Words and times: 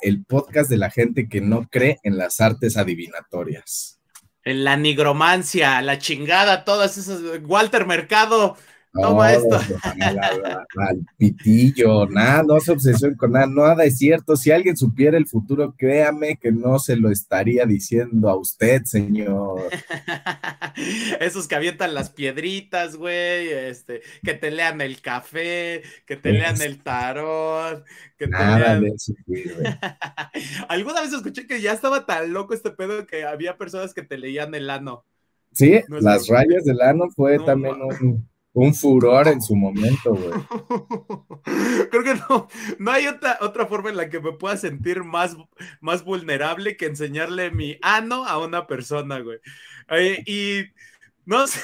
el 0.00 0.24
podcast 0.24 0.70
de 0.70 0.78
la 0.78 0.90
gente 0.90 1.28
que 1.28 1.40
no 1.40 1.68
cree 1.68 1.98
en 2.02 2.16
las 2.16 2.40
artes 2.40 2.76
adivinatorias. 2.76 4.00
En 4.44 4.64
la 4.64 4.76
nigromancia, 4.76 5.80
la 5.82 5.98
chingada, 5.98 6.64
todas 6.64 6.98
esas. 6.98 7.20
Walter 7.42 7.86
Mercado, 7.86 8.56
Toma 8.94 9.32
esto. 9.32 9.58
Al 10.76 11.04
pitillo, 11.18 12.06
nada, 12.06 12.44
no 12.44 12.60
se 12.60 12.70
obsesione 12.70 13.16
con 13.16 13.32
nada, 13.32 13.46
nada 13.46 13.84
es 13.84 13.98
cierto. 13.98 14.36
Si 14.36 14.52
alguien 14.52 14.76
supiera 14.76 15.18
el 15.18 15.26
futuro, 15.26 15.74
créame 15.76 16.36
que 16.36 16.52
no 16.52 16.78
se 16.78 16.96
lo 16.96 17.10
estaría 17.10 17.66
diciendo 17.66 18.28
a 18.28 18.36
usted, 18.36 18.84
señor. 18.84 19.62
Esos 21.20 21.48
que 21.48 21.56
avientan 21.56 21.92
las 21.92 22.10
piedritas, 22.10 22.94
güey, 22.94 23.48
este, 23.48 24.02
que 24.22 24.34
te 24.34 24.52
lean 24.52 24.80
el 24.80 25.00
café, 25.00 25.82
que 26.06 26.16
te 26.16 26.30
lean 26.30 26.62
el 26.62 26.80
tarot, 26.80 27.84
que 28.16 28.28
nada 28.28 28.78
te 28.78 28.80
de 28.80 28.88
eso 28.94 29.12
Alguna 30.68 31.00
vez 31.00 31.12
escuché 31.12 31.48
que 31.48 31.60
ya 31.60 31.72
estaba 31.72 32.06
tan 32.06 32.32
loco 32.32 32.54
este 32.54 32.70
pedo 32.70 33.06
que 33.06 33.24
había 33.24 33.58
personas 33.58 33.92
que 33.92 34.02
te 34.02 34.18
leían 34.18 34.54
el 34.54 34.70
ano. 34.70 35.04
Sí, 35.52 35.80
las 35.88 36.28
rayas 36.28 36.64
del 36.64 36.80
ano 36.80 37.08
fue 37.14 37.38
también 37.38 37.76
un 37.80 38.28
un 38.54 38.72
furor 38.72 39.26
en 39.28 39.42
su 39.42 39.56
momento, 39.56 40.14
güey. 40.14 40.32
Creo 41.90 42.04
que 42.04 42.14
no, 42.14 42.48
no 42.78 42.90
hay 42.92 43.08
otra, 43.08 43.36
otra 43.40 43.66
forma 43.66 43.90
en 43.90 43.96
la 43.96 44.08
que 44.08 44.20
me 44.20 44.32
pueda 44.32 44.56
sentir 44.56 45.02
más, 45.02 45.36
más 45.80 46.04
vulnerable 46.04 46.76
que 46.76 46.86
enseñarle 46.86 47.50
mi 47.50 47.76
ano 47.82 48.24
a 48.24 48.38
una 48.38 48.66
persona, 48.66 49.18
güey. 49.18 49.38
y 50.24 50.66
no 51.26 51.46
sé. 51.46 51.60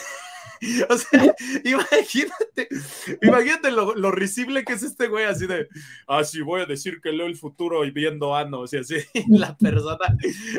O 0.90 0.98
sea, 0.98 1.34
imagínate, 1.64 2.68
imagínate 3.22 3.70
lo, 3.70 3.94
lo, 3.94 4.10
risible 4.10 4.62
que 4.62 4.74
es 4.74 4.82
este 4.82 5.08
güey, 5.08 5.24
así 5.24 5.46
de, 5.46 5.66
ah, 6.06 6.22
sí, 6.22 6.42
voy 6.42 6.60
a 6.60 6.66
decir 6.66 7.00
que 7.00 7.12
leo 7.12 7.26
el 7.26 7.36
futuro 7.36 7.82
y 7.86 7.90
viendo 7.90 8.36
ano, 8.36 8.60
o 8.60 8.66
sea, 8.66 8.80
así, 8.80 8.96
la 9.28 9.56
persona 9.56 10.18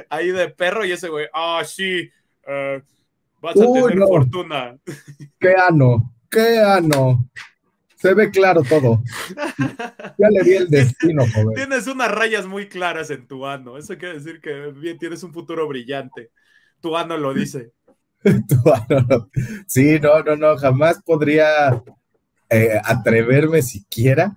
ahí 0.10 0.32
de 0.32 0.50
perro 0.50 0.86
y 0.86 0.92
ese 0.92 1.08
güey, 1.08 1.28
ah, 1.34 1.62
sí, 1.64 2.10
uh, 2.48 2.82
vas 3.42 3.56
a 3.56 3.74
tener 3.74 4.00
fortuna. 4.00 4.76
¿Qué 5.40 5.54
ano? 5.54 6.12
¿Qué 6.32 6.60
ano? 6.60 7.30
Se 7.98 8.14
ve 8.16 8.32
claro 8.32 8.64
todo. 8.64 9.04
Ya 10.18 10.30
le 10.30 10.44
di 10.44 10.54
el 10.54 10.70
destino, 10.70 11.24
joven. 11.28 11.56
Tienes 11.56 11.86
unas 11.88 12.10
rayas 12.10 12.48
muy 12.48 12.68
claras 12.68 13.12
en 13.12 13.28
tu 13.28 13.46
ano. 13.46 13.78
Eso 13.78 13.98
quiere 13.98 14.16
decir 14.16 14.42
que 14.42 14.72
bien 14.72 14.98
tienes 14.98 15.22
un 15.24 15.34
futuro 15.34 15.68
brillante. 15.68 16.32
Tu 16.80 16.96
ano 16.96 17.18
lo 17.18 17.34
dice. 17.34 17.74
tu 18.24 18.74
ano 18.74 19.30
Sí, 19.68 20.00
no, 20.00 20.24
no, 20.24 20.36
no. 20.36 20.58
Jamás 20.58 21.02
podría 21.04 21.84
eh, 22.50 22.82
atreverme 22.84 23.62
siquiera 23.62 24.36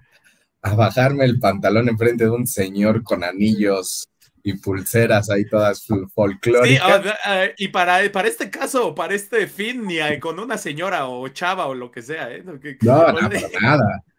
a 0.61 0.75
bajarme 0.75 1.25
el 1.25 1.39
pantalón 1.39 1.89
enfrente 1.89 2.25
de 2.25 2.31
un 2.31 2.47
señor 2.47 3.03
con 3.03 3.23
anillos 3.23 4.09
y 4.47 4.53
pulseras 4.59 5.31
ahí 5.31 5.47
todas 5.47 5.87
folclóricas. 6.15 7.03
Sí, 7.03 7.65
y 7.65 7.69
para, 7.69 8.13
para 8.13 8.29
este 8.29 8.51
caso, 8.51 8.95
para 8.95 9.15
este 9.15 9.47
fin, 9.47 9.87
ni 9.87 9.97
con 10.21 10.39
una 10.39 10.59
señora 10.59 11.09
o 11.09 11.27
chava 11.29 11.67
o 11.67 11.75
lo 11.75 11.91
que 11.91 12.03
sea. 12.03 12.31
¿eh? 12.31 12.45
No, 12.83 13.13
no, 13.13 13.29
nada. 13.61 14.05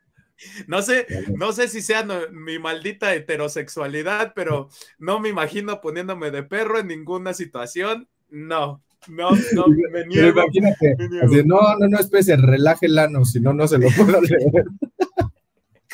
No 0.68 0.81
sé, 0.81 1.08
no 1.38 1.53
sé 1.53 1.70
si 1.70 1.81
sea 1.81 2.06
mi 2.30 2.59
maldita 2.59 3.16
heterosexualidad, 3.16 4.34
pero 4.36 4.68
no 5.00 5.22
me 5.22 5.30
imagino 5.30 5.80
poniéndome 5.80 6.30
de 6.30 6.44
perro 6.44 6.78
en 6.78 6.88
ninguna 6.88 7.34
situación. 7.34 8.09
No, 8.30 8.84
no, 9.08 9.30
no, 9.53 9.66
me 9.92 10.06
niego. 10.06 10.42
imagínate, 10.42 10.98
no, 11.46 11.78
no, 11.80 11.88
no, 11.88 12.00
especie, 12.00 12.36
relaje 12.36 12.88
el 12.88 13.00
ano, 13.00 13.23
si 13.23 13.40
no, 13.40 13.53
no 13.53 13.66
se 13.66 13.78
lo 13.78 13.88
puedo 13.92 14.20
leer. 14.20 14.66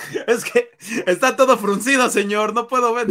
Es 0.28 0.44
que 0.46 0.72
está 1.08 1.36
todo 1.36 1.58
fruncido, 1.58 2.10
señor. 2.10 2.54
No 2.54 2.68
puedo 2.68 2.94
ver. 2.94 3.08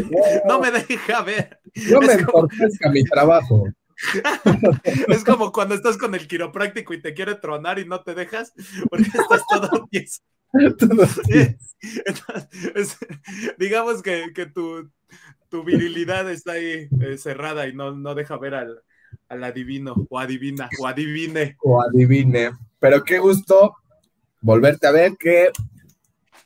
No, 0.47 0.61
me 0.61 0.71
deja 0.71 1.23
ver. 1.23 1.61
No 1.91 2.01
me 2.01 2.25
como... 2.25 2.49
mi 2.93 3.05
trabajo. 3.05 3.65
es 5.09 5.25
como 5.25 5.53
cuando 5.53 5.75
estás 5.75 5.99
con 5.99 6.15
el 6.15 6.27
quiropráctico 6.27 6.95
y 6.95 7.03
te 7.03 7.13
quiere 7.13 7.35
tronar 7.35 7.79
y 7.79 7.85
no 7.85 8.03
te 8.03 8.15
dejas 8.15 8.55
porque 8.89 9.05
estás 9.05 9.43
todo 9.47 9.87
tieso. 9.91 10.23
digamos 13.59 14.03
que, 14.03 14.33
que 14.35 14.47
tu, 14.47 14.91
tu, 15.51 15.65
virilidad 15.65 16.31
está 16.31 16.53
ahí 16.53 16.89
eh, 17.03 17.19
cerrada 17.19 17.69
y 17.69 17.75
no, 17.75 17.93
no 17.93 18.15
deja 18.15 18.39
ver 18.39 18.55
al, 18.55 18.83
al 19.29 19.45
adivino 19.45 19.95
o 20.09 20.19
adivina 20.19 20.69
o 20.79 20.87
adivine. 20.87 21.57
O 21.61 21.83
adivine. 21.83 22.53
Pero 22.79 23.05
qué 23.05 23.19
gusto 23.19 23.77
volverte 24.41 24.87
a 24.87 24.93
ver 24.93 25.17
que 25.19 25.51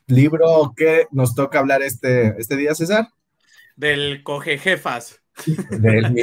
libro 0.07 0.73
que 0.77 1.07
nos 1.11 1.35
toca 1.35 1.59
hablar 1.59 1.83
este, 1.83 2.35
este 2.39 2.57
día, 2.57 2.75
César? 2.75 3.09
Del 3.77 4.23
cogejefas. 4.23 5.21
Del. 5.71 6.15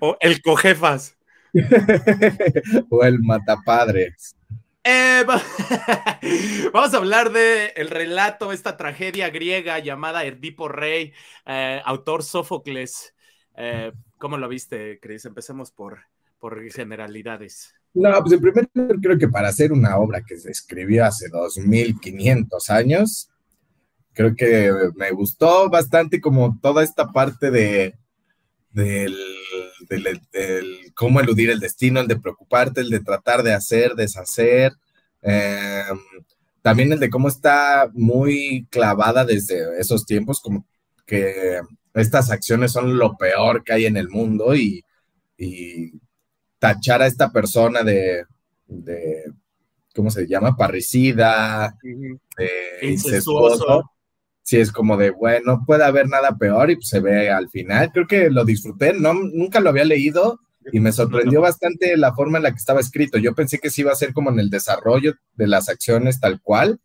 O 0.00 0.16
el 0.20 0.42
cogefas. 0.42 1.16
o 2.90 3.04
el 3.04 3.20
matapadres. 3.20 4.36
Eh, 4.88 5.24
vamos 6.72 6.94
a 6.94 6.96
hablar 6.96 7.32
de 7.32 7.72
el 7.74 7.90
relato, 7.90 8.52
esta 8.52 8.76
tragedia 8.76 9.30
griega 9.30 9.80
llamada 9.80 10.24
Edipo 10.24 10.68
Rey, 10.68 11.12
eh, 11.44 11.82
autor 11.84 12.22
Sófocles. 12.22 13.12
Eh, 13.56 13.92
¿Cómo 14.18 14.36
lo 14.36 14.48
viste, 14.48 15.00
Cris? 15.00 15.24
Empecemos 15.24 15.72
por, 15.72 16.04
por 16.38 16.70
generalidades. 16.70 17.74
No, 17.98 18.10
pues 18.20 18.34
en 18.34 18.40
primer 18.42 18.68
lugar 18.74 18.96
creo 19.00 19.18
que 19.18 19.28
para 19.28 19.48
hacer 19.48 19.72
una 19.72 19.96
obra 19.96 20.20
que 20.20 20.36
se 20.36 20.50
escribió 20.50 21.06
hace 21.06 21.30
2500 21.30 22.68
años, 22.68 23.30
creo 24.12 24.36
que 24.36 24.70
me 24.96 25.10
gustó 25.12 25.70
bastante 25.70 26.20
como 26.20 26.58
toda 26.60 26.84
esta 26.84 27.10
parte 27.10 27.50
de 27.50 27.94
del, 28.70 29.16
cómo 30.94 31.20
eludir 31.20 31.48
el 31.48 31.58
destino, 31.58 32.00
el 32.00 32.06
de 32.06 32.20
preocuparte, 32.20 32.82
el 32.82 32.90
de 32.90 33.00
tratar 33.00 33.42
de 33.42 33.54
hacer, 33.54 33.94
deshacer, 33.94 34.72
em, 35.22 35.98
también 36.60 36.92
el 36.92 37.00
de 37.00 37.08
cómo 37.08 37.28
está 37.28 37.90
muy 37.94 38.66
clavada 38.70 39.24
desde 39.24 39.80
esos 39.80 40.04
tiempos, 40.04 40.42
como 40.42 40.66
que 41.06 41.62
estas 41.94 42.30
acciones 42.30 42.72
son 42.72 42.98
lo 42.98 43.16
peor 43.16 43.64
que 43.64 43.72
hay 43.72 43.86
en 43.86 43.96
el 43.96 44.10
mundo 44.10 44.54
y, 44.54 44.84
y 45.38 45.92
tachar 46.58 47.02
a 47.02 47.06
esta 47.06 47.30
persona 47.30 47.82
de, 47.82 48.24
¿cómo 49.94 50.10
se 50.10 50.26
llama? 50.26 50.56
Parricida, 50.56 51.76
incestuoso. 52.82 53.90
Sí, 54.42 54.58
es 54.58 54.70
como 54.70 54.96
de, 54.96 55.10
bueno, 55.10 55.64
puede 55.66 55.84
haber 55.84 56.08
nada 56.08 56.36
peor 56.36 56.70
y 56.70 56.76
pues, 56.76 56.88
se 56.88 57.00
ve 57.00 57.30
al 57.30 57.50
final. 57.50 57.90
Creo 57.92 58.06
que 58.06 58.30
lo 58.30 58.44
disfruté, 58.44 58.92
no, 58.92 59.12
nunca 59.12 59.58
lo 59.58 59.70
había 59.70 59.84
leído 59.84 60.38
y 60.72 60.78
me 60.78 60.92
sorprendió 60.92 61.40
bastante 61.40 61.96
la 61.96 62.14
forma 62.14 62.38
en 62.38 62.44
la 62.44 62.50
que 62.52 62.58
estaba 62.58 62.80
escrito. 62.80 63.18
Yo 63.18 63.34
pensé 63.34 63.58
que 63.58 63.70
sí 63.70 63.80
iba 63.80 63.90
a 63.90 63.96
ser 63.96 64.12
como 64.12 64.30
en 64.30 64.38
el 64.38 64.50
desarrollo 64.50 65.14
de 65.34 65.48
las 65.48 65.68
acciones 65.68 66.20
tal 66.20 66.40
cual 66.40 66.80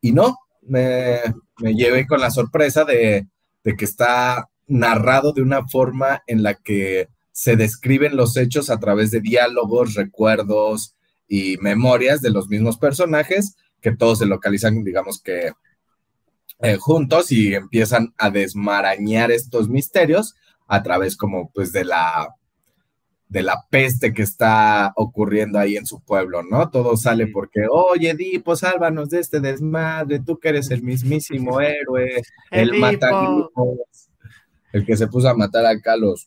y 0.00 0.12
no, 0.12 0.38
me, 0.62 1.18
me 1.58 1.74
llevé 1.74 2.06
con 2.06 2.20
la 2.20 2.30
sorpresa 2.30 2.84
de, 2.84 3.26
de 3.64 3.76
que 3.76 3.84
está 3.84 4.48
narrado 4.66 5.32
de 5.32 5.42
una 5.42 5.66
forma 5.66 6.22
en 6.26 6.42
la 6.42 6.54
que 6.54 7.08
se 7.40 7.56
describen 7.56 8.16
los 8.16 8.36
hechos 8.36 8.68
a 8.68 8.78
través 8.78 9.10
de 9.10 9.22
diálogos, 9.22 9.94
recuerdos 9.94 10.94
y 11.26 11.56
memorias 11.56 12.20
de 12.20 12.28
los 12.28 12.50
mismos 12.50 12.76
personajes, 12.76 13.56
que 13.80 13.96
todos 13.96 14.18
se 14.18 14.26
localizan, 14.26 14.84
digamos 14.84 15.22
que 15.22 15.52
eh, 16.58 16.76
juntos 16.76 17.32
y 17.32 17.54
empiezan 17.54 18.12
a 18.18 18.28
desmarañar 18.28 19.30
estos 19.30 19.70
misterios 19.70 20.34
a 20.66 20.82
través 20.82 21.16
como 21.16 21.50
pues 21.50 21.72
de 21.72 21.86
la 21.86 22.28
de 23.26 23.42
la 23.42 23.64
peste 23.70 24.12
que 24.12 24.20
está 24.20 24.92
ocurriendo 24.96 25.58
ahí 25.58 25.78
en 25.78 25.86
su 25.86 26.00
pueblo, 26.00 26.42
¿no? 26.42 26.68
Todo 26.68 26.94
sale 26.98 27.28
porque, 27.28 27.60
oye, 27.70 28.10
Edipo, 28.10 28.54
sálvanos 28.54 29.08
de 29.08 29.20
este 29.20 29.40
desmadre, 29.40 30.20
tú 30.20 30.38
que 30.38 30.50
eres 30.50 30.70
el 30.70 30.82
mismísimo 30.82 31.58
héroe, 31.62 32.20
el, 32.50 32.74
el 32.74 32.80
el 34.72 34.84
que 34.84 34.96
se 34.96 35.06
puso 35.06 35.28
a 35.28 35.34
matar 35.34 35.66
a 35.66 35.80
Carlos. 35.80 36.26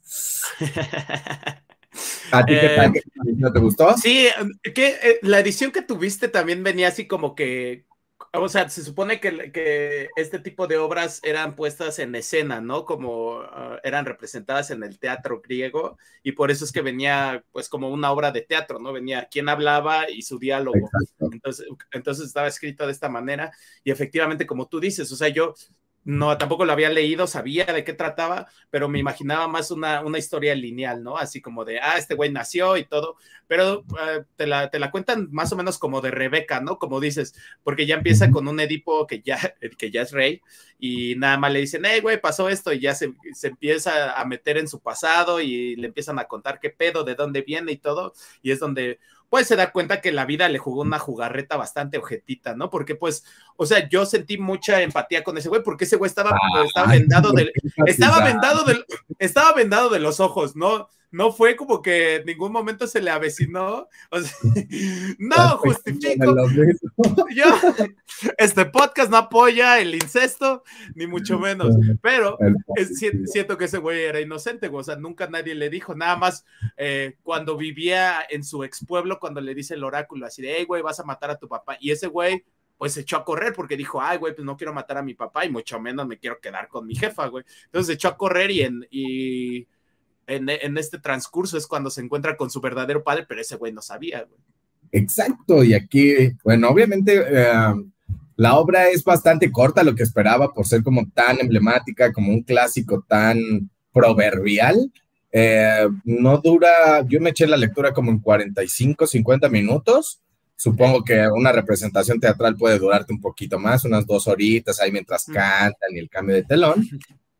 ¿A 2.31 2.45
ti 2.45 2.53
qué 2.59 2.69
tal? 2.75 2.93
Eh, 3.25 3.35
¿No 3.37 3.53
te 3.53 3.59
gustó? 3.59 3.95
Sí, 3.97 4.27
que 4.73 4.87
eh, 4.87 5.19
la 5.21 5.39
edición 5.39 5.71
que 5.71 5.81
tuviste 5.81 6.27
también 6.27 6.63
venía 6.63 6.89
así 6.89 7.07
como 7.07 7.35
que, 7.35 7.85
o 8.33 8.49
sea, 8.49 8.67
se 8.69 8.83
supone 8.83 9.19
que, 9.19 9.51
que 9.51 10.09
este 10.15 10.39
tipo 10.39 10.67
de 10.67 10.77
obras 10.77 11.19
eran 11.23 11.55
puestas 11.55 11.99
en 11.99 12.15
escena, 12.15 12.59
¿no? 12.59 12.85
Como 12.85 13.39
ah, 13.41 13.79
eran 13.83 14.05
representadas 14.05 14.71
en 14.71 14.83
el 14.83 14.99
teatro 14.99 15.41
griego 15.41 15.97
y 16.21 16.33
por 16.33 16.51
eso 16.51 16.65
es 16.65 16.71
que 16.71 16.81
venía 16.81 17.43
pues 17.51 17.69
como 17.69 17.89
una 17.89 18.11
obra 18.11 18.31
de 18.31 18.41
teatro, 18.41 18.79
¿no? 18.79 18.91
Venía 18.91 19.27
quien 19.31 19.47
hablaba 19.47 20.09
y 20.09 20.23
su 20.23 20.39
diálogo. 20.39 20.89
Entonces, 21.19 21.67
entonces 21.91 22.25
estaba 22.25 22.47
escrito 22.47 22.85
de 22.85 22.91
esta 22.91 23.09
manera 23.09 23.51
y 23.83 23.91
efectivamente 23.91 24.45
como 24.47 24.67
tú 24.67 24.79
dices, 24.79 25.11
o 25.11 25.15
sea, 25.15 25.29
yo 25.29 25.53
no, 26.05 26.37
tampoco 26.37 26.65
lo 26.65 26.73
había 26.73 26.89
leído, 26.89 27.27
sabía 27.27 27.65
de 27.65 27.83
qué 27.83 27.93
trataba, 27.93 28.47
pero 28.69 28.89
me 28.89 28.99
imaginaba 28.99 29.47
más 29.47 29.71
una, 29.71 30.01
una 30.01 30.17
historia 30.17 30.53
lineal, 30.53 31.01
¿no? 31.01 31.17
Así 31.17 31.41
como 31.41 31.63
de, 31.63 31.79
ah, 31.79 31.97
este 31.97 32.15
güey 32.15 32.29
nació 32.31 32.75
y 32.75 32.85
todo, 32.85 33.15
pero 33.47 33.85
eh, 34.01 34.23
te, 34.35 34.45
la, 34.45 34.69
te, 34.69 34.79
la, 34.79 34.91
cuentan 34.91 35.29
más 35.31 35.53
o 35.53 35.55
menos 35.55 35.77
como 35.79 36.01
de 36.01 36.11
Rebeca, 36.11 36.59
¿no? 36.59 36.77
Como 36.77 36.99
dices, 36.99 37.35
porque 37.63 37.85
ya 37.85 37.95
empieza 37.95 38.31
con 38.31 38.47
un 38.47 38.59
Edipo 38.59 39.07
que 39.07 39.21
ya, 39.21 39.37
que 39.77 39.91
ya 39.91 40.01
es 40.01 40.11
rey 40.11 40.41
y 40.77 41.15
nada 41.15 41.37
más 41.37 41.53
le 41.53 41.59
dicen, 41.59 41.83
hey, 41.85 42.01
güey, 42.01 42.19
pasó 42.19 42.49
esto 42.49 42.73
y 42.73 42.81
ya 42.81 42.93
se, 42.95 43.13
se 43.33 43.47
empieza 43.47 44.19
a 44.19 44.25
meter 44.25 44.57
en 44.57 44.67
su 44.67 44.81
pasado 44.81 45.39
y 45.39 45.77
le 45.77 45.87
empiezan 45.87 46.19
a 46.19 46.25
contar 46.25 46.59
qué 46.59 46.69
pedo, 46.69 47.03
de 47.05 47.15
dónde 47.15 47.41
viene 47.41 47.71
y 47.71 47.77
todo, 47.77 48.13
y 48.41 48.51
es 48.51 48.59
donde 48.59 48.99
pues 49.33 49.47
se 49.47 49.55
da 49.55 49.71
cuenta 49.71 49.99
que 49.99 50.11
la 50.11 50.25
vida 50.25 50.47
le 50.47 50.59
jugó 50.59 50.83
una 50.83 50.99
jugarreta 50.99 51.57
bastante 51.57 51.97
objetita, 51.97 52.55
¿no? 52.55 52.69
Porque 52.69 52.93
pues, 52.93 53.25
o 53.55 53.65
sea, 53.65 53.87
yo 53.89 54.05
sentí 54.05 54.37
mucha 54.37 54.81
empatía 54.81 55.23
con 55.23 55.37
ese 55.37 55.49
güey, 55.49 55.63
porque 55.63 55.85
ese 55.85 55.95
güey 55.95 56.09
estaba, 56.09 56.37
estaba 56.65 56.91
vendado 56.91 57.31
de, 57.31 57.51
estaba 57.85 58.23
vendado 58.23 58.63
de, 58.65 58.83
estaba 59.19 59.53
vendado 59.53 59.89
de 59.89 59.99
los 59.99 60.19
ojos, 60.19 60.55
¿no? 60.55 60.87
no 61.13 61.31
fue 61.31 61.55
como 61.55 61.81
que 61.81 62.15
en 62.15 62.25
ningún 62.25 62.51
momento 62.51 62.87
se 62.87 62.99
le 62.99 63.11
avecinó. 63.11 63.87
O 64.09 64.19
sea, 64.19 64.35
no 65.19 65.57
justifico. 65.59 66.35
Yo, 67.35 67.45
este 68.37 68.65
podcast 68.65 69.11
no 69.11 69.17
apoya 69.17 69.79
el 69.79 69.93
incesto, 69.93 70.63
ni 70.95 71.05
mucho 71.05 71.37
menos. 71.37 71.75
Pero 72.01 72.37
es, 72.75 72.99
siento 73.25 73.57
que 73.57 73.65
ese 73.65 73.77
güey 73.77 74.01
era 74.01 74.19
inocente, 74.19 74.69
o 74.73 74.83
sea, 74.83 74.95
nunca 74.95 75.27
nadie 75.27 75.53
le 75.53 75.69
dijo, 75.69 75.93
nada 75.93 76.15
más 76.15 76.45
eh, 76.77 77.15
cuando 77.21 77.55
vivía 77.57 78.25
en 78.27 78.43
su 78.43 78.63
ex 78.63 78.83
pueblo, 78.83 79.19
cuando 79.19 79.39
le 79.39 79.53
dice 79.53 79.75
el 79.75 79.83
oráculo 79.83 80.25
así 80.25 80.41
de, 80.41 80.55
hey, 80.57 80.65
güey, 80.65 80.81
vas 80.81 80.99
a 80.99 81.03
matar 81.03 81.29
a 81.29 81.37
tu 81.37 81.47
papá. 81.47 81.77
Y 81.79 81.91
ese 81.91 82.07
güey 82.07 82.43
pues 82.77 82.93
se 82.93 83.01
echó 83.01 83.17
a 83.17 83.25
correr 83.25 83.53
porque 83.53 83.77
dijo, 83.77 84.01
ay, 84.01 84.17
güey, 84.17 84.35
pues 84.35 84.45
no 84.45 84.57
quiero 84.57 84.73
matar 84.73 84.97
a 84.97 85.03
mi 85.03 85.13
papá 85.13 85.45
y 85.45 85.49
mucho 85.49 85.79
menos 85.79 86.07
me 86.07 86.17
quiero 86.17 86.39
quedar 86.39 86.67
con 86.67 86.85
mi 86.85 86.95
jefa, 86.95 87.27
güey. 87.27 87.43
Entonces 87.65 87.87
se 87.87 87.93
echó 87.93 88.09
a 88.09 88.17
correr 88.17 88.51
y, 88.51 88.61
en, 88.61 88.87
y 88.89 89.67
en, 90.27 90.77
este 90.77 90.99
transcurso 90.99 91.57
es 91.57 91.67
cuando 91.67 91.89
se 91.89 92.01
encuentra 92.01 92.35
con 92.35 92.49
su 92.49 92.61
verdadero 92.61 93.03
padre, 93.03 93.25
pero 93.27 93.41
ese 93.41 93.55
güey 93.55 93.71
no 93.71 93.81
sabía, 93.81 94.23
güey. 94.23 94.39
Exacto, 94.91 95.63
y 95.63 95.73
aquí, 95.73 96.13
bueno, 96.43 96.69
obviamente 96.69 97.23
eh, 97.27 97.73
la 98.35 98.55
obra 98.55 98.89
es 98.89 99.03
bastante 99.03 99.51
corta, 99.51 99.83
lo 99.83 99.95
que 99.95 100.03
esperaba 100.03 100.53
por 100.53 100.67
ser 100.67 100.83
como 100.83 101.09
tan 101.09 101.39
emblemática, 101.39 102.13
como 102.13 102.31
un 102.31 102.43
clásico 102.43 103.03
tan 103.07 103.69
proverbial. 103.91 104.91
Eh, 105.31 105.87
no 106.03 106.37
dura, 106.37 107.03
yo 107.07 107.19
me 107.19 107.31
eché 107.31 107.47
la 107.47 107.57
lectura 107.57 107.91
como 107.91 108.11
en 108.11 108.19
45, 108.19 109.07
50 109.07 109.49
minutos. 109.49 110.21
Supongo 110.55 111.03
que 111.03 111.27
una 111.27 111.51
representación 111.51 112.19
teatral 112.19 112.55
puede 112.55 112.79
durarte 112.79 113.13
un 113.13 113.19
poquito 113.19 113.59
más, 113.59 113.83
unas 113.85 114.05
dos 114.05 114.27
horitas 114.27 114.79
ahí 114.79 114.91
mientras 114.91 115.25
cantan 115.25 115.91
y 115.91 115.99
el 115.99 116.09
cambio 116.09 116.35
de 116.35 116.43
telón. 116.43 116.87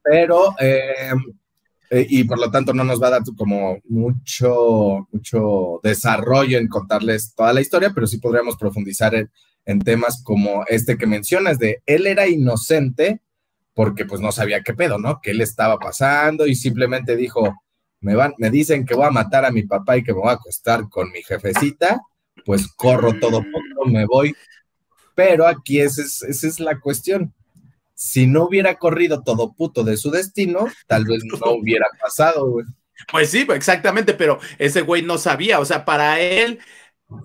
Pero 0.01 0.56
eh, 0.60 1.12
eh, 1.89 2.07
y 2.10 2.24
por 2.24 2.39
lo 2.39 2.50
tanto 2.50 2.74
no 2.74 2.83
nos 2.83 3.01
va 3.01 3.07
a 3.07 3.12
dar 3.12 3.21
como 3.38 3.77
mucho, 3.88 5.07
mucho 5.12 5.80
desarrollo 5.83 6.57
en 6.57 6.68
contarles 6.68 7.36
toda 7.36 7.54
la 7.54 7.62
historia, 7.62 7.92
pero 7.94 8.07
sí 8.07 8.18
podríamos 8.18 8.57
profundizar 8.57 9.13
en, 9.13 9.30
en, 9.66 9.80
temas 9.80 10.24
como 10.24 10.66
este 10.68 10.98
que 10.98 11.06
mencionas 11.06 11.59
de 11.59 11.83
él 11.86 12.07
era 12.07 12.27
inocente 12.27 13.21
porque 13.74 14.06
pues 14.06 14.21
no 14.21 14.31
sabía 14.31 14.63
qué 14.63 14.74
pedo, 14.74 14.98
¿no? 14.98 15.19
Que 15.21 15.31
él 15.31 15.42
estaba 15.42 15.77
pasando 15.77 16.48
y 16.48 16.56
simplemente 16.56 17.16
dijo, 17.16 17.63
me, 18.01 18.16
van, 18.16 18.33
me 18.38 18.50
dicen 18.50 18.86
que 18.86 18.95
voy 18.95 19.06
a 19.06 19.12
matar 19.12 19.45
a 19.45 19.51
mi 19.51 19.63
papá 19.63 19.98
y 19.98 20.04
que 20.04 20.13
me 20.13 20.19
voy 20.19 20.30
a 20.30 20.33
acostar 20.33 20.89
con 20.89 21.12
mi 21.12 21.24
jefecita, 21.24 22.01
pues 22.45 22.68
corro 22.75 23.19
todo 23.19 23.44
poco, 23.44 23.90
me 23.90 24.06
voy. 24.06 24.36
Pero 25.16 25.48
aquí 25.48 25.80
esa 25.80 26.01
es, 26.01 26.24
esa 26.24 26.48
es 26.48 26.60
la 26.60 26.80
cuestión 26.80 27.34
si 28.04 28.28
no 28.28 28.44
hubiera 28.44 28.75
corrido 28.75 29.24
todo 29.24 29.54
puto 29.54 29.84
de 29.84 29.95
su 29.95 30.12
destino, 30.12 30.68
tal 30.88 31.06
vez 31.06 31.24
no 31.24 31.38
hubiera 31.54 31.86
pasado, 32.01 32.50
güey. 32.50 32.66
Pues 33.12 33.30
sí, 33.30 33.48
exactamente, 33.54 34.13
pero 34.13 34.40
ese 34.60 34.81
güey 34.81 35.01
no 35.01 35.18
sabía, 35.18 35.60
o 35.60 35.66
sea, 35.66 35.84
para 35.86 36.19
él 36.19 36.60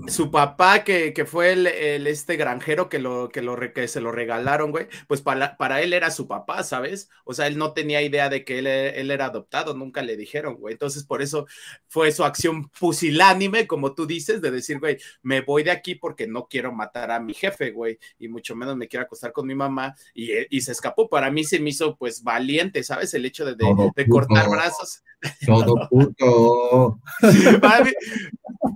su 0.08 0.31
papá, 0.31 0.85
que, 0.85 1.12
que 1.12 1.25
fue 1.25 1.52
el, 1.52 1.67
el, 1.67 2.06
este 2.06 2.37
granjero 2.37 2.88
que, 2.88 2.99
lo, 2.99 3.29
que, 3.29 3.43
lo, 3.43 3.56
que 3.73 3.88
se 3.88 4.00
lo 4.00 4.12
regalaron, 4.12 4.70
güey, 4.70 4.88
pues 5.06 5.20
para, 5.20 5.56
para 5.56 5.82
él 5.82 5.93
era 5.93 6.11
su 6.11 6.26
papá, 6.26 6.62
¿sabes? 6.62 7.11
O 7.25 7.35
sea, 7.35 7.46
él 7.46 7.58
no 7.58 7.73
tenía 7.73 8.02
idea 8.02 8.29
de 8.29 8.44
que 8.44 8.58
él, 8.58 8.67
él, 8.67 9.11
era 9.11 9.26
adoptado, 9.26 9.75
nunca 9.75 10.02
le 10.02 10.17
dijeron, 10.17 10.56
güey. 10.56 10.73
Entonces, 10.73 11.05
por 11.05 11.23
eso 11.23 11.46
fue 11.88 12.12
su 12.12 12.25
acción 12.25 12.69
pusilánime, 12.70 13.67
como 13.67 13.94
tú 13.94 14.06
dices, 14.06 14.40
de 14.40 14.50
decir, 14.50 14.79
güey, 14.81 14.99
me 15.23 15.40
voy 15.40 15.62
de 15.62 15.70
aquí 15.70 15.94
porque 15.94 16.26
no 16.26 16.46
quiero 16.49 16.73
matar 16.73 17.11
a 17.11 17.20
mi 17.20 17.34
jefe, 17.34 17.70
güey, 17.70 17.99
y 18.19 18.29
mucho 18.29 18.55
menos 18.56 18.76
me 18.76 18.88
quiero 18.88 19.05
acostar 19.05 19.32
con 19.32 19.46
mi 19.46 19.55
mamá, 19.55 19.94
y, 20.14 20.31
y 20.56 20.61
se 20.61 20.73
escapó. 20.73 21.08
Para 21.08 21.31
mí 21.31 21.44
se 21.44 21.61
me 21.61 21.70
hizo, 21.70 21.96
pues, 21.96 22.23
valiente, 22.23 22.82
¿sabes? 22.82 23.12
El 23.14 23.25
hecho 23.25 23.44
de, 23.44 23.55
de, 23.55 23.91
de 23.94 24.08
cortar 24.08 24.49
brazos. 24.49 25.02
Todo 25.47 25.88
puto. 25.88 27.00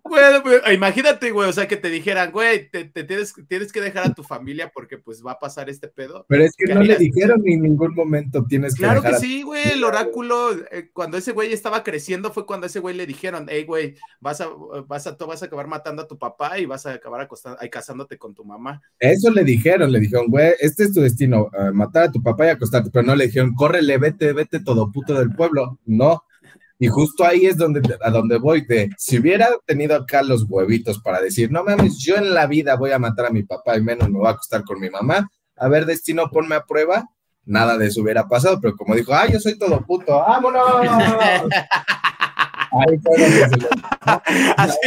bueno, 0.04 0.42
pues, 0.42 0.60
imagínate, 0.74 1.30
güey, 1.30 1.48
o 1.48 1.52
sea, 1.52 1.68
que 1.68 1.76
te 1.76 1.88
dijeran, 1.88 2.32
güey, 2.32 2.68
te, 2.68 2.84
tienes, 2.86 3.34
tienes, 3.48 3.72
que 3.72 3.80
dejar 3.80 4.06
a 4.06 4.14
tu 4.14 4.24
familia 4.24 4.72
porque 4.74 4.98
pues 4.98 5.22
va 5.24 5.32
a 5.32 5.38
pasar 5.38 5.70
este 5.70 5.88
pedo. 5.88 6.26
Pero 6.28 6.44
es 6.44 6.54
que 6.56 6.74
no 6.74 6.82
le 6.82 6.96
dijeron 6.96 7.42
en 7.46 7.62
ningún 7.62 7.94
momento 7.94 8.44
tienes 8.48 8.74
que 8.74 8.82
Claro 8.82 9.02
que 9.02 9.14
sí, 9.14 9.42
güey, 9.42 9.70
el 9.70 9.84
oráculo, 9.84 10.52
eh, 10.70 10.90
cuando 10.92 11.16
ese 11.16 11.32
güey 11.32 11.52
estaba 11.52 11.84
creciendo 11.84 12.32
fue 12.32 12.44
cuando 12.44 12.66
ese 12.66 12.80
güey 12.80 12.96
le 12.96 13.06
dijeron, 13.06 13.46
hey, 13.48 13.64
güey, 13.64 13.94
vas 14.20 14.40
a, 14.40 14.48
vas 14.86 15.06
a, 15.06 15.12
vas 15.12 15.42
a 15.42 15.46
acabar 15.46 15.68
matando 15.68 16.02
a 16.02 16.08
tu 16.08 16.18
papá 16.18 16.58
y 16.58 16.66
vas 16.66 16.86
a 16.86 16.94
acabar 16.94 17.28
casándote 17.70 18.18
con 18.18 18.34
tu 18.34 18.44
mamá. 18.44 18.82
Eso 18.98 19.30
le 19.30 19.44
dijeron, 19.44 19.92
le 19.92 20.00
dijeron, 20.00 20.26
güey, 20.28 20.54
este 20.60 20.84
es 20.84 20.92
tu 20.92 21.00
destino, 21.00 21.50
eh, 21.56 21.70
matar 21.72 22.04
a 22.04 22.12
tu 22.12 22.20
papá 22.20 22.46
y 22.46 22.50
acostarte, 22.50 22.90
pero 22.90 23.06
no 23.06 23.14
le 23.14 23.26
dijeron, 23.26 23.54
córrele, 23.54 23.96
vete, 23.98 24.32
vete 24.32 24.60
todo 24.60 24.90
puto 24.90 25.14
del 25.14 25.30
pueblo, 25.30 25.78
no 25.86 26.24
y 26.82 26.88
justo 26.88 27.24
ahí 27.24 27.46
es 27.46 27.56
donde, 27.56 27.80
a 28.00 28.10
donde 28.10 28.38
voy, 28.38 28.62
de 28.62 28.90
si 28.98 29.20
hubiera 29.20 29.48
tenido 29.64 29.94
acá 29.94 30.20
los 30.20 30.46
huevitos 30.48 31.00
para 31.00 31.20
decir, 31.20 31.48
no 31.48 31.62
mames, 31.62 31.96
yo 31.98 32.16
en 32.16 32.34
la 32.34 32.48
vida 32.48 32.74
voy 32.74 32.90
a 32.90 32.98
matar 32.98 33.26
a 33.26 33.30
mi 33.30 33.44
papá 33.44 33.76
y 33.76 33.80
menos 33.80 34.10
me 34.10 34.18
voy 34.18 34.26
a 34.26 34.30
acostar 34.30 34.64
con 34.64 34.80
mi 34.80 34.90
mamá, 34.90 35.30
a 35.54 35.68
ver, 35.68 35.86
destino, 35.86 36.28
ponme 36.28 36.56
a 36.56 36.64
prueba, 36.64 37.08
nada 37.44 37.78
de 37.78 37.86
eso 37.86 38.02
hubiera 38.02 38.26
pasado, 38.26 38.58
pero 38.60 38.74
como 38.74 38.96
dijo, 38.96 39.14
ah, 39.14 39.28
yo 39.28 39.38
soy 39.38 39.56
todo 39.56 39.80
puto, 39.86 40.10
vámonos. 40.12 40.60
así, 44.56 44.78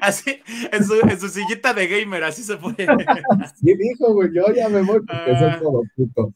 así, 0.00 0.42
en 0.70 0.84
su, 0.84 1.00
en 1.00 1.18
su, 1.18 1.28
sillita 1.30 1.74
de 1.74 1.88
gamer, 1.88 2.22
así 2.22 2.44
se 2.44 2.58
fue. 2.58 2.76
Sí 3.56 3.74
dijo, 3.74 4.12
güey, 4.12 4.32
yo 4.32 4.54
ya 4.54 4.68
me 4.68 4.82
voy 4.82 5.00
porque 5.00 5.36
soy 5.36 5.50
ah. 5.50 5.58
todo 5.60 5.82
puto. 5.96 6.32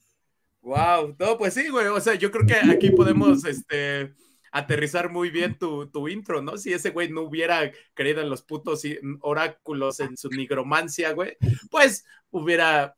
Wow, 0.61 1.15
no, 1.21 1.39
pues 1.39 1.55
sí, 1.55 1.69
güey, 1.69 1.87
o 1.87 2.01
sea, 2.01 2.15
yo 2.15 2.33
creo 2.33 2.45
que 2.47 2.57
aquí 2.69 2.91
podemos, 2.91 3.45
este, 3.45 4.13
aterrizar 4.55 5.11
muy 5.11 5.31
bien 5.31 5.59
tu, 5.59 5.89
tu 5.89 6.07
intro, 6.07 6.41
¿no? 6.41 6.57
Si 6.57 6.73
ese 6.73 6.91
güey 6.91 7.11
no 7.11 7.23
hubiera 7.23 7.73
creído 7.93 8.23
en 8.23 8.31
los 8.31 8.43
putos 8.43 8.85
oráculos, 9.21 9.99
en 9.99 10.17
su 10.17 10.31
nigromancia, 10.31 11.13
güey, 11.13 11.37
pues 11.73 12.07
hubiera, 12.31 12.95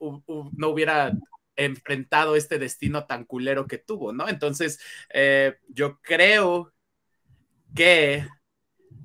no 0.53 0.69
hubiera 0.69 1.13
enfrentado 1.57 2.37
este 2.37 2.59
destino 2.59 3.07
tan 3.07 3.25
culero 3.25 3.67
que 3.67 3.79
tuvo, 3.79 4.13
¿no? 4.13 4.29
Entonces, 4.29 4.79
eh, 5.15 5.57
yo 5.69 5.99
creo 6.03 6.75
que 7.75 8.27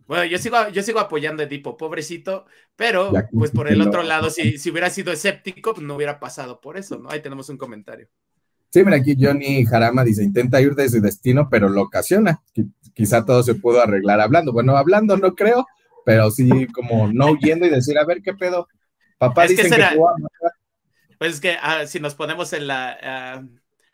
bueno, 0.06 0.26
yo 0.26 0.38
sigo, 0.38 0.68
yo 0.74 0.84
sigo 0.84 1.00
apoyando 1.00 1.42
a 1.42 1.46
Edipo, 1.46 1.78
pobrecito, 1.78 2.46
pero 2.76 3.14
pues 3.32 3.52
por 3.52 3.70
el 3.70 3.80
otro 3.80 4.04
lado, 4.04 4.30
si, 4.30 4.58
si 4.58 4.70
hubiera 4.70 4.90
sido 4.90 5.14
escéptico, 5.14 5.74
pues 5.74 5.88
no 5.88 5.96
hubiera 5.96 6.20
pasado 6.20 6.60
por 6.60 6.76
eso, 6.76 7.00
¿no? 7.00 7.10
Ahí 7.10 7.22
tenemos 7.22 7.48
un 7.48 7.58
comentario. 7.58 8.10
Sí, 8.72 8.86
mira, 8.86 8.98
aquí 8.98 9.18
Johnny 9.20 9.66
Jarama 9.66 10.04
dice, 10.04 10.24
intenta 10.24 10.62
ir 10.62 10.76
de 10.76 10.88
su 10.88 11.02
destino, 11.02 11.50
pero 11.50 11.68
lo 11.68 11.82
ocasiona. 11.82 12.42
Quizá 12.94 13.26
todo 13.26 13.44
se 13.44 13.56
pudo 13.56 13.82
arreglar 13.82 14.22
hablando. 14.22 14.54
Bueno, 14.54 14.78
hablando 14.78 15.18
no 15.18 15.36
creo, 15.36 15.68
pero 16.06 16.32
sí 16.32 16.68
como 16.68 17.12
no 17.12 17.32
huyendo 17.32 17.66
y 17.66 17.70
decir, 17.70 17.98
a 17.98 18.06
ver 18.06 18.22
qué 18.22 18.34
pedo. 18.34 18.70
Papá 19.18 19.46
dice 19.46 19.70
que, 19.70 20.00
Pues 21.18 21.34
es 21.34 21.42
que 21.42 21.58
ah, 21.62 21.86
si 21.86 22.00
nos 22.00 22.16
ponemos 22.16 22.54
en 22.54 22.68
la... 22.68 22.98
Ah, 23.04 23.44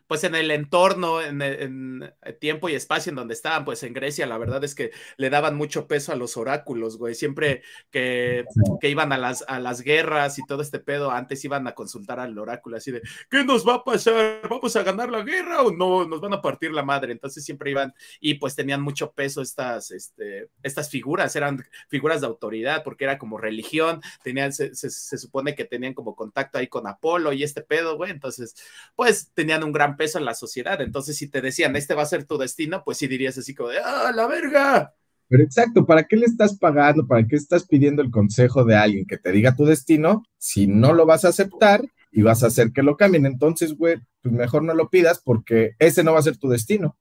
pues 0.08 0.24
en 0.24 0.36
el 0.36 0.52
entorno, 0.52 1.22
en, 1.22 2.14
tiempo 2.40 2.70
y 2.70 2.76
espacio 2.76 3.10
en 3.10 3.16
donde 3.16 3.34
estaban, 3.34 3.66
pues 3.66 3.84
en 3.84 3.94
Grecia, 3.94 4.26
la 4.26 4.38
verdad 4.38 4.64
es 4.64 4.74
que 4.74 4.92
le 5.18 5.30
daban 5.30 5.56
mucho 5.56 5.88
peso 5.88 6.12
a 6.12 6.16
los 6.16 6.38
oráculos, 6.38 6.98
güey. 6.98 7.16
Siempre 7.16 7.62
que, 7.92 8.46
que, 8.80 8.90
iban 8.90 9.12
a 9.12 9.18
las, 9.18 9.44
a 9.48 9.60
las 9.60 9.82
guerras 9.82 10.40
y 10.40 10.46
todo 10.46 10.62
este 10.62 10.80
pedo, 10.80 11.12
antes 11.12 11.44
iban 11.44 11.68
a 11.68 11.76
consultar 11.76 12.20
al 12.20 12.38
oráculo, 12.38 12.78
así 12.78 12.92
de, 12.92 13.02
¿qué 13.30 13.44
nos 13.44 13.68
va 13.68 13.76
a 13.76 13.84
pasar? 13.84 14.42
¿Vamos 14.50 14.76
a 14.76 14.84
ganar 14.84 15.10
la 15.10 15.24
guerra 15.24 15.62
o 15.62 15.72
no? 15.72 16.08
Nos 16.08 16.22
van 16.22 16.34
a 16.34 16.42
partir 16.42 16.72
la 16.72 16.84
madre. 16.84 17.12
Entonces 17.12 17.44
siempre 17.44 17.72
iban 17.72 17.94
y 18.20 18.36
pues 18.36 18.56
tenían 18.56 18.82
mucho 18.82 19.12
peso 19.12 19.42
estas, 19.42 19.92
este, 19.92 20.50
estas 20.64 20.90
figuras, 20.90 21.36
eran 21.36 21.64
figuras 21.90 22.22
de 22.22 22.28
autoridad, 22.28 22.84
porque 22.84 23.04
era 23.04 23.18
como 23.18 23.38
religión, 23.38 24.02
tenían, 24.24 24.54
se, 24.54 24.74
se, 24.74 24.90
se 24.90 25.18
supone 25.18 25.56
que 25.56 25.66
tenían 25.66 25.94
como 25.94 26.16
contacto 26.16 26.58
ahí 26.58 26.68
con 26.68 26.88
Apolo 26.88 27.34
y 27.34 27.44
este 27.44 27.62
pedo, 27.62 27.98
güey. 27.98 28.12
Entonces, 28.12 28.56
pues 28.96 29.32
tenían 29.34 29.64
un 29.64 29.72
gran 29.72 29.97
peso 29.98 30.18
en 30.18 30.26
la 30.26 30.36
sociedad. 30.36 30.80
Entonces, 30.82 31.18
si 31.18 31.30
te 31.30 31.42
decían, 31.42 31.76
este 31.76 31.96
va 31.96 32.04
a 32.04 32.08
ser 32.08 32.26
tu 32.26 32.38
destino, 32.38 32.84
pues 32.86 32.98
sí 32.98 33.08
dirías 33.08 33.38
así 33.38 33.54
como 33.54 33.70
de, 33.70 33.80
¡ah, 33.84 34.12
la 34.16 34.28
verga! 34.28 34.94
Pero 35.28 35.44
exacto, 35.44 35.86
¿para 35.86 36.06
qué 36.06 36.16
le 36.16 36.26
estás 36.26 36.58
pagando? 36.58 37.06
¿Para 37.06 37.28
qué 37.28 37.36
estás 37.36 37.66
pidiendo 37.68 38.02
el 38.02 38.12
consejo 38.12 38.64
de 38.64 38.76
alguien 38.76 39.06
que 39.06 39.18
te 39.18 39.32
diga 39.32 39.56
tu 39.56 39.66
destino 39.66 40.24
si 40.38 40.68
no 40.68 40.94
lo 40.94 41.06
vas 41.06 41.26
a 41.26 41.30
aceptar 41.30 41.84
y 42.12 42.22
vas 42.22 42.44
a 42.44 42.48
hacer 42.48 42.72
que 42.72 42.84
lo 42.84 42.98
cambien. 42.98 43.26
Entonces, 43.26 43.78
güey, 43.78 43.98
pues 44.22 44.34
mejor 44.34 44.64
no 44.64 44.74
lo 44.74 44.90
pidas 44.90 45.22
porque 45.24 45.76
ese 45.80 46.04
no 46.04 46.14
va 46.14 46.20
a 46.20 46.24
ser 46.24 46.38
tu 46.38 46.50
destino. 46.50 46.98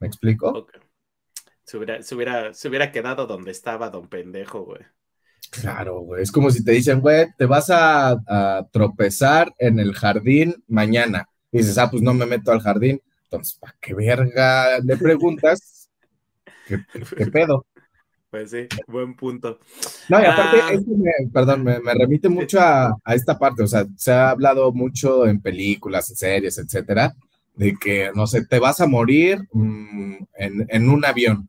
¿Me 0.00 0.06
explico? 0.06 0.66
Se, 1.64 1.76
hubiera, 1.76 2.02
se, 2.02 2.14
hubiera, 2.14 2.54
se 2.54 2.68
hubiera 2.68 2.92
quedado 2.92 3.26
donde 3.26 3.50
estaba 3.50 3.90
don 3.90 4.08
pendejo, 4.08 4.64
güey. 4.64 4.82
Claro, 5.50 6.00
güey. 6.00 6.22
Es 6.22 6.32
como 6.32 6.50
si 6.50 6.64
te 6.64 6.72
dicen, 6.72 7.00
güey, 7.00 7.26
te 7.38 7.46
vas 7.46 7.70
a, 7.70 8.66
tropezar 8.72 9.54
en 9.58 9.78
el 9.78 9.94
jardín 9.94 10.64
mañana. 10.66 11.28
Y 11.56 11.58
dices, 11.58 11.78
ah, 11.78 11.90
pues 11.90 12.02
no 12.02 12.14
me 12.14 12.26
meto 12.26 12.52
al 12.52 12.60
jardín. 12.60 13.00
Entonces, 13.24 13.54
¿para 13.58 13.74
qué 13.80 13.94
verga 13.94 14.78
le 14.80 14.96
preguntas? 14.96 15.88
¿Qué, 16.66 17.26
pedo? 17.26 17.66
Pues 18.30 18.50
sí, 18.50 18.66
buen 18.86 19.14
punto. 19.14 19.58
No, 20.08 20.20
y 20.20 20.24
aparte, 20.24 20.58
ah. 20.62 20.72
perdón, 21.32 21.64
me, 21.64 21.94
remite 21.94 22.28
mucho 22.28 22.60
a, 22.60 22.96
esta 23.14 23.38
parte. 23.38 23.62
O 23.62 23.66
sea, 23.66 23.86
se 23.96 24.12
ha 24.12 24.30
hablado 24.30 24.72
mucho 24.72 25.26
en 25.26 25.40
películas, 25.40 26.10
en 26.10 26.16
series, 26.16 26.58
etcétera, 26.58 27.14
de 27.54 27.74
que, 27.80 28.10
no 28.14 28.26
sé, 28.26 28.44
te 28.46 28.58
vas 28.58 28.80
a 28.80 28.86
morir 28.86 29.38
mm, 29.52 30.16
en, 30.34 30.66
en 30.68 30.90
un 30.90 31.04
avión. 31.04 31.48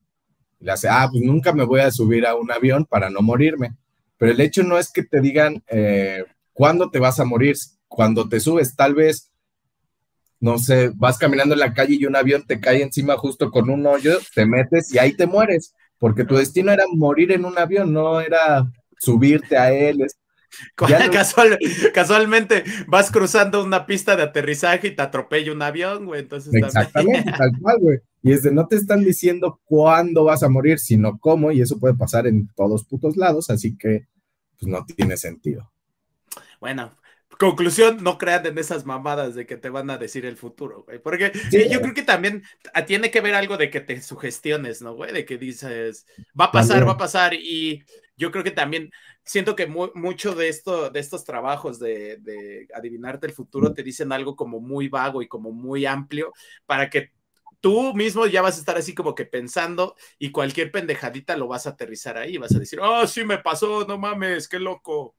Y 0.59 0.65
le 0.65 0.71
hace, 0.71 0.87
ah, 0.89 1.07
pues 1.11 1.23
nunca 1.23 1.53
me 1.53 1.65
voy 1.65 1.81
a 1.81 1.91
subir 1.91 2.25
a 2.25 2.35
un 2.35 2.51
avión 2.51 2.85
para 2.85 3.09
no 3.09 3.21
morirme. 3.21 3.75
Pero 4.17 4.31
el 4.31 4.41
hecho 4.41 4.63
no 4.63 4.77
es 4.77 4.91
que 4.91 5.03
te 5.03 5.21
digan 5.21 5.63
eh, 5.67 6.23
cuándo 6.53 6.89
te 6.89 6.99
vas 6.99 7.19
a 7.19 7.25
morir, 7.25 7.55
cuando 7.87 8.27
te 8.27 8.39
subes, 8.39 8.75
tal 8.75 8.95
vez, 8.95 9.31
no 10.39 10.57
sé, 10.57 10.91
vas 10.95 11.17
caminando 11.17 11.53
en 11.53 11.59
la 11.59 11.73
calle 11.73 11.97
y 11.99 12.05
un 12.05 12.15
avión 12.15 12.43
te 12.45 12.59
cae 12.59 12.81
encima 12.81 13.17
justo 13.17 13.49
con 13.51 13.69
un 13.69 13.85
hoyo, 13.85 14.19
te 14.35 14.45
metes 14.45 14.93
y 14.93 14.99
ahí 14.99 15.13
te 15.13 15.25
mueres, 15.25 15.73
porque 15.97 16.25
tu 16.25 16.35
destino 16.35 16.71
era 16.71 16.85
morir 16.93 17.31
en 17.31 17.45
un 17.45 17.57
avión, 17.57 17.91
no 17.93 18.21
era 18.21 18.71
subirte 18.99 19.57
a 19.57 19.71
él. 19.71 20.05
casualmente 21.93 22.63
vas 22.87 23.11
cruzando 23.11 23.63
una 23.63 23.85
pista 23.85 24.15
de 24.15 24.23
aterrizaje 24.23 24.87
y 24.87 24.95
te 24.95 25.01
atropella 25.01 25.51
un 25.51 25.61
avión, 25.61 26.05
güey. 26.05 26.21
Entonces 26.21 26.53
Exactamente, 26.53 27.31
tal 27.37 27.51
cual, 27.61 27.77
güey. 27.79 27.99
Y 28.23 28.31
es 28.31 28.43
de 28.43 28.51
no 28.51 28.67
te 28.67 28.75
están 28.75 29.03
diciendo 29.03 29.59
cuándo 29.65 30.23
vas 30.23 30.43
a 30.43 30.49
morir, 30.49 30.79
sino 30.79 31.19
cómo, 31.19 31.51
y 31.51 31.61
eso 31.61 31.79
puede 31.79 31.95
pasar 31.95 32.27
en 32.27 32.49
todos 32.55 32.85
putos 32.85 33.17
lados, 33.17 33.49
así 33.49 33.77
que 33.77 34.07
pues 34.59 34.71
no 34.71 34.85
tiene 34.85 35.17
sentido. 35.17 35.71
Bueno, 36.59 36.91
conclusión, 37.39 38.03
no 38.03 38.17
crean 38.17 38.45
en 38.45 38.57
esas 38.57 38.85
mamadas 38.85 39.35
de 39.35 39.45
que 39.45 39.57
te 39.57 39.69
van 39.69 39.89
a 39.89 39.97
decir 39.97 40.25
el 40.25 40.37
futuro, 40.37 40.83
güey. 40.83 40.99
Porque 40.99 41.31
yo 41.69 41.81
creo 41.81 41.93
que 41.93 42.03
también 42.03 42.43
tiene 42.85 43.11
que 43.11 43.21
ver 43.21 43.35
algo 43.35 43.57
de 43.57 43.69
que 43.69 43.81
te 43.81 44.01
sugestiones, 44.01 44.81
¿no, 44.81 44.95
güey? 44.95 45.13
De 45.13 45.25
que 45.25 45.37
dices, 45.37 46.05
va 46.39 46.45
a 46.45 46.51
pasar, 46.51 46.87
va 46.87 46.93
a 46.93 46.97
pasar. 46.97 47.33
Y 47.33 47.83
yo 48.15 48.31
creo 48.31 48.43
que 48.43 48.51
también 48.51 48.91
siento 49.23 49.55
que 49.55 49.67
mucho 49.67 50.35
de 50.35 50.49
esto, 50.49 50.89
de 50.89 50.99
estos 50.99 51.25
trabajos 51.25 51.79
de, 51.79 52.17
de 52.17 52.67
adivinarte 52.73 53.27
el 53.27 53.33
futuro 53.33 53.73
te 53.73 53.83
dicen 53.83 54.11
algo 54.11 54.35
como 54.35 54.59
muy 54.59 54.87
vago 54.87 55.21
y 55.21 55.27
como 55.27 55.51
muy 55.51 55.85
amplio 55.85 56.33
para 56.65 56.89
que 56.89 57.11
tú 57.59 57.93
mismo 57.93 58.25
ya 58.27 58.41
vas 58.41 58.55
a 58.55 58.59
estar 58.59 58.77
así 58.77 58.93
como 58.95 59.15
que 59.15 59.25
pensando 59.25 59.95
y 60.17 60.31
cualquier 60.31 60.71
pendejadita 60.71 61.37
lo 61.37 61.47
vas 61.47 61.67
a 61.67 61.71
aterrizar 61.71 62.17
ahí, 62.17 62.37
vas 62.37 62.55
a 62.55 62.59
decir, 62.59 62.79
oh, 62.81 63.05
sí 63.07 63.23
me 63.23 63.39
pasó, 63.39 63.85
no 63.85 63.97
mames, 63.97 64.47
qué 64.47 64.59
loco. 64.59 65.15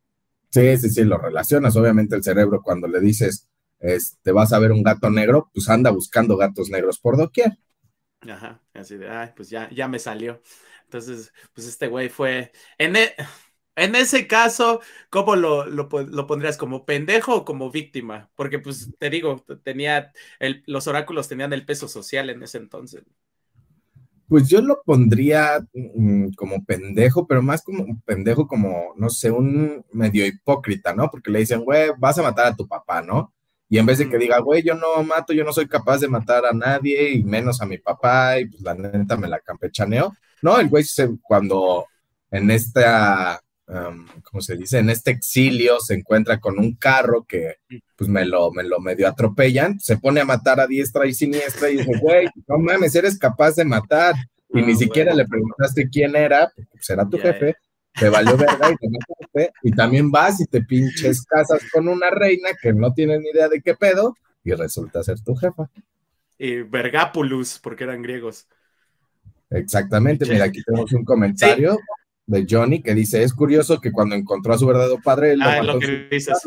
Sí, 0.51 0.77
sí, 0.79 0.91
sí, 0.91 1.05
lo 1.05 1.19
relacionas. 1.19 1.77
Obviamente 1.77 2.17
el 2.17 2.23
cerebro 2.25 2.63
cuando 2.63 2.89
le 2.89 3.01
dices, 3.01 3.49
este, 3.81 4.33
vas 4.33 4.53
a 4.53 4.59
ver 4.59 4.73
un 4.73 4.83
gato 4.83 5.11
negro, 5.11 5.51
pues 5.53 5.69
anda 5.69 5.91
buscando 5.91 6.37
gatos 6.37 6.71
negros 6.71 6.99
por 6.99 7.17
doquier. 7.17 7.59
Ajá, 8.21 8.61
así 8.75 8.97
de, 8.97 9.09
ay, 9.09 9.31
pues 9.37 9.49
ya, 9.51 9.71
ya 9.71 9.87
me 9.89 9.99
salió. 9.99 10.43
Entonces, 10.85 11.33
pues 11.55 11.67
este 11.69 11.87
güey 11.89 12.09
fue, 12.09 12.53
en, 12.79 12.97
e, 12.97 13.15
en 13.77 13.95
ese 13.95 14.27
caso, 14.27 14.81
¿cómo 15.11 15.37
lo, 15.37 15.67
lo, 15.67 15.89
pondrías? 15.89 16.57
¿Como 16.57 16.85
pendejo 16.85 17.37
o 17.37 17.45
como 17.45 17.71
víctima? 17.71 18.31
Porque, 18.35 18.59
pues, 18.59 18.91
te 18.99 19.11
digo, 19.11 19.45
tenía 19.63 20.13
los 20.67 20.87
oráculos 20.89 21.29
tenían 21.29 21.53
el 21.53 21.65
peso 21.67 21.87
social 21.89 22.31
en 22.31 22.43
ese 22.43 22.59
entonces. 22.59 23.05
Pues 24.29 24.49
yo 24.49 24.61
lo 24.61 24.83
pondría 24.85 25.67
mm, 25.73 26.31
como 26.37 26.65
pendejo, 26.65 27.27
pero 27.27 27.43
más 27.43 27.63
como 27.63 27.83
un 27.83 28.01
pendejo, 28.03 28.47
como, 28.47 28.95
no 28.97 29.09
sé, 29.11 29.31
un 29.31 29.85
medio 29.93 30.27
hipócrita, 30.27 30.95
¿no? 30.95 31.11
Porque 31.11 31.31
le 31.31 31.41
dicen, 31.41 31.65
güey, 31.65 31.91
vas 31.99 32.19
a 32.19 32.23
matar 32.23 32.47
a 32.47 32.57
tu 32.57 32.69
papá, 32.69 33.03
¿no? 33.03 33.33
Y 33.71 33.79
en 33.79 33.87
vez 33.87 33.99
de 33.99 34.09
que 34.09 34.19
diga, 34.19 34.39
güey, 34.41 34.63
yo 34.63 34.75
no 34.75 35.03
mato, 35.03 35.33
yo 35.33 35.45
no 35.45 35.53
soy 35.53 35.67
capaz 35.69 35.99
de 35.99 36.09
matar 36.09 36.45
a 36.47 36.53
nadie, 36.53 37.13
y 37.13 37.25
menos 37.25 37.61
a 37.61 37.67
mi 37.67 37.79
papá, 37.79 38.39
y 38.39 38.47
pues 38.47 38.63
la 38.63 38.75
neta 38.75 39.17
me 39.17 39.29
la 39.29 39.41
campechaneo. 39.41 40.15
No, 40.43 40.59
el 40.59 40.69
güey 40.69 40.85
cuando 41.23 41.87
en 42.31 42.51
esta 42.51 43.41
¿cómo 44.23 44.41
se 44.41 44.57
dice? 44.57 44.79
En 44.79 44.91
este 44.91 45.11
exilio 45.11 45.79
se 45.81 45.95
encuentra 45.95 46.41
con 46.41 46.59
un 46.59 46.75
carro 46.77 47.25
que 47.25 47.57
pues 47.97 48.09
me 48.09 48.25
lo, 48.25 48.51
me 48.51 48.63
lo 48.63 48.81
medio 48.81 49.07
atropellan, 49.09 49.79
se 49.79 49.99
pone 49.99 50.21
a 50.21 50.25
matar 50.25 50.61
a 50.61 50.67
diestra 50.67 51.07
y 51.07 51.13
siniestra 51.13 51.69
y 51.69 51.79
dice, 51.79 51.93
güey, 52.01 52.29
no 52.47 52.59
mames, 52.59 52.95
eres 52.95 53.19
capaz 53.19 53.57
de 53.57 53.65
matar. 53.65 54.15
Y 54.51 54.63
ni 54.63 54.75
siquiera 54.75 55.15
le 55.15 55.27
preguntaste 55.27 55.91
quién 55.91 56.17
era, 56.17 56.51
pues 56.55 56.89
era 56.89 57.07
tu 57.07 57.19
jefe, 57.19 57.57
te 57.93 58.09
valió 58.09 58.35
verga 58.37 58.71
y 58.71 58.77
te 58.77 58.89
mataste, 58.89 59.53
y 59.63 59.71
también 59.73 60.11
vas 60.11 60.41
y 60.41 60.47
te 60.47 60.63
pinches 60.63 61.23
casas 61.27 61.63
con 61.71 61.87
una 61.87 62.09
reina 62.09 62.49
que 62.63 62.73
no 62.73 62.95
tiene 62.95 63.19
ni 63.19 63.29
idea 63.29 63.49
de 63.49 63.61
qué 63.61 63.75
pedo, 63.75 64.17
y 64.43 64.53
resulta 64.53 65.03
ser 65.03 65.21
tu 65.21 65.35
jefa. 65.35 65.69
Y 66.39 66.63
Vergápulus, 66.63 67.59
porque 67.59 67.85
eran 67.85 68.01
griegos. 68.01 68.47
Exactamente, 69.51 70.25
mira, 70.25 70.47
aquí 70.47 70.63
tenemos 70.63 70.93
un 70.93 71.05
comentario 71.05 71.77
de 72.29 72.47
Johnny 72.49 72.83
que 72.83 72.95
dice, 72.95 73.23
es 73.23 73.33
curioso 73.33 73.81
que 73.81 73.91
cuando 73.91 74.15
encontró 74.15 74.55
a 74.55 74.59
su 74.59 74.67
verdadero 74.67 74.99
padre, 75.03 75.33
él 75.33 75.43
ah, 75.43 75.63
lo 75.63 75.79
que 75.79 76.09
dices. 76.11 76.39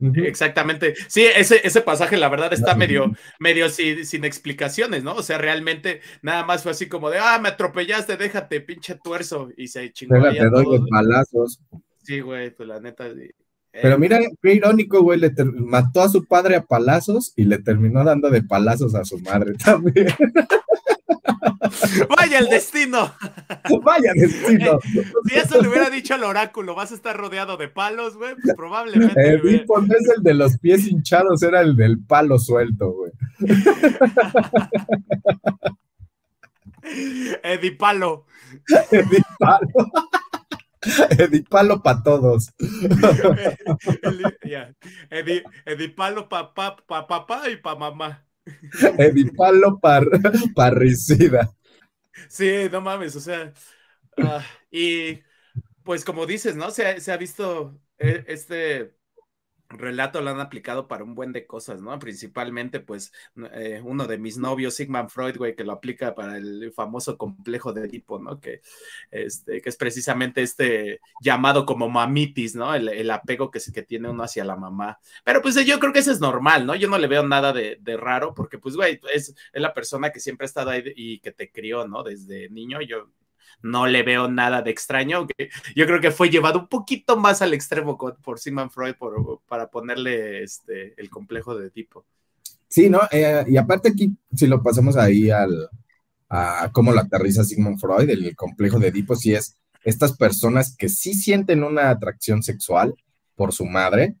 Exactamente. 0.00 0.94
Sí, 1.08 1.24
ese, 1.24 1.60
ese 1.62 1.82
pasaje, 1.82 2.16
la 2.16 2.30
verdad, 2.30 2.52
está 2.52 2.74
medio, 2.74 3.12
medio 3.38 3.68
sin, 3.68 4.24
explicaciones, 4.24 5.04
¿no? 5.04 5.14
O 5.14 5.22
sea, 5.22 5.36
realmente 5.36 6.00
nada 6.22 6.44
más 6.44 6.62
fue 6.62 6.72
así 6.72 6.88
como 6.88 7.10
de, 7.10 7.18
ah, 7.18 7.38
me 7.38 7.50
atropellaste, 7.50 8.16
déjate, 8.16 8.62
pinche 8.62 8.94
tuerzo. 8.96 9.50
Y 9.56 9.68
se 9.68 9.92
chingó. 9.92 10.14
Déjate, 10.14 10.48
doy 10.48 10.64
los 10.64 10.88
palazos. 10.88 11.60
Sí, 12.02 12.20
güey, 12.20 12.50
pues 12.50 12.66
la 12.66 12.80
neta. 12.80 13.08
Pero 13.72 13.98
mira, 13.98 14.18
qué 14.42 14.54
irónico, 14.54 15.02
güey, 15.02 15.20
le 15.20 15.32
mató 15.54 16.00
a 16.00 16.08
su 16.08 16.24
padre 16.24 16.56
a 16.56 16.64
palazos 16.64 17.34
y 17.36 17.44
le 17.44 17.58
terminó 17.58 18.02
dando 18.02 18.30
de 18.30 18.42
palazos 18.42 18.94
a 18.94 19.04
su 19.04 19.18
madre 19.18 19.52
también. 19.62 20.08
Vaya 22.16 22.38
el 22.38 22.48
destino. 22.48 23.12
Vaya 23.82 24.12
destino. 24.14 24.78
Si 25.26 25.34
eso 25.34 25.60
le 25.60 25.68
hubiera 25.68 25.90
dicho 25.90 26.14
al 26.14 26.24
oráculo, 26.24 26.74
vas 26.74 26.92
a 26.92 26.94
estar 26.94 27.16
rodeado 27.16 27.56
de 27.56 27.68
palos, 27.68 28.16
güey, 28.16 28.34
pues 28.34 28.54
probablemente. 28.56 29.28
El 29.28 29.66
no 29.66 29.94
es 29.94 30.16
el 30.16 30.22
de 30.22 30.34
los 30.34 30.58
pies 30.58 30.86
hinchados, 30.86 31.42
era 31.42 31.60
el 31.60 31.76
del 31.76 32.02
palo 32.04 32.38
suelto, 32.38 32.92
güey. 32.92 33.12
Edipalo. 37.42 38.26
Edipalo. 38.90 39.68
Edipalo 41.10 41.82
para 41.82 42.02
todos. 42.02 42.52
Edipalo 45.64 46.28
para 46.28 46.54
papá 46.54 47.50
y 47.50 47.56
para 47.56 47.78
mamá. 47.78 48.29
Edipalo 48.98 49.78
par, 49.80 50.04
parricida. 50.54 51.50
Sí, 52.28 52.68
no 52.70 52.80
mames, 52.80 53.16
o 53.16 53.20
sea, 53.20 53.52
ah, 54.18 54.44
y 54.70 55.22
pues 55.84 56.04
como 56.04 56.26
dices, 56.26 56.56
¿no? 56.56 56.70
Se, 56.70 57.00
se 57.00 57.12
ha 57.12 57.16
visto 57.18 57.80
eh, 57.98 58.24
este 58.28 58.96
relato 59.70 60.20
lo 60.20 60.30
han 60.30 60.40
aplicado 60.40 60.88
para 60.88 61.04
un 61.04 61.14
buen 61.14 61.32
de 61.32 61.46
cosas, 61.46 61.80
¿no? 61.80 61.98
Principalmente, 61.98 62.80
pues, 62.80 63.12
eh, 63.52 63.80
uno 63.84 64.06
de 64.06 64.18
mis 64.18 64.36
novios, 64.36 64.74
Sigmund 64.74 65.10
Freud, 65.10 65.36
güey, 65.36 65.54
que 65.54 65.64
lo 65.64 65.72
aplica 65.72 66.14
para 66.14 66.36
el 66.36 66.72
famoso 66.72 67.16
complejo 67.16 67.72
de 67.72 67.86
Edipo, 67.86 68.18
¿no? 68.18 68.40
Que, 68.40 68.60
este, 69.10 69.60
que 69.60 69.68
es 69.68 69.76
precisamente 69.76 70.42
este 70.42 71.00
llamado 71.20 71.64
como 71.66 71.88
mamitis, 71.88 72.54
¿no? 72.54 72.74
El, 72.74 73.10
apego 73.10 73.50
que, 73.50 73.60
que 73.72 73.82
tiene 73.82 74.08
uno 74.08 74.24
hacia 74.24 74.44
la 74.44 74.56
mamá. 74.56 74.98
Pero 75.24 75.42
pues 75.42 75.54
yo 75.64 75.78
creo 75.78 75.92
que 75.92 76.00
eso 76.00 76.12
es 76.12 76.20
normal, 76.20 76.66
¿no? 76.66 76.74
Yo 76.74 76.88
no 76.88 76.98
le 76.98 77.06
veo 77.06 77.26
nada 77.26 77.52
de, 77.52 77.78
de 77.80 77.96
raro, 77.96 78.34
porque 78.34 78.58
pues, 78.58 78.76
güey, 78.76 79.00
es, 79.12 79.34
es, 79.52 79.60
la 79.60 79.74
persona 79.74 80.10
que 80.10 80.20
siempre 80.20 80.44
ha 80.44 80.48
estado 80.48 80.70
ahí 80.70 80.82
y 80.96 81.20
que 81.20 81.32
te 81.32 81.50
crió, 81.50 81.86
¿no? 81.86 82.02
Desde 82.02 82.48
niño, 82.50 82.80
yo 82.82 83.10
no 83.62 83.86
le 83.86 84.02
veo 84.02 84.28
nada 84.28 84.62
de 84.62 84.70
extraño. 84.70 85.26
Yo 85.74 85.86
creo 85.86 86.00
que 86.00 86.10
fue 86.10 86.30
llevado 86.30 86.60
un 86.60 86.68
poquito 86.68 87.16
más 87.16 87.42
al 87.42 87.54
extremo 87.54 87.96
por 87.96 88.38
Sigmund 88.38 88.70
Freud 88.70 88.94
para 89.46 89.70
ponerle 89.70 90.42
este, 90.42 90.94
el 91.00 91.10
complejo 91.10 91.56
de 91.56 91.70
tipo. 91.70 92.04
Sí, 92.68 92.88
¿no? 92.88 93.00
Eh, 93.10 93.44
y 93.48 93.56
aparte 93.56 93.88
aquí, 93.88 94.16
si 94.32 94.46
lo 94.46 94.62
pasamos 94.62 94.96
ahí 94.96 95.30
al, 95.30 95.68
a 96.28 96.70
cómo 96.72 96.92
lo 96.92 97.00
aterriza 97.00 97.44
Sigmund 97.44 97.80
Freud, 97.80 98.08
el 98.08 98.36
complejo 98.36 98.78
de 98.78 98.88
Edipo, 98.88 99.16
si 99.16 99.34
es 99.34 99.56
estas 99.82 100.16
personas 100.16 100.76
que 100.76 100.88
sí 100.88 101.14
sienten 101.14 101.64
una 101.64 101.90
atracción 101.90 102.42
sexual 102.42 102.94
por 103.34 103.52
su 103.52 103.64
madre, 103.66 104.14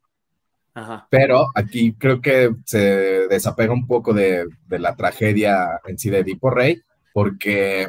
pero 1.10 1.48
aquí 1.54 1.94
creo 1.94 2.20
que 2.20 2.50
se 2.64 3.28
desapega 3.28 3.72
un 3.72 3.86
poco 3.86 4.14
de, 4.14 4.46
de, 4.66 4.78
la 4.78 4.96
tragedia 4.96 5.80
en 5.84 5.98
sí 5.98 6.08
de 6.08 6.20
Edipo 6.20 6.48
Rey, 6.48 6.80
porque 7.12 7.86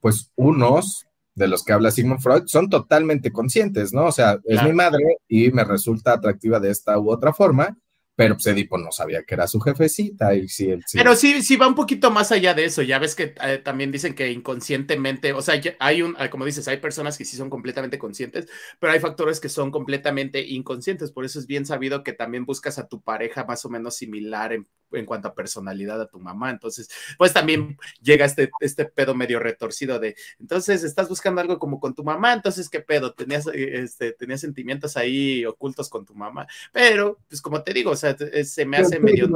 pues 0.00 0.32
unos 0.36 1.06
de 1.34 1.48
los 1.48 1.64
que 1.64 1.72
habla 1.72 1.90
Sigmund 1.90 2.20
Freud 2.20 2.42
son 2.46 2.68
totalmente 2.68 3.32
conscientes, 3.32 3.92
¿no? 3.92 4.06
O 4.06 4.12
sea, 4.12 4.38
es 4.44 4.62
mi 4.62 4.72
madre 4.72 5.02
y 5.28 5.50
me 5.50 5.64
resulta 5.64 6.12
atractiva 6.12 6.60
de 6.60 6.70
esta 6.70 6.98
u 6.98 7.10
otra 7.10 7.32
forma, 7.32 7.78
pero 8.16 8.34
pues 8.34 8.46
Edipo 8.48 8.76
no 8.76 8.92
sabía 8.92 9.22
que 9.22 9.34
era 9.34 9.46
su 9.46 9.60
jefecita 9.60 10.34
y 10.34 10.48
sí, 10.48 10.70
él, 10.70 10.82
sí. 10.86 10.98
Pero 10.98 11.16
sí, 11.16 11.42
sí 11.42 11.56
va 11.56 11.66
un 11.66 11.74
poquito 11.74 12.10
más 12.10 12.32
allá 12.32 12.52
de 12.52 12.66
eso, 12.66 12.82
ya 12.82 12.98
ves 12.98 13.14
que 13.14 13.34
eh, 13.42 13.58
también 13.64 13.90
dicen 13.90 14.14
que 14.14 14.30
inconscientemente, 14.30 15.32
o 15.32 15.40
sea, 15.40 15.58
hay 15.78 16.02
un, 16.02 16.14
como 16.30 16.44
dices, 16.44 16.68
hay 16.68 16.76
personas 16.78 17.16
que 17.16 17.24
sí 17.24 17.36
son 17.36 17.48
completamente 17.48 17.98
conscientes, 17.98 18.46
pero 18.78 18.92
hay 18.92 19.00
factores 19.00 19.40
que 19.40 19.48
son 19.48 19.70
completamente 19.70 20.46
inconscientes, 20.46 21.12
por 21.12 21.24
eso 21.24 21.38
es 21.38 21.46
bien 21.46 21.64
sabido 21.64 22.04
que 22.04 22.12
también 22.12 22.44
buscas 22.44 22.78
a 22.78 22.88
tu 22.88 23.00
pareja 23.00 23.44
más 23.44 23.64
o 23.64 23.70
menos 23.70 23.96
similar 23.96 24.52
en, 24.52 24.68
en 24.92 25.06
cuanto 25.06 25.28
a 25.28 25.34
personalidad 25.34 26.00
a 26.00 26.08
tu 26.08 26.18
mamá, 26.20 26.50
entonces, 26.50 26.88
pues 27.18 27.32
también 27.32 27.76
llega 28.02 28.24
este, 28.24 28.50
este 28.60 28.84
pedo 28.84 29.14
medio 29.14 29.38
retorcido 29.38 29.98
de, 29.98 30.16
entonces 30.38 30.84
estás 30.84 31.08
buscando 31.08 31.40
algo 31.40 31.58
como 31.58 31.80
con 31.80 31.94
tu 31.94 32.04
mamá, 32.04 32.32
entonces, 32.32 32.68
¿qué 32.68 32.80
pedo? 32.80 33.12
Tenías, 33.12 33.46
eh, 33.48 33.82
este, 33.82 34.12
tenías 34.12 34.40
sentimientos 34.40 34.96
ahí 34.96 35.44
ocultos 35.44 35.88
con 35.88 36.04
tu 36.04 36.14
mamá, 36.14 36.46
pero, 36.72 37.18
pues 37.28 37.40
como 37.40 37.62
te 37.62 37.72
digo, 37.72 37.90
o 37.90 37.96
sea, 37.96 38.16
se 38.16 38.64
me 38.66 38.78
hace 38.78 39.00
medio... 39.00 39.28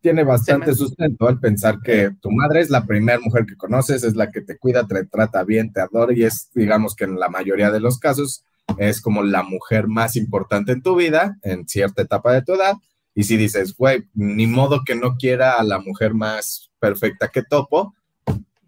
tiene 0.00 0.24
bastante 0.24 0.74
sustento 0.74 1.28
al 1.28 1.38
pensar 1.38 1.80
que 1.82 2.10
tu 2.20 2.30
madre 2.30 2.60
es 2.60 2.70
la 2.70 2.86
primera 2.86 3.20
mujer 3.20 3.44
que 3.44 3.56
conoces, 3.56 4.02
es 4.02 4.16
la 4.16 4.30
que 4.30 4.40
te 4.40 4.56
cuida, 4.56 4.86
te 4.86 5.04
trata 5.04 5.44
bien, 5.44 5.72
te 5.72 5.80
adora 5.80 6.14
y 6.14 6.24
es, 6.24 6.48
digamos 6.54 6.94
que 6.94 7.04
en 7.04 7.18
la 7.18 7.28
mayoría 7.28 7.70
de 7.70 7.80
los 7.80 7.98
casos, 7.98 8.44
es 8.78 9.00
como 9.00 9.22
la 9.22 9.42
mujer 9.42 9.88
más 9.88 10.16
importante 10.16 10.72
en 10.72 10.82
tu 10.82 10.96
vida, 10.96 11.38
en 11.42 11.68
cierta 11.68 12.02
etapa 12.02 12.32
de 12.32 12.42
tu 12.42 12.54
edad. 12.54 12.74
Y 13.20 13.24
si 13.24 13.36
dices, 13.36 13.76
güey, 13.76 14.04
ni 14.14 14.46
modo 14.46 14.82
que 14.82 14.94
no 14.94 15.18
quiera 15.18 15.58
a 15.58 15.62
la 15.62 15.78
mujer 15.78 16.14
más 16.14 16.70
perfecta 16.78 17.28
que 17.28 17.42
topo, 17.42 17.94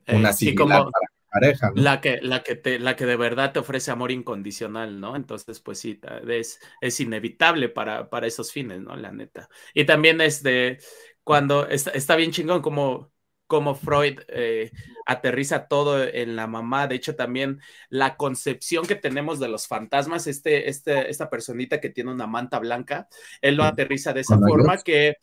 una 0.07 0.29
eh, 0.29 0.33
similar 0.35 0.83
para 0.83 1.07
pareja. 1.33 1.73
La, 1.75 2.03
que, 2.03 2.19
la, 2.21 2.43
que 2.43 2.57
te, 2.57 2.79
la 2.79 2.95
que 2.95 3.07
de 3.07 3.17
verdad 3.17 3.53
te 3.53 3.61
ofrece 3.61 3.91
amor 3.91 4.13
incondicional, 4.13 5.01
¿no? 5.01 5.17
Entonces, 5.17 5.59
pues 5.61 5.79
sí, 5.79 5.99
es, 6.29 6.61
es 6.83 7.01
inevitable 7.01 7.71
para, 7.71 8.11
para 8.11 8.27
esos 8.27 8.53
fines, 8.53 8.83
¿no? 8.83 8.95
La 8.95 9.11
neta. 9.11 9.49
Y 9.73 9.87
también 9.87 10.21
es 10.21 10.43
de 10.43 10.79
cuando 11.25 11.67
está, 11.67 11.93
está 11.93 12.15
bien 12.15 12.31
chingón 12.31 12.61
como, 12.61 13.11
como 13.53 13.75
Freud 13.75 14.21
eh, 14.29 14.71
aterriza 15.05 15.69
todo 15.69 16.03
en 16.03 16.37
la 16.37 16.47
mamá. 16.47 16.87
De 16.87 16.95
hecho, 16.95 17.17
también 17.17 17.61
la 17.91 18.17
concepción 18.17 18.87
que 18.87 18.95
tenemos 18.95 19.41
de 19.41 19.49
los 19.49 19.67
fantasmas, 19.67 20.27
este, 20.27 20.71
este, 20.71 21.11
esta 21.11 21.29
personita 21.29 21.79
que 21.79 21.91
tiene 21.91 22.11
una 22.11 22.27
manta 22.27 22.59
blanca, 22.59 23.09
él 23.43 23.57
lo 23.57 23.65
aterriza 23.65 24.15
de 24.15 24.23
esa 24.23 24.39
forma 24.39 24.79
que 24.79 25.19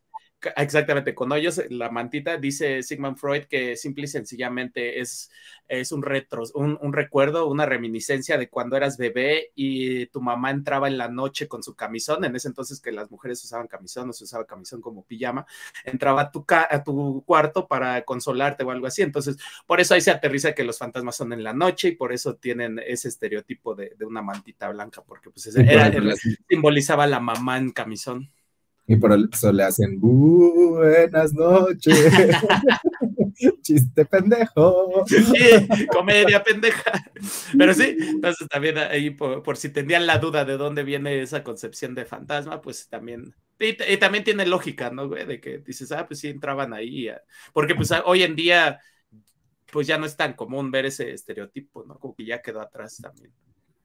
Exactamente, 0.56 1.14
con 1.14 1.34
ellos 1.34 1.62
la 1.70 1.90
mantita 1.90 2.38
dice 2.38 2.82
Sigmund 2.82 3.18
Freud 3.18 3.44
que 3.46 3.76
simple 3.76 4.06
y 4.06 4.08
sencillamente 4.08 5.02
es, 5.02 5.30
es 5.68 5.92
un, 5.92 6.02
retro, 6.02 6.44
un, 6.54 6.94
recuerdo, 6.94 7.48
una 7.48 7.66
reminiscencia 7.66 8.38
de 8.38 8.48
cuando 8.48 8.78
eras 8.78 8.98
bebé 8.98 9.52
y 9.56 10.06
tu 10.08 10.22
mamá 10.22 10.52
entraba 10.52 10.88
en 10.88 10.98
la 10.98 11.10
noche 11.10 11.50
con 11.50 11.62
su 11.62 11.76
camisón, 11.76 12.24
en 12.24 12.38
ese 12.38 12.48
entonces 12.48 12.80
que 12.80 12.94
las 12.94 13.12
mujeres 13.12 13.44
usaban 13.44 13.68
camisón, 13.68 14.08
no 14.08 14.14
se 14.14 14.24
usaba 14.24 14.46
camisón 14.46 14.80
como 14.80 15.04
pijama, 15.04 15.46
entraba 15.84 16.22
a 16.22 16.32
tu, 16.32 16.46
a 16.48 16.84
tu 16.86 17.22
cuarto 17.26 17.68
para 17.68 18.04
consolarte 18.06 18.64
o 18.64 18.72
algo 18.72 18.88
así, 18.88 19.02
entonces 19.02 19.36
por 19.68 19.82
eso 19.82 19.94
ahí 19.94 20.02
se 20.02 20.12
aterriza 20.12 20.54
que 20.54 20.64
los 20.64 20.78
fantasmas 20.78 21.18
son 21.18 21.34
en 21.34 21.44
la 21.44 21.54
noche 21.54 21.90
y 21.90 21.96
por 21.96 22.14
eso 22.14 22.36
tienen 22.36 22.80
ese 22.80 23.10
estereotipo 23.10 23.76
de, 23.76 23.94
una 24.06 24.22
mantita 24.22 24.70
blanca, 24.70 25.04
porque 25.04 25.30
pues 25.32 25.50
simbolizaba 26.48 27.08
la 27.08 27.20
mamá 27.20 27.58
en 27.58 27.72
camisón. 27.72 28.32
Y 28.90 28.96
por 28.96 29.16
eso 29.32 29.54
le 29.54 29.64
hacen 29.64 30.00
buenas 30.00 31.32
noches. 31.32 31.96
Chiste 33.62 34.04
pendejo. 34.06 35.06
comedia 35.92 36.44
pendeja. 36.44 36.92
Pero 37.56 37.76
sí, 37.76 37.96
entonces 38.00 38.48
también 38.48 38.80
ahí 38.80 39.12
por, 39.12 39.58
si 39.58 39.70
tenían 39.70 40.08
la 40.08 40.18
duda 40.18 40.44
de 40.44 40.58
dónde 40.58 40.84
viene 40.84 41.22
esa 41.22 41.44
concepción 41.44 41.94
de 41.94 42.06
fantasma, 42.06 42.62
pues 42.62 42.90
también. 42.90 43.36
Y, 43.60 43.76
también 43.98 44.24
tiene 44.24 44.48
lógica, 44.48 44.90
¿no, 44.90 45.08
güey? 45.08 45.24
De 45.28 45.40
que 45.40 45.60
dices, 45.60 45.92
ah, 45.92 46.08
pues 46.08 46.22
sí 46.22 46.30
entraban 46.30 46.74
ahí. 46.74 47.12
Porque 47.54 47.76
pues 47.76 47.94
hoy 48.06 48.24
en 48.24 48.36
día, 48.36 48.80
pues 49.72 49.86
ya 49.86 50.00
no 50.00 50.08
es 50.08 50.18
tan 50.18 50.34
común 50.34 50.72
ver 50.72 50.88
ese 50.88 51.12
estereotipo, 51.12 51.86
¿no? 51.86 52.00
Como 52.00 52.16
que 52.16 52.26
ya 52.26 52.42
quedó 52.42 52.60
atrás 52.60 52.98
también. 53.00 53.32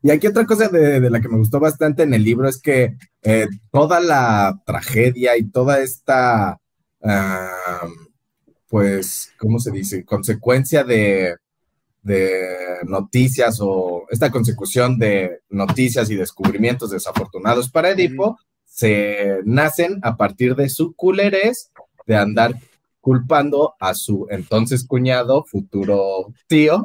Y 0.04 0.10
aquí 0.10 0.26
otra 0.26 0.44
cosa 0.44 0.68
de, 0.68 1.00
la 1.08 1.18
que 1.18 1.30
me 1.30 1.38
gustó 1.38 1.58
bastante 1.58 2.02
en 2.02 2.12
el 2.12 2.22
libro 2.22 2.46
es 2.46 2.60
que 2.60 2.94
eh, 3.22 3.48
toda 3.72 4.00
la 4.00 4.60
tragedia 4.66 5.34
y 5.38 5.44
toda 5.44 5.80
esta, 5.80 6.60
pues, 8.68 9.32
¿cómo 9.38 9.58
se 9.58 9.70
dice? 9.70 10.04
Consecuencia 10.04 10.84
de, 10.84 11.36
noticias 12.86 13.60
o 13.62 14.04
esta 14.10 14.30
consecución 14.30 14.98
de 14.98 15.40
noticias 15.48 16.10
y 16.10 16.16
descubrimientos 16.16 16.90
desafortunados 16.90 17.70
para 17.70 17.88
Edipo, 17.88 18.38
se 18.66 19.38
nacen 19.46 20.00
a 20.02 20.18
partir 20.18 20.54
de 20.54 20.68
su 20.68 20.94
culerés 20.94 21.70
de 22.06 22.16
andar 22.16 22.52
culpando 23.00 23.74
a 23.80 23.94
su 23.94 24.26
entonces 24.28 24.86
cuñado, 24.86 25.44
futuro 25.44 26.34
tío. 26.46 26.84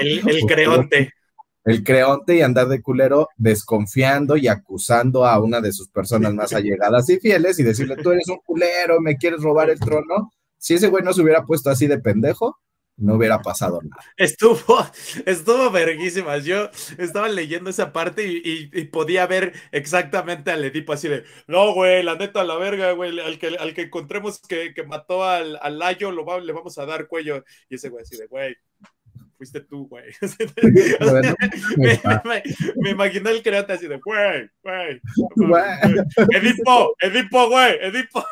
El, 0.00 0.26
el 0.26 0.40
creonte 0.46 1.12
el 1.66 1.82
creonte 1.82 2.36
y 2.36 2.42
andar 2.42 2.68
de 2.68 2.80
culero 2.80 3.28
desconfiando 3.36 4.36
y 4.36 4.46
acusando 4.46 5.26
a 5.26 5.38
una 5.40 5.60
de 5.60 5.72
sus 5.72 5.88
personas 5.88 6.32
más 6.32 6.52
allegadas 6.52 7.10
y 7.10 7.18
fieles 7.18 7.58
y 7.58 7.64
decirle, 7.64 7.96
tú 7.96 8.12
eres 8.12 8.28
un 8.28 8.38
culero, 8.38 9.00
me 9.00 9.16
quieres 9.16 9.42
robar 9.42 9.68
el 9.68 9.80
trono. 9.80 10.32
Si 10.56 10.74
ese 10.74 10.86
güey 10.88 11.02
no 11.02 11.12
se 11.12 11.22
hubiera 11.22 11.44
puesto 11.44 11.68
así 11.68 11.88
de 11.88 11.98
pendejo, 11.98 12.56
no 12.96 13.16
hubiera 13.16 13.42
pasado 13.42 13.80
nada. 13.82 14.00
Estuvo, 14.16 14.78
estuvo 15.26 15.70
verguísimas. 15.72 16.44
Yo 16.44 16.70
estaba 16.98 17.28
leyendo 17.28 17.68
esa 17.68 17.92
parte 17.92 18.24
y, 18.26 18.84
podía 18.84 19.26
ver 19.26 19.52
exactamente 19.72 20.52
al 20.52 20.64
Edipo 20.64 20.92
así 20.92 21.08
de, 21.08 21.24
no, 21.48 21.74
güey, 21.74 22.04
la 22.04 22.14
neta, 22.14 22.44
la 22.44 22.56
verga, 22.56 22.92
güey, 22.92 23.18
al 23.18 23.40
que, 23.40 23.48
al 23.48 23.74
que 23.74 23.82
encontremos 23.82 24.40
que, 24.40 24.72
mató 24.86 25.24
al, 25.24 25.58
al 25.60 25.80
Layo, 25.80 26.12
lo 26.12 26.40
le 26.40 26.52
vamos 26.52 26.78
a 26.78 26.86
dar 26.86 27.08
cuello. 27.08 27.44
Y 27.68 27.74
ese 27.74 27.88
güey 27.88 28.04
así 28.04 28.16
de, 28.16 28.28
güey, 28.28 28.56
fuiste 29.36 29.60
tú, 29.60 29.86
güey. 29.88 30.04
me, 32.76 32.90
imaginé 32.90 33.30
el 33.30 33.42
create 33.42 33.72
así 33.72 33.86
de, 33.86 34.00
güey, 34.04 34.50
güey. 34.62 35.00
Edipo, 36.32 36.94
Edipo, 37.00 37.48
güey, 37.48 37.78
Edipo. 37.82 38.24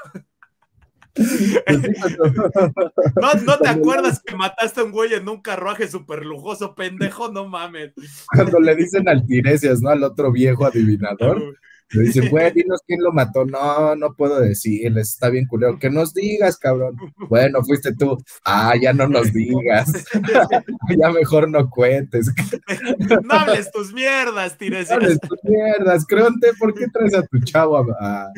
no, 3.21 3.35
no 3.45 3.59
te 3.59 3.69
acuerdas 3.69 4.21
que 4.21 4.35
mataste 4.35 4.81
a 4.81 4.85
un 4.85 4.91
güey 4.91 5.15
en 5.15 5.29
un 5.29 5.41
carruaje 5.41 5.87
súper 5.87 6.27
lujoso, 6.27 6.75
pendejo, 6.75 7.31
no 7.31 7.47
mames. 7.47 7.93
Cuando 8.35 8.59
le 8.59 8.75
dicen 8.75 9.09
al 9.09 9.25
Tiresias, 9.25 9.81
¿no? 9.81 9.91
Al 9.91 10.03
otro 10.03 10.33
viejo 10.33 10.67
adivinador. 10.67 11.57
Le 11.95 12.05
dicen, 12.05 12.29
güey, 12.29 12.53
dinos 12.53 12.81
quién 12.87 13.03
lo 13.03 13.13
mató. 13.13 13.45
No, 13.45 13.95
no 13.95 14.15
puedo 14.15 14.41
decirles, 14.41 15.11
está 15.11 15.31
bien 15.31 15.47
culero. 15.47 15.79
Que 15.79 15.91
nos 15.91 16.13
digas, 16.13 16.59
cabrón. 16.59 16.97
Bueno, 17.29 17.63
fuiste 17.63 17.95
tú. 17.95 18.19
Ah, 18.45 18.75
ya 18.81 18.93
no 18.93 19.09
nos 19.09 19.33
digas. 19.33 19.93
ya 20.99 21.11
mejor 21.11 21.49
no 21.49 21.71
cuentes. 21.71 22.33
no 23.25 23.35
hables 23.35 23.71
tus 23.71 23.93
mierdas, 23.93 24.59
Tires. 24.59 24.89
No 24.95 24.97
hables 24.97 25.21
tus 25.21 25.39
mierdas. 25.45 26.07
Creonte, 26.07 26.53
¿por 26.59 26.75
qué 26.75 26.87
traes 26.93 27.15
a 27.15 27.23
tu 27.23 27.39
chavo 27.41 27.79
a, 27.79 28.31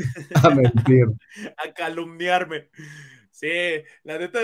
a 0.42 0.51
mentir? 0.51 1.07
a 1.57 1.73
calumniarme. 1.73 2.69
Sí, 3.31 3.49
la 4.05 4.19
neta, 4.19 4.40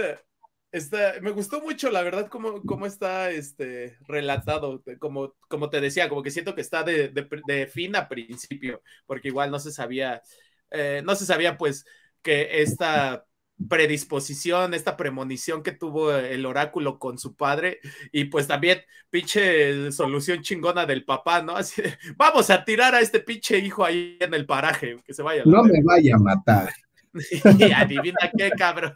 me 1.20 1.30
gustó 1.30 1.60
mucho, 1.60 1.90
la 1.90 2.02
verdad, 2.02 2.28
cómo, 2.28 2.62
cómo 2.62 2.86
está 2.86 3.30
este, 3.30 3.98
relatado, 4.06 4.82
como, 4.98 5.34
como 5.48 5.68
te 5.68 5.80
decía, 5.80 6.08
como 6.08 6.22
que 6.22 6.30
siento 6.30 6.54
que 6.54 6.62
está 6.62 6.82
de, 6.82 7.08
de, 7.08 7.66
fin 7.66 7.94
a 7.96 8.08
principio, 8.08 8.82
porque 9.06 9.28
igual 9.28 9.50
no 9.50 9.58
se 9.58 9.70
sabía, 9.70 10.22
eh, 10.70 11.02
no 11.04 11.14
se 11.14 11.26
sabía 11.26 11.58
pues 11.58 11.84
que 12.22 12.62
esta 12.62 13.26
predisposición, 13.68 14.74
esta 14.74 14.96
premonición 14.96 15.62
que 15.62 15.72
tuvo 15.72 16.12
el 16.12 16.46
oráculo 16.46 16.98
con 16.98 17.18
su 17.18 17.36
padre 17.36 17.80
y 18.10 18.24
pues 18.24 18.46
también 18.48 18.80
pinche 19.10 19.92
solución 19.92 20.42
chingona 20.42 20.86
del 20.86 21.04
papá, 21.04 21.42
¿no? 21.42 21.56
Así 21.56 21.82
vamos 22.16 22.50
a 22.50 22.64
tirar 22.64 22.94
a 22.94 23.00
este 23.00 23.20
pinche 23.20 23.58
hijo 23.58 23.84
ahí 23.84 24.16
en 24.20 24.34
el 24.34 24.46
paraje, 24.46 24.96
que 25.04 25.14
se 25.14 25.22
vaya. 25.22 25.42
No 25.44 25.62
me 25.64 25.82
vaya 25.82 26.16
a 26.16 26.18
matar. 26.18 26.72
y 27.58 27.72
adivina 27.72 28.30
qué, 28.36 28.50
cabrón. 28.50 28.94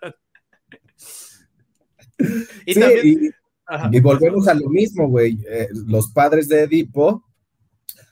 Y, 3.92 4.00
volvemos 4.00 4.46
a 4.48 4.54
lo 4.54 4.68
mismo, 4.68 5.08
güey. 5.08 5.38
Eh, 5.48 5.68
los 5.72 6.10
padres 6.12 6.48
de 6.48 6.62
Edipo, 6.62 7.24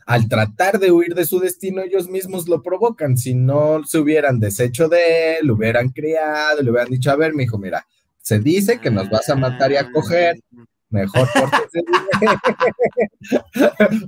al 0.06 0.28
tratar 0.28 0.78
de 0.78 0.90
huir 0.90 1.14
de 1.14 1.24
su 1.24 1.38
destino, 1.38 1.82
ellos 1.82 2.08
mismos 2.08 2.48
lo 2.48 2.62
provocan. 2.62 3.16
Si 3.16 3.34
no 3.34 3.84
se 3.84 3.98
hubieran 3.98 4.40
deshecho 4.40 4.88
de 4.88 5.38
él, 5.38 5.46
lo 5.46 5.54
hubieran 5.54 5.90
criado, 5.90 6.62
le 6.62 6.70
hubieran 6.70 6.90
dicho, 6.90 7.10
a 7.10 7.16
ver, 7.16 7.34
mi 7.34 7.44
hijo, 7.44 7.58
mira, 7.58 7.86
se 8.20 8.38
dice 8.38 8.80
que 8.80 8.90
nos 8.90 9.08
vas 9.08 9.28
a 9.28 9.36
matar 9.36 9.72
y 9.72 9.76
a 9.76 9.90
coger, 9.90 10.40
Mejor 10.90 11.28
pórtese 11.32 11.82
bien. 11.86 12.10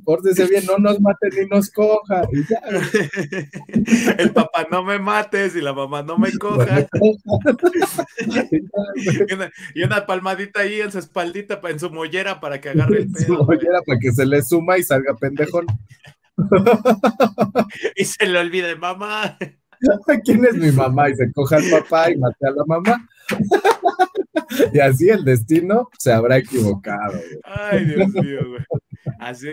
pórtese 0.05 0.47
bien, 0.47 0.65
no 0.67 0.79
nos 0.79 1.01
mate 1.01 1.29
ni 1.37 1.47
nos 1.47 1.71
coja. 1.71 2.23
El 4.19 4.33
papá 4.33 4.67
no 4.71 4.85
me 4.85 4.99
mates 4.99 5.57
y 5.57 5.61
la 5.61 5.73
mamá 5.73 6.03
no 6.03 6.17
me 6.19 6.31
coja. 6.39 6.87
y, 9.75 9.83
una, 9.83 10.07
palmadita 10.07 10.61
ahí 10.61 10.81
en 10.81 10.93
su 10.93 10.99
espaldita, 10.99 11.61
en 11.65 11.81
su 11.81 11.91
mollera 11.91 12.41
para 12.41 12.61
que 12.61 12.69
agarre 12.69 12.99
el 12.99 13.11
pedo. 13.11 13.27
Su 13.27 13.45
mollera 13.45 13.81
para 13.85 13.99
que 13.99 14.13
se 14.13 14.27
le 14.27 14.43
suma 14.43 14.79
y 14.79 14.83
salga 14.83 15.17
pendejón. 15.17 15.67
y 17.97 18.05
se 18.05 18.27
le 18.27 18.39
olvide, 18.39 18.77
mamá. 18.77 19.39
¿Quién 20.25 20.45
es 20.45 20.55
mi 20.55 20.71
mamá? 20.73 21.11
Y 21.11 21.15
se 21.15 21.33
coja 21.33 21.57
al 21.57 21.71
papá 21.71 22.11
y 22.11 22.17
mate 22.17 22.47
a 22.47 22.51
la 22.51 22.65
mamá. 22.67 23.09
y 24.73 24.79
así 24.79 25.09
el 25.09 25.25
destino 25.25 25.89
se 25.99 26.13
habrá 26.13 26.39
equivocado. 26.39 27.19
Ay, 27.45 27.85
Dios 27.85 28.09
mío, 28.09 28.41
güey. 28.49 28.65
Así, 29.19 29.49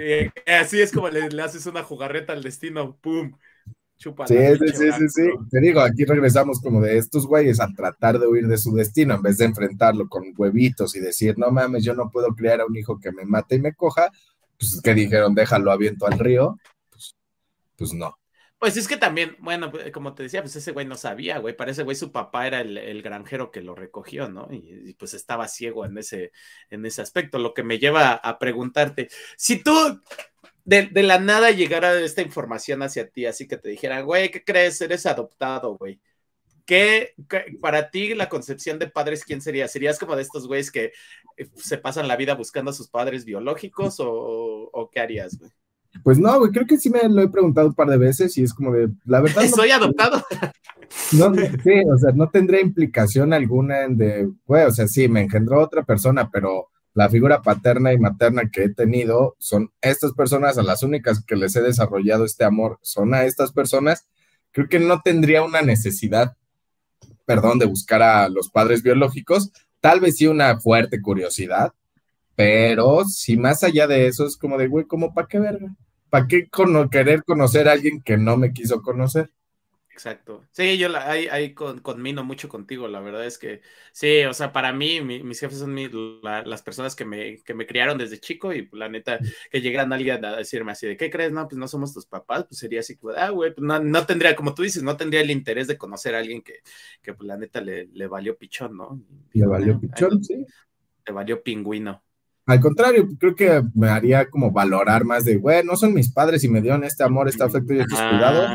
así 0.47 0.81
es 0.81 0.91
como 0.91 1.09
le, 1.09 1.41
haces 1.41 1.65
una 1.65 1.83
jugarreta 1.83 2.33
al 2.33 2.43
destino, 2.43 2.97
¡pum! 2.97 3.33
Chupa 3.97 4.27
sí, 4.27 4.35
sí, 4.59 4.91
sí, 4.91 5.09
sí, 5.09 5.29
Te 5.51 5.61
digo, 5.61 5.79
aquí 5.79 6.03
regresamos 6.03 6.59
como 6.59 6.81
de 6.81 6.97
estos 6.97 7.27
güeyes 7.27 7.59
a 7.59 7.67
tratar 7.67 8.19
de 8.19 8.27
huir 8.27 8.47
de 8.47 8.57
su 8.57 8.73
destino 8.73 9.13
en 9.13 9.21
vez 9.21 9.37
de 9.37 9.45
enfrentarlo 9.45 10.09
con 10.09 10.33
huevitos 10.35 10.95
y 10.95 10.99
decir, 10.99 11.37
no 11.37 11.51
mames, 11.51 11.83
yo 11.83 11.93
no 11.93 12.09
puedo 12.09 12.33
criar 12.35 12.61
a 12.61 12.65
un 12.65 12.75
hijo 12.75 12.99
que 12.99 13.11
me 13.11 13.23
mate 13.23 13.55
y 13.55 13.61
me 13.61 13.73
coja. 13.73 14.09
Pues 14.57 14.81
que 14.81 14.93
dijeron, 14.93 15.35
déjalo 15.35 15.71
aviento 15.71 16.07
al 16.07 16.19
río. 16.19 16.57
Pues, 16.89 17.15
pues 17.77 17.93
no. 17.93 18.17
Pues 18.63 18.77
es 18.77 18.87
que 18.87 18.95
también, 18.95 19.35
bueno, 19.39 19.69
pues, 19.69 19.91
como 19.91 20.15
te 20.15 20.23
decía, 20.23 20.41
pues 20.41 20.55
ese 20.55 20.71
güey 20.71 20.85
no 20.85 20.95
sabía, 20.95 21.37
güey. 21.39 21.53
Para 21.53 21.71
ese 21.71 21.83
güey 21.83 21.97
su 21.97 22.13
papá 22.13 22.47
era 22.47 22.61
el, 22.61 23.01
granjero 23.01 23.51
que 23.51 23.59
lo 23.61 23.75
recogió, 23.75 24.29
¿no? 24.29 24.47
Y, 24.53 24.93
pues 24.93 25.13
estaba 25.13 25.49
ciego 25.49 25.83
en 25.85 25.97
ese, 25.97 26.31
en 26.69 26.85
ese 26.85 27.01
aspecto. 27.01 27.39
Lo 27.39 27.53
que 27.53 27.63
me 27.63 27.77
lleva 27.77 28.13
a 28.13 28.39
preguntarte, 28.39 29.09
si 29.35 29.61
tú 29.61 30.01
de, 30.63 30.89
la 31.03 31.19
nada 31.19 31.51
llegara 31.51 31.99
esta 31.99 32.21
información 32.21 32.83
hacia 32.83 33.09
ti, 33.09 33.25
así 33.25 33.49
que 33.49 33.57
te 33.57 33.67
dijera, 33.67 33.99
güey, 33.99 34.31
¿qué 34.31 34.45
crees? 34.45 34.79
Eres 34.79 35.05
adoptado, 35.07 35.75
güey. 35.75 35.99
¿Qué, 36.65 37.15
para 37.61 37.89
ti 37.91 38.15
la 38.15 38.29
concepción 38.29 38.79
de 38.79 38.87
padres, 38.89 39.25
quién 39.25 39.41
sería? 39.41 39.67
¿Serías 39.67 39.99
como 39.99 40.15
de 40.15 40.21
estos 40.21 40.47
güeyes 40.47 40.71
que 40.71 40.93
eh, 41.37 41.49
se 41.57 41.77
pasan 41.79 42.07
la 42.07 42.15
vida 42.15 42.35
buscando 42.35 42.71
a 42.71 42.73
sus 42.73 42.89
padres 42.89 43.25
biológicos 43.25 43.99
o, 43.99 44.69
o 44.71 44.89
qué 44.89 45.01
harías, 45.01 45.37
güey? 45.37 45.51
Pues 46.01 46.17
no, 46.17 46.39
güey, 46.39 46.51
creo 46.51 46.65
que 46.65 46.77
sí 46.77 46.89
me 46.89 47.07
lo 47.07 47.21
he 47.21 47.29
preguntado 47.29 47.67
un 47.67 47.73
par 47.73 47.87
de 47.87 47.97
veces 47.97 48.37
y 48.37 48.43
es 48.43 48.53
como 48.53 48.71
de, 48.71 48.89
la 49.05 49.21
verdad. 49.21 49.43
¿Soy 49.55 49.71
adoptado? 49.71 50.23
No, 51.11 51.33
sí, 51.33 51.83
o 51.91 51.97
sea, 51.97 52.11
no 52.13 52.29
tendría 52.29 52.61
implicación 52.61 53.33
alguna 53.33 53.83
en 53.83 53.97
de, 53.97 54.29
güey, 54.45 54.65
o 54.65 54.71
sea, 54.71 54.87
sí, 54.87 55.07
me 55.07 55.21
engendró 55.21 55.61
otra 55.61 55.83
persona, 55.83 56.29
pero 56.31 56.69
la 56.93 57.09
figura 57.09 57.41
paterna 57.41 57.93
y 57.93 57.97
materna 57.97 58.49
que 58.51 58.65
he 58.65 58.69
tenido 58.69 59.35
son 59.39 59.71
estas 59.81 60.13
personas, 60.13 60.57
a 60.57 60.63
las 60.63 60.83
únicas 60.83 61.23
que 61.23 61.35
les 61.35 61.55
he 61.55 61.61
desarrollado 61.61 62.25
este 62.25 62.43
amor 62.43 62.79
son 62.81 63.13
a 63.13 63.23
estas 63.23 63.51
personas. 63.51 64.07
Creo 64.51 64.69
que 64.69 64.79
no 64.79 65.01
tendría 65.01 65.43
una 65.43 65.61
necesidad, 65.61 66.37
perdón, 67.25 67.57
de 67.57 67.65
buscar 67.65 68.03
a 68.03 68.29
los 68.29 68.49
padres 68.49 68.83
biológicos, 68.83 69.51
tal 69.81 69.99
vez 69.99 70.17
sí 70.17 70.27
una 70.27 70.59
fuerte 70.59 71.01
curiosidad, 71.01 71.73
pero 72.35 73.05
si 73.05 73.37
más 73.37 73.63
allá 73.63 73.87
de 73.87 74.07
eso 74.07 74.25
es 74.25 74.37
como 74.37 74.57
de, 74.57 74.67
güey, 74.67 74.85
¿cómo 74.85 75.13
para 75.13 75.27
qué 75.27 75.39
verga? 75.39 75.75
¿Para 76.09 76.27
qué 76.27 76.47
querer 76.91 77.23
conocer 77.23 77.67
a 77.67 77.73
alguien 77.73 78.01
que 78.01 78.17
no 78.17 78.37
me 78.37 78.53
quiso 78.53 78.81
conocer? 78.81 79.31
Exacto. 79.93 80.43
Sí, 80.51 80.79
yo 80.79 80.89
la, 80.89 81.09
ahí, 81.09 81.27
ahí 81.27 81.53
con, 81.53 81.79
conmino 81.79 82.23
mucho 82.23 82.49
contigo, 82.49 82.87
la 82.87 82.99
verdad 82.99 83.25
es 83.25 83.37
que 83.37 83.61
sí, 83.91 84.23
o 84.23 84.33
sea, 84.33 84.51
para 84.51 84.73
mí, 84.73 85.01
mis 85.01 85.39
jefes 85.39 85.59
son 85.59 85.75
las 86.23 86.63
personas 86.63 86.95
que 86.95 87.05
me, 87.05 87.37
que 87.43 87.53
me 87.53 87.67
criaron 87.67 87.99
desde 87.99 88.19
chico 88.19 88.51
y 88.53 88.63
pues, 88.63 88.79
la 88.79 88.89
neta, 88.89 89.19
que 89.51 89.61
llegan 89.61 89.93
alguien 89.93 90.25
a 90.25 90.35
decirme 90.35 90.71
así 90.71 90.87
de, 90.87 90.97
¿qué 90.97 91.11
crees? 91.11 91.31
No, 91.31 91.47
pues 91.47 91.59
no 91.59 91.67
somos 91.67 91.93
tus 91.93 92.07
papás, 92.07 92.45
pues 92.45 92.57
sería 92.57 92.79
así, 92.79 92.97
ah, 93.15 93.29
güey, 93.29 93.53
pues 93.53 93.63
no, 93.63 93.79
no, 93.79 94.05
tendría, 94.07 94.35
como 94.35 94.55
tú 94.55 94.63
dices, 94.63 94.81
no 94.81 94.97
tendría 94.97 95.21
el 95.21 95.29
interés 95.29 95.67
de 95.67 95.77
conocer 95.77 96.15
a 96.15 96.19
alguien 96.19 96.41
que, 96.41 96.61
que 97.01 97.13
pues 97.13 97.27
la 97.27 97.37
neta 97.37 97.61
le, 97.61 97.85
le 97.93 98.07
valió 98.07 98.35
pichón, 98.35 98.75
¿no? 98.75 98.99
le 99.31 99.45
valió 99.45 99.79
pichón, 99.79 100.23
sí. 100.23 100.43
Le 101.05 101.13
valió 101.13 101.43
pingüino. 101.43 102.03
Al 102.45 102.59
contrario, 102.59 103.07
creo 103.19 103.35
que 103.35 103.61
me 103.73 103.89
haría 103.89 104.29
como 104.29 104.51
valorar 104.51 105.05
más 105.05 105.23
de, 105.23 105.37
güey, 105.37 105.63
no 105.63 105.77
son 105.77 105.93
mis 105.93 106.11
padres 106.11 106.43
y 106.43 106.49
me 106.49 106.61
dieron 106.61 106.83
este 106.83 107.03
amor, 107.03 107.29
este 107.29 107.43
afecto 107.43 107.73
y 107.73 107.79
estos 107.79 107.99
ah, 107.99 108.09
cuidados. 108.09 108.51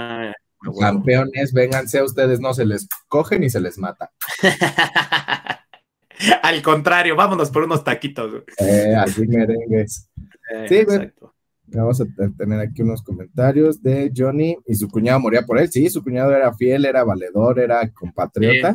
Campeones, 0.79 1.53
vénganse, 1.53 1.99
a 1.99 2.05
ustedes 2.05 2.41
no 2.41 2.53
se 2.53 2.67
les 2.67 2.87
cogen 3.09 3.45
y 3.45 3.51
se 3.51 3.61
les 3.61 3.79
mata. 3.79 4.11
Al 6.43 6.63
contrario, 6.63 7.17
vámonos 7.17 7.51
por 7.51 7.63
unos 7.63 7.85
taquitos. 7.85 8.43
Eh, 8.59 8.95
así 8.97 9.27
merengues. 9.27 10.09
Eh, 10.51 10.65
sí, 10.67 10.77
exacto. 10.77 11.35
Vamos 11.67 12.01
a 12.01 12.07
tener 12.39 12.59
aquí 12.59 12.81
unos 12.81 13.03
comentarios 13.03 13.83
de 13.83 14.11
Johnny 14.17 14.57
y 14.67 14.75
su 14.75 14.89
cuñado 14.89 15.21
moría 15.21 15.43
por 15.43 15.59
él. 15.59 15.71
Sí, 15.71 15.91
su 15.91 16.03
cuñado 16.03 16.35
era 16.35 16.55
fiel, 16.55 16.87
era 16.87 17.05
valedor, 17.05 17.59
era 17.59 17.87
compatriota. 17.91 18.75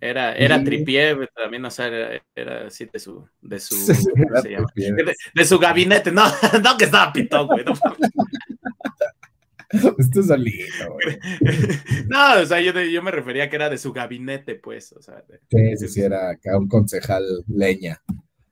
Era, 0.00 0.34
era 0.34 0.64
tripié, 0.64 1.14
también, 1.36 1.62
o 1.64 1.70
sea, 1.70 1.88
era, 2.34 2.66
así 2.66 2.86
de 2.90 2.98
su, 2.98 3.28
de 3.42 3.60
su, 3.60 3.76
De, 5.34 5.44
su 5.44 5.58
gabinete, 5.58 6.10
no, 6.10 6.24
no 6.64 6.76
que 6.78 6.86
estaba 6.86 7.12
pitón, 7.12 7.46
güey. 7.46 7.64
No. 7.64 7.74
Esto 9.98 10.20
es 10.20 10.26
solito, 10.26 10.92
güey. 10.92 11.18
No, 12.08 12.40
o 12.40 12.46
sea, 12.46 12.60
yo, 12.60 12.72
yo, 12.80 13.02
me 13.02 13.10
refería 13.10 13.50
que 13.50 13.56
era 13.56 13.68
de 13.68 13.76
su 13.76 13.92
gabinete, 13.92 14.54
pues, 14.54 14.92
o 14.92 15.02
sea. 15.02 15.22
sí, 15.50 15.76
sí, 15.76 15.88
sí, 15.88 16.00
era 16.00 16.30
acá 16.30 16.56
un 16.56 16.66
concejal 16.66 17.22
leña. 17.48 18.02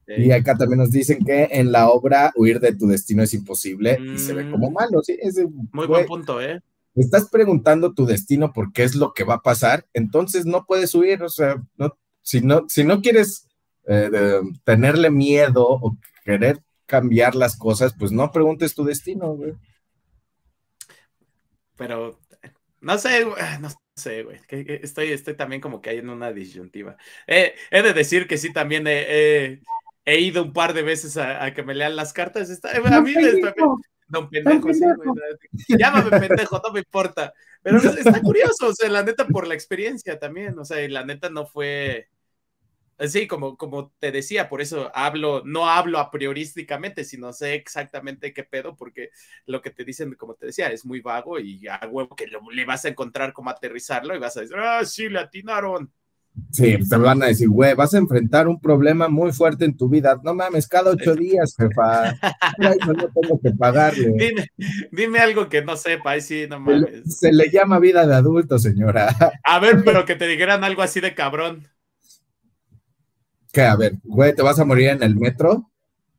Y 0.06 0.30
acá 0.30 0.56
también 0.56 0.78
nos 0.78 0.90
dicen 0.90 1.18
que 1.24 1.48
en 1.50 1.70
la 1.70 1.90
obra 1.90 2.32
huir 2.34 2.60
de 2.60 2.74
tu 2.74 2.86
destino 2.86 3.22
es 3.22 3.34
imposible 3.34 3.98
y 4.00 4.18
se 4.18 4.32
ve 4.32 4.50
como 4.50 4.70
mm. 4.70 4.72
malo, 4.72 5.02
sí. 5.02 5.18
Es, 5.20 5.38
Muy 5.72 5.86
buen 5.86 6.06
punto, 6.06 6.40
¿eh? 6.40 6.62
Estás 7.02 7.28
preguntando 7.30 7.94
tu 7.94 8.06
destino 8.06 8.52
por 8.52 8.72
qué 8.72 8.84
es 8.84 8.94
lo 8.94 9.12
que 9.12 9.24
va 9.24 9.34
a 9.34 9.42
pasar, 9.42 9.86
entonces 9.92 10.46
no 10.46 10.64
puedes 10.66 10.94
huir, 10.94 11.22
o 11.22 11.28
sea, 11.28 11.62
no, 11.76 11.96
si, 12.22 12.40
no, 12.40 12.64
si 12.68 12.84
no 12.84 13.00
quieres 13.00 13.46
eh, 13.86 14.40
tenerle 14.64 15.10
miedo 15.10 15.66
o 15.66 15.96
querer 16.24 16.60
cambiar 16.86 17.34
las 17.34 17.56
cosas, 17.56 17.94
pues 17.98 18.12
no 18.12 18.32
preguntes 18.32 18.74
tu 18.74 18.84
destino, 18.84 19.34
güey. 19.34 19.54
Pero, 21.76 22.18
no 22.80 22.98
sé, 22.98 23.24
no 23.60 23.68
sé, 23.94 24.22
güey, 24.24 24.40
estoy, 24.48 25.12
estoy 25.12 25.34
también 25.34 25.60
como 25.60 25.80
que 25.80 25.90
hay 25.90 25.98
en 25.98 26.10
una 26.10 26.32
disyuntiva. 26.32 26.96
he 27.26 27.54
de 27.70 27.92
decir 27.92 28.26
que 28.26 28.38
sí, 28.38 28.52
también 28.52 28.84
he, 28.86 29.60
ido 30.06 30.42
un 30.42 30.52
par 30.52 30.72
de 30.72 30.82
veces 30.82 31.16
a, 31.16 31.52
que 31.54 31.62
me 31.62 31.74
lean 31.74 31.96
las 31.96 32.12
cartas. 32.12 32.60
a 32.64 33.00
mí 33.00 33.14
me, 33.14 33.52
Don 34.08 34.28
pendejo, 34.30 34.72
sí, 34.72 34.84
güey. 34.96 35.78
Llámame 35.78 36.18
pendejo, 36.18 36.60
no 36.64 36.72
me 36.72 36.80
importa. 36.80 37.32
Pero 37.62 37.78
está 37.98 38.20
curioso, 38.22 38.68
o 38.68 38.74
sea, 38.74 38.88
la 38.88 39.02
neta 39.02 39.26
por 39.26 39.46
la 39.46 39.54
experiencia 39.54 40.18
también, 40.18 40.58
o 40.58 40.64
sea, 40.64 40.86
la 40.88 41.04
neta 41.04 41.28
no 41.28 41.46
fue. 41.46 42.08
Sí, 43.06 43.28
como, 43.28 43.56
como 43.56 43.92
te 44.00 44.10
decía, 44.10 44.48
por 44.48 44.60
eso 44.60 44.90
hablo, 44.92 45.42
no 45.44 45.68
hablo 45.68 46.00
a 46.00 46.10
priorísticamente, 46.10 47.04
sino 47.04 47.32
sé 47.32 47.54
exactamente 47.54 48.32
qué 48.32 48.42
pedo, 48.42 48.74
porque 48.74 49.10
lo 49.46 49.62
que 49.62 49.70
te 49.70 49.84
dicen, 49.84 50.16
como 50.16 50.34
te 50.34 50.46
decía, 50.46 50.66
es 50.72 50.84
muy 50.84 51.00
vago 51.00 51.38
y 51.38 51.68
a 51.68 51.78
huevo 51.88 52.16
que 52.16 52.26
le 52.26 52.64
vas 52.64 52.84
a 52.86 52.88
encontrar 52.88 53.32
cómo 53.32 53.50
aterrizarlo 53.50 54.16
y 54.16 54.18
vas 54.18 54.36
a 54.36 54.40
decir, 54.40 54.56
ah, 54.58 54.84
sí, 54.84 55.08
le 55.08 55.20
atinaron. 55.20 55.92
Sí, 56.50 56.76
te 56.88 56.96
van 56.96 57.22
a 57.22 57.26
decir, 57.26 57.48
güey, 57.48 57.74
vas 57.74 57.94
a 57.94 57.98
enfrentar 57.98 58.48
un 58.48 58.60
problema 58.60 59.08
muy 59.08 59.32
fuerte 59.32 59.64
en 59.64 59.76
tu 59.76 59.88
vida. 59.88 60.18
No 60.22 60.34
mames, 60.34 60.66
cada 60.66 60.90
ocho 60.90 61.14
días, 61.16 61.54
jefa. 61.56 62.14
no 62.58 63.08
tengo 63.08 63.40
que 63.42 63.50
pagarle. 63.52 64.12
Dime, 64.16 64.46
dime, 64.90 65.18
algo 65.18 65.48
que 65.48 65.62
no 65.62 65.76
sepa, 65.76 66.12
ahí 66.12 66.20
sí, 66.20 66.46
no 66.48 66.60
mames. 66.60 67.18
Se 67.18 67.32
le 67.32 67.50
llama 67.50 67.78
vida 67.78 68.06
de 68.06 68.14
adulto, 68.14 68.58
señora. 68.58 69.14
A 69.44 69.58
ver, 69.58 69.82
pero 69.84 70.04
que 70.04 70.16
te 70.16 70.26
dijeran 70.26 70.64
algo 70.64 70.82
así 70.82 71.00
de 71.00 71.14
cabrón. 71.14 71.66
¿Qué? 73.52 73.62
A 73.62 73.76
ver, 73.76 73.94
güey, 74.04 74.34
¿te 74.34 74.42
vas 74.42 74.58
a 74.58 74.64
morir 74.64 74.88
en 74.88 75.02
el 75.02 75.16
metro? 75.16 75.70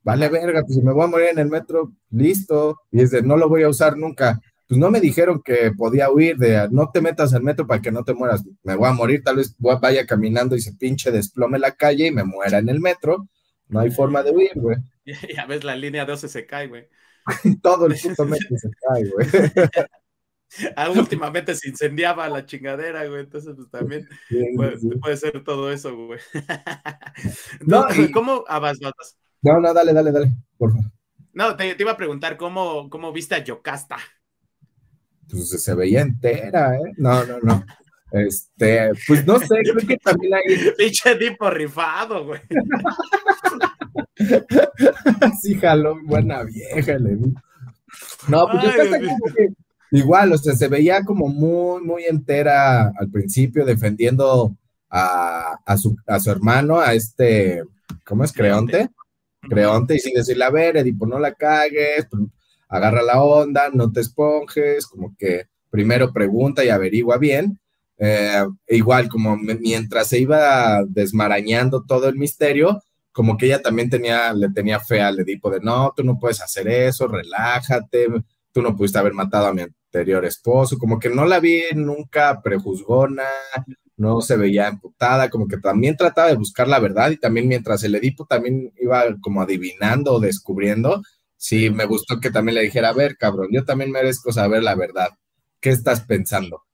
Vale, 0.03 0.29
verga, 0.29 0.61
pues 0.61 0.75
si 0.75 0.81
me 0.81 0.93
voy 0.93 1.03
a 1.03 1.07
morir 1.07 1.27
en 1.31 1.39
el 1.39 1.49
metro, 1.49 1.91
listo. 2.09 2.81
Y 2.91 3.01
es 3.01 3.11
de, 3.11 3.21
no 3.21 3.37
lo 3.37 3.49
voy 3.49 3.63
a 3.63 3.69
usar 3.69 3.97
nunca 3.97 4.39
pues 4.69 4.77
no 4.79 4.91
me 4.91 5.01
dijeron 5.01 5.41
que 5.43 5.71
podía 5.75 6.11
huir 6.11 6.37
de 6.37 6.69
no 6.69 6.91
te 6.91 7.01
metas 7.01 7.33
al 7.33 7.41
metro 7.41 7.65
para 7.65 7.81
que 7.81 7.91
no 7.91 8.03
te 8.03 8.13
mueras. 8.13 8.43
Me 8.61 8.75
voy 8.75 8.87
a 8.87 8.93
morir, 8.93 9.23
tal 9.23 9.37
vez 9.37 9.55
vaya 9.57 10.05
caminando 10.05 10.55
y 10.55 10.61
se 10.61 10.73
pinche 10.73 11.09
desplome 11.09 11.57
la 11.57 11.71
calle 11.71 12.05
y 12.05 12.11
me 12.11 12.23
muera 12.23 12.59
en 12.59 12.69
el 12.69 12.79
metro. 12.79 13.27
No 13.67 13.79
hay 13.79 13.89
forma 13.89 14.21
de 14.21 14.29
huir, 14.29 14.51
güey. 14.53 14.77
Ya 15.35 15.47
ves, 15.47 15.63
la 15.63 15.75
línea 15.75 16.05
12 16.05 16.29
se 16.29 16.45
cae, 16.45 16.67
güey. 16.67 16.87
Todo 17.63 17.87
el 17.87 17.95
puto 17.99 18.25
metro 18.25 18.55
se 18.57 18.69
cae, 18.69 19.09
güey. 19.09 19.27
Ah, 20.75 20.89
últimamente 20.89 21.53
se 21.53 21.69
incendiaba 21.69 22.27
la 22.27 22.43
chingadera, 22.43 23.05
güey. 23.07 23.21
Entonces, 23.21 23.53
pues 23.55 23.69
también 23.69 24.07
puede, 24.99 25.15
ser 25.15 25.43
todo 25.43 25.71
eso, 25.71 25.95
güey. 25.95 26.19
No, 27.67 27.85
¿Cómo? 28.11 28.45
Ah, 28.47 28.73
No, 29.43 29.59
no, 29.59 29.73
dale, 29.75 29.93
dale, 29.93 30.11
dale, 30.11 30.31
por 30.57 30.71
favor. 30.71 30.91
No, 31.33 31.55
te, 31.55 31.75
te, 31.75 31.83
iba 31.83 31.91
a 31.91 31.97
preguntar 31.97 32.35
cómo, 32.35 32.89
cómo 32.89 33.11
viste 33.11 33.35
a 33.35 33.43
Yocasta 33.43 33.97
pues 35.29 35.49
se 35.49 35.75
veía 35.75 36.01
entera, 36.01 36.75
¿eh? 36.75 36.93
No, 36.97 37.23
no, 37.25 37.39
no. 37.41 37.65
Este, 38.11 38.91
pues 39.07 39.25
no 39.25 39.39
sé, 39.39 39.55
creo 39.63 39.87
que 39.87 39.97
también 39.97 40.33
hay. 40.33 40.71
Pinche 40.77 41.15
tipo 41.15 41.49
rifado, 41.49 42.25
güey. 42.25 42.41
sí, 45.41 45.55
jaló, 45.55 45.97
buena 46.03 46.43
vieja, 46.43 46.97
le. 46.97 47.17
No, 48.27 48.47
pues 48.47 48.63
yo 48.63 48.71
como 48.77 49.33
que 49.35 49.49
igual, 49.91 50.33
o 50.33 50.37
sea, 50.37 50.55
se 50.55 50.67
veía 50.67 51.03
como 51.03 51.27
muy, 51.27 51.81
muy 51.81 52.03
entera 52.05 52.91
al 52.97 53.09
principio 53.09 53.65
defendiendo 53.65 54.55
a, 54.89 55.59
a, 55.65 55.77
su, 55.77 55.95
a 56.07 56.19
su 56.19 56.31
hermano, 56.31 56.79
a 56.79 56.93
este, 56.93 57.63
¿cómo 58.03 58.23
es? 58.23 58.31
Creonte. 58.31 58.89
Creonte, 59.41 59.95
y 59.95 59.99
sin 59.99 60.13
decirle, 60.13 60.43
a 60.45 60.49
ver, 60.49 60.77
Edipo, 60.77 61.05
no 61.05 61.17
la 61.17 61.33
cagues, 61.33 62.07
pues, 62.09 62.23
agarra 62.69 63.01
la 63.01 63.21
onda, 63.21 63.69
no 63.73 63.91
te 63.91 63.99
esponjes, 64.01 64.87
como 64.87 65.15
que 65.17 65.47
primero 65.69 66.13
pregunta 66.13 66.63
y 66.63 66.69
averigua 66.69 67.17
bien. 67.17 67.59
Eh, 67.97 68.45
igual, 68.69 69.09
como 69.09 69.35
mientras 69.35 70.07
se 70.07 70.19
iba 70.19 70.83
desmarañando 70.87 71.83
todo 71.85 72.07
el 72.07 72.15
misterio, 72.15 72.81
como 73.11 73.35
que 73.35 73.47
ella 73.47 73.61
también 73.61 73.89
tenía, 73.89 74.31
le 74.33 74.49
tenía 74.49 74.79
fe 74.79 75.01
al 75.01 75.19
Edipo 75.19 75.49
de 75.49 75.59
no, 75.59 75.91
tú 75.95 76.03
no 76.03 76.17
puedes 76.17 76.41
hacer 76.41 76.67
eso, 76.69 77.07
relájate, 77.07 78.07
tú 78.53 78.61
no 78.61 78.75
pudiste 78.75 78.99
haber 78.99 79.13
matado 79.13 79.47
a 79.47 79.53
mi 79.53 79.63
anterior 79.63 80.23
esposo, 80.23 80.77
como 80.77 80.99
que 80.99 81.09
no 81.09 81.25
la 81.25 81.39
vi 81.39 81.63
nunca 81.75 82.41
prejuzgona, 82.41 83.25
no 83.97 84.21
se 84.21 84.37
veía 84.37 84.69
emputada, 84.69 85.29
como 85.29 85.47
que 85.47 85.57
también 85.57 85.97
trataba 85.97 86.29
de 86.29 86.35
buscar 86.35 86.67
la 86.69 86.79
verdad 86.79 87.11
y 87.11 87.17
también 87.17 87.47
mientras 87.49 87.83
el 87.83 87.95
Edipo 87.95 88.25
también 88.25 88.71
iba 88.79 89.03
como 89.19 89.41
adivinando 89.41 90.13
o 90.13 90.19
descubriendo, 90.21 91.01
sí, 91.39 91.71
me 91.71 91.85
gustó 91.85 92.19
que 92.19 92.31
también 92.31 92.55
le 92.55 92.61
dijera, 92.63 92.89
a 92.89 92.93
ver, 92.93 93.17
cabrón, 93.17 93.49
yo 93.51 93.65
también 93.65 93.91
merezco 93.91 94.31
saber 94.31 94.63
la 94.63 94.75
verdad, 94.75 95.09
¿qué 95.61 95.71
estás 95.71 96.01
pensando? 96.01 96.65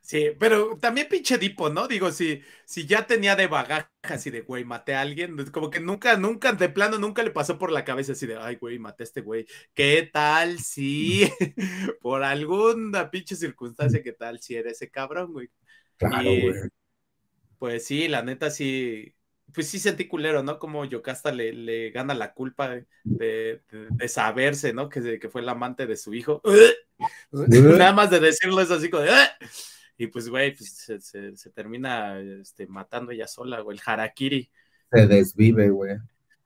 Sí, 0.00 0.30
pero 0.38 0.78
también 0.78 1.08
pinche 1.08 1.34
Edipo, 1.34 1.68
¿no? 1.68 1.88
Digo, 1.88 2.12
si, 2.12 2.40
si 2.64 2.86
ya 2.86 3.06
tenía 3.08 3.34
de 3.34 3.48
bagaje 3.48 3.88
así 4.02 4.30
de, 4.30 4.42
güey, 4.42 4.64
maté 4.64 4.94
a 4.94 5.00
alguien, 5.00 5.36
como 5.50 5.68
que 5.70 5.80
nunca, 5.80 6.16
nunca, 6.16 6.52
de 6.52 6.68
plano, 6.68 6.98
nunca 6.98 7.24
le 7.24 7.32
pasó 7.32 7.58
por 7.58 7.72
la 7.72 7.84
cabeza 7.84 8.12
así 8.12 8.26
de, 8.26 8.36
ay, 8.38 8.56
güey, 8.56 8.78
maté 8.78 9.02
a 9.02 9.06
este 9.06 9.20
güey. 9.22 9.46
¿Qué 9.74 10.08
tal 10.12 10.60
si 10.60 11.28
por 12.00 12.22
alguna 12.22 13.10
pinche 13.10 13.34
circunstancia, 13.36 14.02
qué 14.02 14.12
tal 14.12 14.40
si 14.40 14.54
era 14.54 14.70
ese 14.70 14.90
cabrón, 14.90 15.32
güey? 15.32 15.50
Claro, 15.98 16.30
güey. 16.40 16.54
Pues 17.58 17.86
sí, 17.86 18.08
la 18.08 18.22
neta 18.22 18.50
sí, 18.50 19.15
pues 19.52 19.68
sí 19.68 19.78
sentí 19.78 20.06
culero, 20.06 20.42
¿no? 20.42 20.58
Como 20.58 20.84
Yocasta 20.84 21.32
le, 21.32 21.52
le 21.52 21.90
gana 21.90 22.14
la 22.14 22.34
culpa 22.34 22.76
de, 23.04 23.62
saberse, 24.08 24.72
¿no? 24.72 24.88
Que, 24.88 25.18
que, 25.18 25.28
fue 25.28 25.40
el 25.40 25.48
amante 25.48 25.86
de 25.86 25.96
su 25.96 26.14
hijo. 26.14 26.42
Nada 27.30 27.92
más 27.92 28.10
de 28.10 28.20
decirlo 28.20 28.60
es 28.60 28.70
así 28.70 28.90
como 28.90 29.02
de... 29.02 29.10
Y 29.98 30.08
pues, 30.08 30.28
güey, 30.28 30.54
pues 30.54 30.90
se, 31.00 31.50
termina 31.50 32.20
este, 32.20 32.66
matando 32.66 33.12
ella 33.12 33.26
sola, 33.26 33.60
güey, 33.60 33.78
el 33.78 33.82
harakiri. 33.84 34.50
Se 34.92 35.06
desvive, 35.06 35.70
güey. 35.70 35.96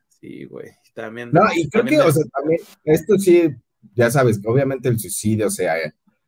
Sí, 0.08 0.44
güey. 0.44 0.70
También. 0.94 1.30
No, 1.32 1.42
y 1.54 1.68
creo 1.68 1.84
que, 1.84 1.98
o 2.00 2.12
sea, 2.12 2.24
también, 2.32 2.60
esto 2.84 3.18
sí, 3.18 3.50
ya 3.94 4.10
sabes, 4.10 4.40
que 4.40 4.48
obviamente 4.48 4.88
el 4.88 5.00
suicidio, 5.00 5.48
o 5.48 5.50
sea, 5.50 5.74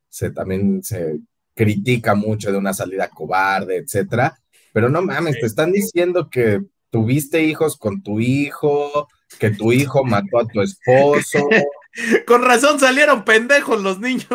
se 0.09 0.31
también 0.31 0.83
se 0.83 1.21
critica 1.55 2.15
mucho 2.15 2.51
de 2.51 2.59
una 2.59 2.75
salida 2.75 3.09
cobarde, 3.09 3.77
etcétera. 3.77 4.37
Pero 4.73 4.89
no 4.89 5.03
mames, 5.03 5.39
te 5.39 5.47
están 5.47 5.73
diciendo 5.73 6.29
que 6.31 6.61
tuviste 6.91 7.43
hijos 7.43 7.77
con 7.77 8.03
tu 8.03 8.21
hijo, 8.21 9.09
que 9.39 9.51
tu 9.51 9.73
hijo 9.73 10.05
mató 10.05 10.41
a 10.41 10.47
tu 10.47 10.61
esposo. 10.61 11.49
con 12.27 12.43
razón 12.43 12.79
salieron 12.79 13.25
pendejos 13.25 13.83
los 13.83 13.99
niños. 13.99 14.27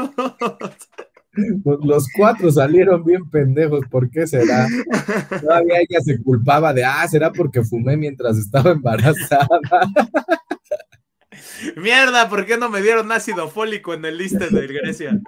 Los 1.83 2.07
cuatro 2.15 2.51
salieron 2.51 3.03
bien 3.03 3.29
pendejos, 3.29 3.81
¿por 3.91 4.09
qué 4.09 4.25
será? 4.25 4.67
Todavía 5.39 5.75
ella 5.79 5.99
se 6.03 6.21
culpaba 6.23 6.73
de, 6.73 6.83
ah, 6.83 7.07
será 7.07 7.31
porque 7.31 7.63
fumé 7.63 7.95
mientras 7.95 8.37
estaba 8.37 8.71
embarazada. 8.71 9.47
Mierda, 11.75 12.29
¿por 12.29 12.45
qué 12.45 12.57
no 12.57 12.69
me 12.69 12.81
dieron 12.81 13.11
ácido 13.11 13.49
fólico 13.49 13.93
en 13.93 14.05
el 14.05 14.17
liste 14.17 14.49
de 14.49 14.67
Grecia? 14.67 15.19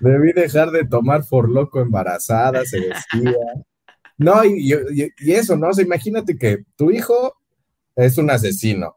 Debí 0.00 0.32
dejar 0.32 0.70
de 0.70 0.84
tomar 0.84 1.22
por 1.28 1.48
loco 1.48 1.80
embarazada, 1.80 2.64
se 2.64 2.80
decía. 2.80 3.36
No, 4.16 4.44
y, 4.44 4.72
eso, 5.18 5.56
¿no? 5.56 5.68
O 5.68 5.72
sea, 5.72 5.84
imagínate 5.84 6.36
que 6.36 6.64
tu 6.76 6.90
hijo 6.90 7.34
es 7.96 8.18
un 8.18 8.30
asesino. 8.30 8.96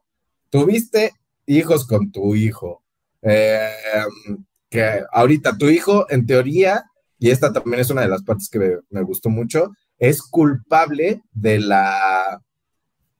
Tuviste 0.49 1.13
hijos 1.45 1.87
con 1.87 2.11
tu 2.11 2.35
hijo. 2.35 2.83
Eh, 3.21 3.69
que 4.69 5.01
ahorita 5.11 5.57
tu 5.57 5.69
hijo, 5.69 6.09
en 6.09 6.25
teoría, 6.25 6.85
y 7.19 7.29
esta 7.29 7.51
también 7.51 7.79
es 7.79 7.89
una 7.89 8.01
de 8.01 8.09
las 8.09 8.23
partes 8.23 8.49
que 8.49 8.79
me, 8.89 9.01
gustó 9.01 9.29
mucho, 9.29 9.71
es 9.97 10.21
culpable 10.21 11.21
de 11.31 11.59
la 11.59 12.41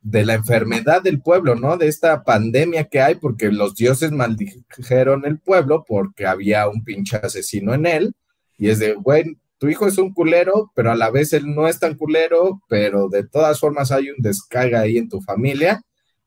de 0.01 0.23
la 0.23 0.35
enfermedad 0.35 1.01
del 1.01 1.21
pueblo, 1.21 1.55
¿no? 1.55 1.75
De 1.75 1.87
esta 1.87 2.23
pandemia 2.23 2.85
que 2.85 3.01
hay, 3.01 3.15
porque 3.15 3.51
los 3.51 3.75
dioses 3.75 4.11
maldijeron 4.11 5.25
el 5.25 5.37
pueblo 5.37 5.83
porque 5.85 6.25
había 6.25 6.69
un 6.69 6.85
pinche 6.85 7.17
asesino 7.17 7.73
en 7.73 7.85
él, 7.85 8.15
y 8.57 8.69
es 8.69 8.79
de, 8.79 8.93
güey, 8.93 9.37
tu 9.57 9.69
hijo 9.69 9.87
es 9.87 9.97
un 9.97 10.13
culero, 10.13 10.71
pero 10.75 10.91
a 10.91 10.95
la 10.95 11.09
vez 11.09 11.33
él 11.33 11.53
no 11.53 11.67
es 11.67 11.79
tan 11.79 11.95
culero, 11.95 12.61
pero 12.67 13.09
de 13.09 13.27
todas 13.27 13.59
formas 13.59 13.91
hay 13.91 14.09
un 14.09 14.21
descarga 14.21 14.81
ahí 14.81 14.97
en 14.97 15.09
tu 15.09 15.21
familia, 15.21 15.81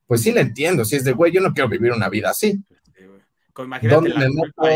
pues 0.06 0.22
sí 0.22 0.32
le 0.32 0.40
entiendo, 0.40 0.84
si 0.84 0.96
es 0.96 1.04
de, 1.04 1.12
güey, 1.12 1.32
yo 1.32 1.40
no 1.40 1.52
quiero 1.52 1.68
vivir 1.68 1.92
una 1.92 2.08
vida 2.08 2.30
así. 2.30 2.62
Imagínate 3.58 4.08
la 4.08 4.28
culpa 4.28 4.70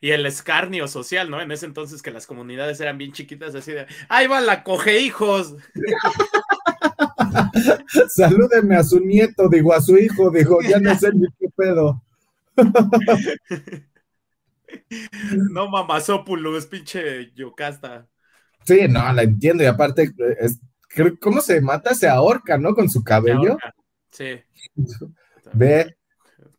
y, 0.00 0.10
el 0.10 0.26
escarnio 0.26 0.86
social, 0.86 1.30
¿no? 1.30 1.40
En 1.40 1.50
ese 1.50 1.66
entonces 1.66 2.02
que 2.02 2.10
las 2.10 2.26
comunidades 2.26 2.80
eran 2.80 2.98
bien 2.98 3.12
chiquitas, 3.12 3.54
así 3.54 3.72
de, 3.72 3.86
ahí 4.08 4.26
va 4.26 4.40
la 4.40 4.62
coge 4.62 5.00
hijos. 5.00 5.56
Salúdeme 8.08 8.76
a 8.76 8.84
su 8.84 9.00
nieto, 9.00 9.48
digo, 9.48 9.72
a 9.72 9.80
su 9.80 9.96
hijo, 9.96 10.30
digo, 10.30 10.60
ya 10.60 10.78
no 10.78 10.94
sé 10.98 11.10
ni 11.14 11.26
qué 11.38 11.48
pedo. 11.56 12.02
no 15.50 15.68
mamazópulo, 15.68 16.56
es 16.56 16.66
pinche 16.66 17.32
yocasta. 17.34 18.08
Sí, 18.64 18.86
no, 18.88 19.12
la 19.12 19.22
entiendo, 19.22 19.64
y 19.64 19.66
aparte, 19.66 20.10
es, 20.38 20.60
¿cómo 21.20 21.40
se 21.40 21.60
mata? 21.60 21.94
Se 21.94 22.08
ahorca, 22.08 22.58
¿no? 22.58 22.74
Con 22.74 22.88
su 22.88 23.02
cabello. 23.02 23.56
Sí. 24.10 24.40
Ve, 25.52 25.96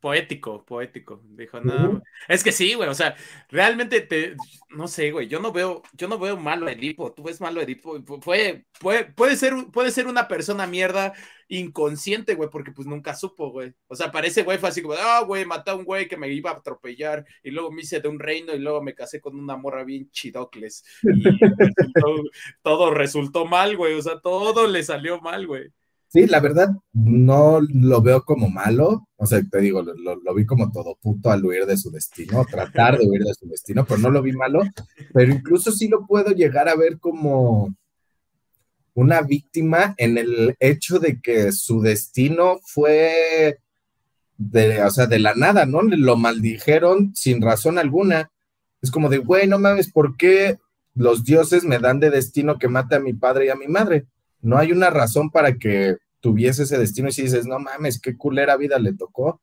poético, 0.04 0.66
poético. 0.66 1.22
Dijo, 1.30 1.62
no, 1.62 2.04
es 2.28 2.44
que 2.44 2.52
sí, 2.52 2.74
güey, 2.74 2.90
o 2.90 2.94
sea, 2.94 3.16
realmente 3.48 4.02
te, 4.02 4.36
no 4.72 4.90
sé, 4.90 5.12
güey, 5.12 5.30
yo 5.30 5.40
no 5.40 5.54
veo, 5.54 5.82
yo 5.94 6.10
no 6.10 6.20
veo 6.20 6.36
malo 6.36 6.68
a 6.68 6.74
Edipo, 6.74 7.14
tú 7.14 7.24
ves 7.24 7.40
malo 7.40 7.62
a 7.62 7.64
Edipo, 7.64 8.04
puede, 8.20 8.66
puede, 8.82 9.06
puede, 9.06 9.38
ser, 9.38 9.54
puede 9.72 9.92
ser 9.92 10.08
una 10.08 10.28
persona 10.28 10.68
mierda 10.68 11.14
inconsciente, 11.48 12.36
güey, 12.36 12.50
porque 12.50 12.74
pues 12.74 12.86
nunca 12.86 13.16
supo, 13.16 13.50
güey. 13.52 13.74
O 13.88 13.96
sea, 13.96 14.12
parece, 14.12 14.44
güey, 14.44 14.58
fue 14.58 14.68
así 14.68 14.82
como, 14.82 14.96
ah, 14.96 15.24
güey, 15.26 15.46
maté 15.46 15.72
a 15.72 15.76
un 15.76 15.86
güey 15.86 16.10
que 16.10 16.18
me 16.18 16.28
iba 16.28 16.52
a 16.52 16.56
atropellar 16.56 17.26
y 17.42 17.52
luego 17.52 17.72
me 17.72 17.84
hice 17.84 18.02
de 18.02 18.10
un 18.10 18.20
reino 18.20 18.54
y 18.54 18.60
luego 18.60 18.84
me 18.84 18.96
casé 18.96 19.22
con 19.22 19.40
una 19.40 19.56
morra 19.56 19.86
bien 19.86 20.12
chidocles. 20.12 20.84
Y 21.04 21.24
todo 22.62 22.94
resultó 22.94 23.46
mal, 23.46 23.78
güey, 23.78 23.94
o 23.94 24.02
sea, 24.02 24.20
todo 24.20 24.68
le 24.68 24.84
salió 24.84 25.22
mal, 25.22 25.48
güey. 25.48 25.72
Sí, 26.14 26.28
la 26.28 26.40
verdad, 26.40 26.70
no 26.94 27.60
lo 27.60 28.02
veo 28.04 28.24
como 28.24 28.48
malo. 28.48 29.08
O 29.16 29.26
sea, 29.26 29.42
te 29.50 29.60
digo, 29.62 29.82
lo, 29.82 30.34
vi 30.36 30.46
como 30.46 30.72
todo 30.72 30.96
puto 31.02 31.32
al 31.32 31.44
huir 31.44 31.66
de 31.66 31.76
su 31.76 31.90
destino, 31.90 32.46
tratar 32.46 33.00
de 33.00 33.08
huir 33.08 33.24
de 33.24 33.34
su 33.34 33.48
destino, 33.48 33.84
pero 33.84 34.00
no 34.00 34.12
lo 34.12 34.22
vi 34.22 34.32
malo. 34.32 34.62
Pero 35.12 35.34
incluso 35.34 35.72
sí 35.72 35.88
lo 35.88 36.06
puedo 36.06 36.30
llegar 36.30 36.70
a 36.70 36.76
ver 36.76 37.00
como 37.00 37.76
una 38.94 39.24
víctima 39.24 39.96
en 39.98 40.20
el 40.20 40.56
hecho 40.60 41.00
de 41.00 41.20
que 41.20 41.52
su 41.52 41.82
destino 41.82 42.60
fue 42.64 43.58
de, 44.38 44.84
o 44.84 44.92
sea, 44.92 45.08
de 45.08 45.18
la 45.18 45.34
nada, 45.34 45.66
¿no? 45.66 45.82
Lo 45.82 46.16
maldijeron 46.16 47.12
sin 47.16 47.42
razón 47.42 47.80
alguna. 47.80 48.30
Es 48.84 48.92
como 48.92 49.10
de, 49.10 49.18
güey, 49.18 49.48
no 49.48 49.58
mames, 49.58 49.92
¿por 49.92 50.16
qué 50.16 50.60
los 50.94 51.24
dioses 51.24 51.64
me 51.64 51.80
dan 51.80 52.00
de 52.00 52.12
destino 52.12 52.60
que 52.60 52.68
mate 52.68 52.94
a 52.94 53.00
mi 53.00 53.14
padre 53.14 53.48
y 53.48 53.50
a 53.50 53.56
mi 53.56 53.68
madre? 53.68 54.06
No 54.42 54.60
hay 54.60 54.72
una 54.72 54.92
razón 54.92 55.32
para 55.32 55.56
que 55.56 55.98
tuviese 56.24 56.64
ese 56.64 56.78
destino 56.78 57.10
y 57.10 57.12
si 57.12 57.24
dices, 57.24 57.46
no 57.46 57.60
mames, 57.60 58.00
qué 58.00 58.16
culera 58.16 58.56
vida 58.56 58.80
le 58.80 58.94
tocó. 58.94 59.42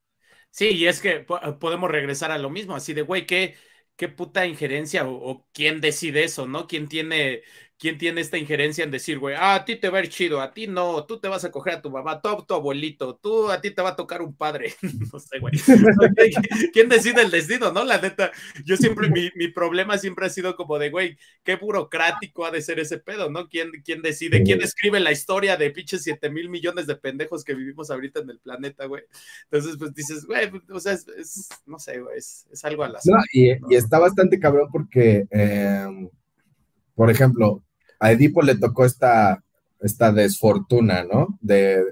Sí, 0.51 0.71
y 0.71 0.87
es 0.87 1.01
que 1.03 1.21
podemos 1.61 1.91
regresar 1.91 2.31
a 2.31 2.39
lo 2.39 2.49
mismo, 2.49 2.75
así 2.75 2.95
de, 2.95 3.03
güey, 3.03 3.27
qué, 3.27 3.55
qué 3.97 4.09
puta 4.09 4.47
injerencia 4.47 5.07
o, 5.07 5.47
quién 5.53 5.83
decide 5.83 6.25
eso, 6.25 6.47
¿no? 6.47 6.67
¿Quién 6.67 6.89
tiene, 6.89 7.43
quién 7.81 7.97
tiene 7.97 8.21
esta 8.21 8.37
injerencia 8.37 8.85
en 8.85 8.91
decir, 8.91 9.19
güey, 9.19 9.35
ah, 9.37 9.55
a 9.55 9.65
ti 9.65 9.77
te 9.77 9.89
va 9.89 9.99
a 9.99 10.01
ir 10.03 10.11
chido, 10.11 10.43
a 10.43 10.53
ti 10.53 10.67
no, 10.67 11.07
tú 11.07 11.19
te 11.19 11.29
vas 11.29 11.45
a 11.47 11.51
coger 11.51 11.75
a 11.75 11.83
tu 11.83 11.91
mamá, 11.91 12.21
tú 12.21 12.29
tu 12.47 12.53
abuelito, 12.53 13.17
tú 13.17 13.51
a 13.51 13.59
ti 13.59 13.71
te 13.71 13.81
va 13.81 13.91
a 13.91 13.97
tocar 13.97 14.21
un 14.21 14.37
padre, 14.37 14.75
no 15.13 15.19
sé, 15.19 15.39
güey. 15.39 15.55
¿Quién 16.75 16.91
decide 16.91 17.23
el 17.23 17.31
destino, 17.31 17.73
no? 17.73 17.83
La 17.83 17.99
neta, 17.99 18.33
yo 18.67 18.77
siempre, 18.77 19.09
mi, 19.09 19.31
mi, 19.35 19.49
problema 19.49 19.97
siempre 19.97 20.27
ha 20.27 20.29
sido 20.29 20.57
como 20.57 20.79
de, 20.79 20.91
güey, 20.91 21.17
qué 21.43 21.57
burocrático 21.57 22.45
ha 22.45 22.51
de 22.51 22.61
ser 22.61 22.79
ese 22.81 22.99
pedo, 22.99 23.31
¿no? 23.31 23.49
¿Quién, 23.49 23.71
quién 23.83 24.03
decide, 24.03 24.43
quién 24.43 24.61
escribe 24.61 25.01
la 25.01 25.11
historia 25.11 25.57
de 25.57 25.71
pinches 25.71 26.03
7 26.03 26.29
mil 26.29 26.51
millones 26.51 26.87
de 26.87 26.97
pendejos 26.97 27.45
que 27.45 27.55
vivimos 27.55 27.91
ahorita 27.91 28.21
en 28.21 28.29
el 28.29 28.41
planeta, 28.41 28.85
güey? 28.85 29.05
Entonces, 29.45 29.79
pues 29.79 29.95
dices, 29.95 30.27
güey, 30.27 30.51
o 30.71 30.81
sea, 30.81 30.93
es, 30.93 31.49
no 31.65 31.79
sé, 31.79 31.99
güey, 31.99 32.19
es, 32.19 32.47
algo 32.63 32.85
a 32.85 32.91
la 32.91 33.01
no, 33.07 33.17
y, 33.33 33.53
y, 33.53 33.77
está 33.77 33.99
bastante 33.99 34.39
cabrón 34.39 34.69
porque, 34.71 35.25
eh, 35.31 36.11
por 36.95 37.11
ejemplo, 37.11 37.65
a 38.01 38.13
Edipo 38.13 38.43
le 38.43 38.57
tocó 38.57 38.85
esta, 38.85 39.45
esta 39.81 40.11
desfortuna, 40.11 41.05
¿no? 41.05 41.39
De, 41.41 41.85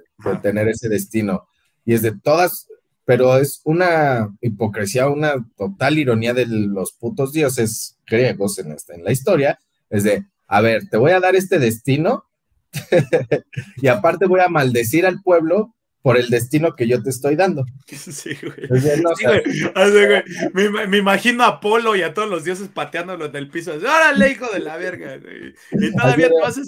tener 0.42 0.66
ese 0.68 0.88
destino. 0.88 1.46
Y 1.84 1.94
es 1.94 2.02
de 2.02 2.12
todas, 2.18 2.66
pero 3.04 3.36
es 3.38 3.60
una 3.64 4.34
hipocresía, 4.40 5.08
una 5.08 5.46
total 5.56 5.98
ironía 5.98 6.34
de 6.34 6.46
los 6.46 6.92
putos 6.92 7.32
dioses 7.32 7.96
griegos 8.04 8.58
en, 8.58 8.72
esta, 8.72 8.94
en 8.94 9.04
la 9.04 9.12
historia. 9.12 9.60
Es 9.90 10.02
de, 10.02 10.26
a 10.48 10.60
ver, 10.60 10.88
te 10.88 10.96
voy 10.96 11.12
a 11.12 11.20
dar 11.20 11.36
este 11.36 11.58
destino 11.58 12.24
y 13.76 13.86
aparte 13.86 14.26
voy 14.26 14.40
a 14.40 14.48
maldecir 14.48 15.06
al 15.06 15.22
pueblo 15.22 15.74
por 16.02 16.16
el 16.16 16.28
destino 16.28 16.74
que 16.74 16.86
yo 16.86 17.02
te 17.02 17.10
estoy 17.10 17.36
dando. 17.36 17.64
Sí, 17.86 18.36
güey. 18.42 18.80
sí, 19.16 19.24
güey. 19.24 20.22
Me, 20.54 20.86
me, 20.86 20.98
imagino 20.98 21.44
a 21.44 21.48
Apolo 21.48 21.96
y 21.96 22.02
a 22.02 22.14
todos 22.14 22.28
los 22.28 22.44
dioses 22.44 22.68
pateándolo 22.68 23.26
en 23.26 23.36
el 23.36 23.48
piso. 23.48 23.74
¡Órale, 23.74 24.30
hijo 24.30 24.46
de 24.52 24.60
la 24.60 24.76
verga! 24.76 25.18
Güey. 25.18 25.54
Y 25.72 25.92
todavía 25.94 26.28
te 26.28 26.40
vas 26.40 26.58
a 26.58 26.62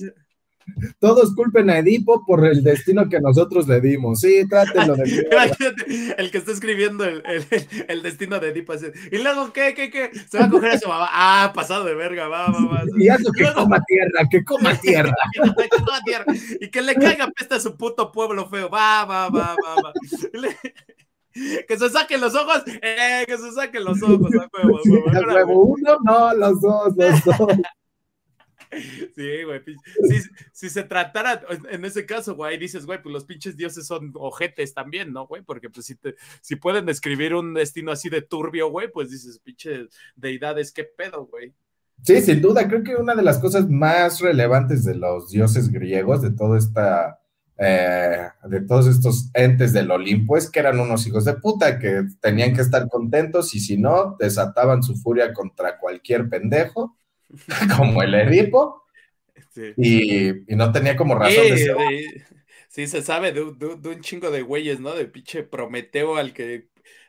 todos 0.99 1.35
culpen 1.35 1.70
a 1.70 1.79
Edipo 1.79 2.25
por 2.27 2.46
el 2.46 2.62
destino 2.62 3.09
que 3.09 3.20
nosotros 3.20 3.66
le 3.68 3.81
dimos. 3.81 4.20
Sí, 4.20 4.46
trátenlo 4.49 4.96
de 4.96 5.05
el 6.18 6.31
que 6.31 6.38
está 6.38 6.53
escribiendo 6.53 7.05
el, 7.05 7.23
el, 7.88 8.03
destino 8.03 8.38
de 8.38 8.49
Edipo. 8.51 8.75
Y 9.11 9.18
luego, 9.18 9.53
¿qué, 9.53 9.75
qué, 9.75 9.90
qué? 9.90 10.11
Se 10.29 10.38
va 10.38 10.44
a 10.44 10.51
coger 10.51 10.73
a 10.73 10.79
su 10.79 10.88
mamá. 10.88 11.09
Ah, 11.11 11.53
pasado 11.55 11.85
de 11.85 11.94
verga, 11.94 12.29
va, 12.29 12.51
va, 12.51 12.66
va. 12.66 12.83
Y 12.99 13.09
eso 13.09 13.33
que 13.33 13.53
coma 13.53 13.83
tierra, 13.87 14.29
que 14.31 14.44
coma 14.44 14.75
tierra. 14.81 15.14
que 15.33 15.68
coma 15.68 16.01
tierra. 16.05 16.27
Y 16.61 16.70
que 16.70 16.83
le 16.83 16.94
caiga 16.94 17.31
peste 17.31 17.55
a 17.57 17.61
su 17.61 17.77
puto 17.77 18.12
pueblo 18.12 18.49
feo. 18.49 18.68
Va, 18.70 19.05
va, 19.05 19.29
va, 19.29 19.57
va, 19.57 19.83
va. 19.83 19.92
Que 21.33 21.79
se 21.79 21.88
saquen 21.90 22.20
los 22.20 22.35
ojos, 22.35 22.64
eh, 22.83 23.25
que 23.27 23.38
se 23.38 23.53
saquen 23.53 23.85
los 23.85 24.03
ojos. 24.03 24.31
Uno, 25.46 25.99
no, 26.05 26.35
los 26.35 26.61
dos, 26.61 26.96
los 26.96 27.25
dos. 27.25 27.37
Sí, 29.14 29.42
güey. 29.44 29.61
Si, 30.52 30.70
se 30.70 30.85
tratara, 30.85 31.42
en 31.70 31.85
ese 31.85 32.06
caso, 32.06 32.37
güey, 32.37 32.59
dices, 32.59 32.87
güey, 32.87 33.02
pues 33.02 33.12
los 33.12 33.24
pinches 33.24 33.56
dioses 33.56 33.87
son 33.87 34.12
ojetes 34.14 34.74
también, 34.74 35.12
¿no, 35.12 35.26
güey? 35.26 35.42
Porque 35.42 35.68
pues 35.68 35.87
si, 35.87 35.96
te, 35.96 36.14
si 36.40 36.56
pueden 36.56 36.87
describir 36.87 37.35
un 37.35 37.54
destino 37.54 37.90
así 37.92 38.09
de 38.09 38.22
turbio, 38.22 38.70
güey, 38.70 38.90
pues 38.90 39.11
dices, 39.11 39.38
pinches 39.40 39.88
deidades, 40.14 40.72
qué 40.72 40.85
pedo, 40.85 41.26
güey. 41.26 41.52
Sí, 42.02 42.20
sin 42.22 42.40
duda, 42.40 42.66
creo 42.66 42.83
que 42.83 42.96
una 42.96 43.14
de 43.14 43.22
las 43.22 43.38
cosas 43.38 43.68
más 43.68 44.20
relevantes 44.20 44.85
de 44.85 44.94
los 44.94 45.30
dioses 45.30 45.70
griegos, 45.70 46.22
de 46.22 46.30
toda 46.30 46.56
esta, 46.56 47.20
eh, 47.59 48.28
de 48.44 48.61
todos 48.62 48.87
estos 48.87 49.30
entes 49.35 49.72
del 49.72 49.90
Olimpo, 49.90 50.37
es 50.37 50.48
que 50.48 50.61
eran 50.61 50.80
unos 50.80 51.06
hijos 51.06 51.26
de 51.26 51.35
puta 51.35 51.78
que 51.78 52.04
tenían 52.20 52.54
que 52.54 52.62
estar 52.62 52.88
contentos 52.88 53.54
y 53.54 53.61
si 53.61 53.76
no, 53.76 54.16
desataban 54.18 54.83
su 54.83 54.96
furia 54.96 55.35
contra 55.35 55.78
cualquier 55.78 56.28
pendejo 56.30 56.96
como 57.77 58.03
el 58.03 58.14
Edipo. 58.14 58.85
Y, 59.77 60.33
no 60.49 60.73
tenía 60.73 60.97
como 60.97 61.14
razón 61.14 61.45
de 61.45 62.25
Sí, 62.69 62.87
se 62.87 63.03
sabe 63.03 63.33
de, 63.33 63.43
un 63.43 64.01
chingo 64.01 64.31
de 64.31 64.43
güeyes, 64.43 64.79
¿no? 64.79 64.95
De 64.95 65.07
pinche 65.07 65.43
Prometeo 65.43 66.16
al 66.16 66.33
que, 66.33 66.69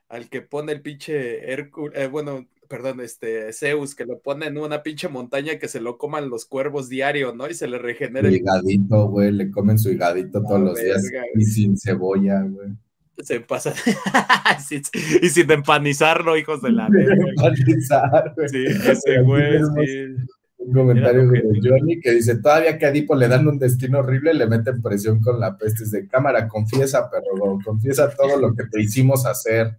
al 0.10 0.28
que 0.28 0.42
pone 0.42 0.72
el 0.72 0.82
pinche 0.82 1.52
Hércules, 1.52 2.02
eh, 2.02 2.08
bueno, 2.08 2.48
perdón, 2.68 3.00
este 3.02 3.54
Zeus, 3.54 3.94
que 3.94 4.06
lo 4.06 4.20
pone 4.22 4.48
en 4.48 4.58
una 4.58 4.82
pinche 4.82 5.08
montaña 5.08 5.60
que 5.60 5.68
se 5.68 5.80
lo 5.80 6.00
coman 6.00 6.30
los 6.30 6.46
cuervos 6.46 6.90
diario, 6.90 7.36
¿no? 7.36 7.48
Y 7.48 7.54
se 7.54 7.68
le 7.68 7.78
regenera. 7.78 8.28
el 8.28 8.38
higadito, 8.38 9.08
güey, 9.10 9.32
le 9.32 9.52
comen 9.52 9.78
su 9.78 9.92
higadito 9.92 10.42
todos 10.42 10.62
los 10.62 10.80
días 10.80 11.04
y 11.36 11.44
sin 11.44 11.78
cebolla, 11.78 12.42
güey. 12.42 12.70
Se 13.24 13.40
pasa. 13.40 13.74
y 15.22 15.30
sin 15.30 15.52
empanizarlo, 15.52 16.38
hijos 16.38 16.62
de 16.62 16.72
la 16.72 16.88
empanizar, 16.88 18.34
Sí, 18.48 18.66
ese 18.66 19.22
güey, 19.22 19.62
Un 20.58 20.74
comentario 20.74 21.28
de 21.30 21.60
Johnny 21.64 22.00
que 22.00 22.12
dice: 22.12 22.38
Todavía 22.38 22.78
que 22.78 22.86
a 22.86 22.90
Edipo 22.90 23.16
le 23.16 23.28
dan 23.28 23.48
un 23.48 23.60
destino 23.60 24.00
horrible, 24.00 24.34
le 24.34 24.48
meten 24.48 24.82
presión 24.82 25.22
con 25.22 25.40
la 25.40 25.58
peste 25.58 25.86
de 25.86 26.08
cámara. 26.08 26.48
Confiesa, 26.48 27.10
pero 27.10 27.60
confiesa 27.64 28.10
todo 28.10 28.40
lo 28.40 28.56
que 28.56 28.66
te 28.66 28.82
hicimos 28.82 29.26
hacer. 29.26 29.78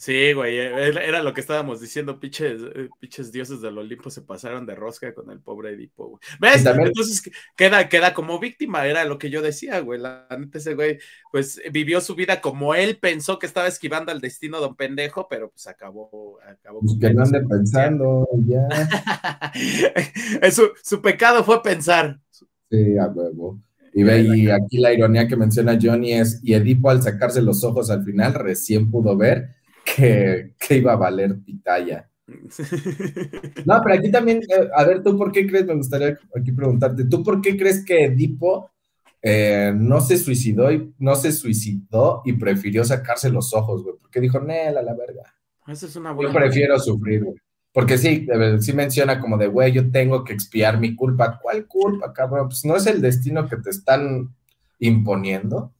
Sí, 0.00 0.32
güey, 0.32 0.56
e, 0.56 0.88
era 0.90 1.24
lo 1.24 1.34
que 1.34 1.40
estábamos 1.40 1.80
diciendo, 1.80 2.20
pinches, 2.20 2.62
eh, 2.62 2.88
pinches 3.00 3.32
dioses 3.32 3.60
del 3.60 3.78
Olimpo 3.78 4.10
se 4.10 4.22
pasaron 4.22 4.64
de 4.64 4.76
rosca 4.76 5.12
con 5.12 5.28
el 5.28 5.40
pobre 5.40 5.70
Edipo, 5.70 6.10
güey. 6.10 6.20
¿Ves? 6.38 6.64
Entonces 6.64 7.28
queda, 7.56 7.88
queda 7.88 8.14
como 8.14 8.38
víctima, 8.38 8.86
era 8.86 9.04
lo 9.04 9.18
que 9.18 9.28
yo 9.28 9.42
decía, 9.42 9.80
güey. 9.80 9.98
La 9.98 10.28
neta, 10.38 10.58
ese 10.58 10.76
güey, 10.76 11.00
pues 11.32 11.60
vivió 11.72 12.00
su 12.00 12.14
vida 12.14 12.40
como 12.40 12.76
él 12.76 12.98
pensó 12.98 13.40
que 13.40 13.46
estaba 13.46 13.66
esquivando 13.66 14.12
al 14.12 14.20
destino 14.20 14.60
don 14.60 14.76
pendejo, 14.76 15.26
pero 15.28 15.50
pues 15.50 15.66
acabó. 15.66 16.38
acabó 16.48 16.78
pues 16.78 16.96
que 17.00 17.12
no 17.12 17.24
ande 17.24 17.40
pensando, 17.40 18.28
ya. 18.46 18.68
su, 20.52 20.70
su 20.80 21.02
pecado 21.02 21.42
fue 21.42 21.60
pensar. 21.60 22.20
Sí, 22.70 22.96
a 22.96 23.08
huevo. 23.08 23.58
Y, 23.92 24.04
ve, 24.04 24.20
y 24.20 24.48
aquí 24.48 24.78
la 24.78 24.92
ironía 24.92 25.26
que 25.26 25.34
menciona 25.34 25.76
Johnny 25.82 26.12
es, 26.12 26.38
y 26.44 26.54
Edipo 26.54 26.88
al 26.88 27.02
sacarse 27.02 27.42
los 27.42 27.64
ojos 27.64 27.90
al 27.90 28.04
final 28.04 28.34
recién 28.34 28.92
pudo 28.92 29.16
ver 29.16 29.57
que, 29.96 30.54
iba 30.70 30.92
a 30.92 30.96
valer 30.96 31.38
pitaya. 31.44 32.08
No, 33.64 33.80
pero 33.82 33.94
aquí 33.94 34.10
también, 34.10 34.42
eh, 34.48 34.68
a 34.74 34.84
ver, 34.84 35.02
¿tú 35.02 35.16
por 35.16 35.32
qué 35.32 35.46
crees? 35.46 35.66
Me 35.66 35.74
gustaría 35.74 36.18
aquí 36.36 36.52
preguntarte, 36.52 37.04
¿tú 37.06 37.22
por 37.22 37.40
qué 37.40 37.56
crees 37.56 37.84
que 37.84 38.04
Edipo 38.04 38.70
eh, 39.22 39.72
no 39.74 40.00
se 40.00 40.18
suicidó 40.18 40.70
y 40.70 40.92
no 40.98 41.16
se 41.16 41.32
suicidó 41.32 42.22
y 42.24 42.34
prefirió 42.34 42.84
sacarse 42.84 43.30
los 43.30 43.54
ojos, 43.54 43.82
güey? 43.82 43.96
Porque 44.00 44.20
dijo, 44.20 44.40
Nel, 44.40 44.76
a 44.76 44.82
la 44.82 44.94
verga. 44.94 45.22
Esa 45.66 45.86
es 45.86 45.96
una 45.96 46.12
buena. 46.12 46.32
Yo 46.32 46.38
prefiero 46.38 46.78
sufrir, 46.78 47.24
güey. 47.24 47.36
Porque 47.72 47.96
sí, 47.96 48.26
sí 48.60 48.72
menciona 48.72 49.20
como 49.20 49.36
de, 49.36 49.46
güey, 49.46 49.72
yo 49.72 49.90
tengo 49.90 50.24
que 50.24 50.32
expiar 50.32 50.80
mi 50.80 50.96
culpa. 50.96 51.38
¿Cuál 51.40 51.66
culpa, 51.66 52.12
cabrón? 52.12 52.48
Pues 52.48 52.64
no 52.64 52.76
es 52.76 52.86
el 52.86 53.00
destino 53.00 53.48
que 53.48 53.56
te 53.56 53.70
están 53.70 54.34
imponiendo. 54.78 55.72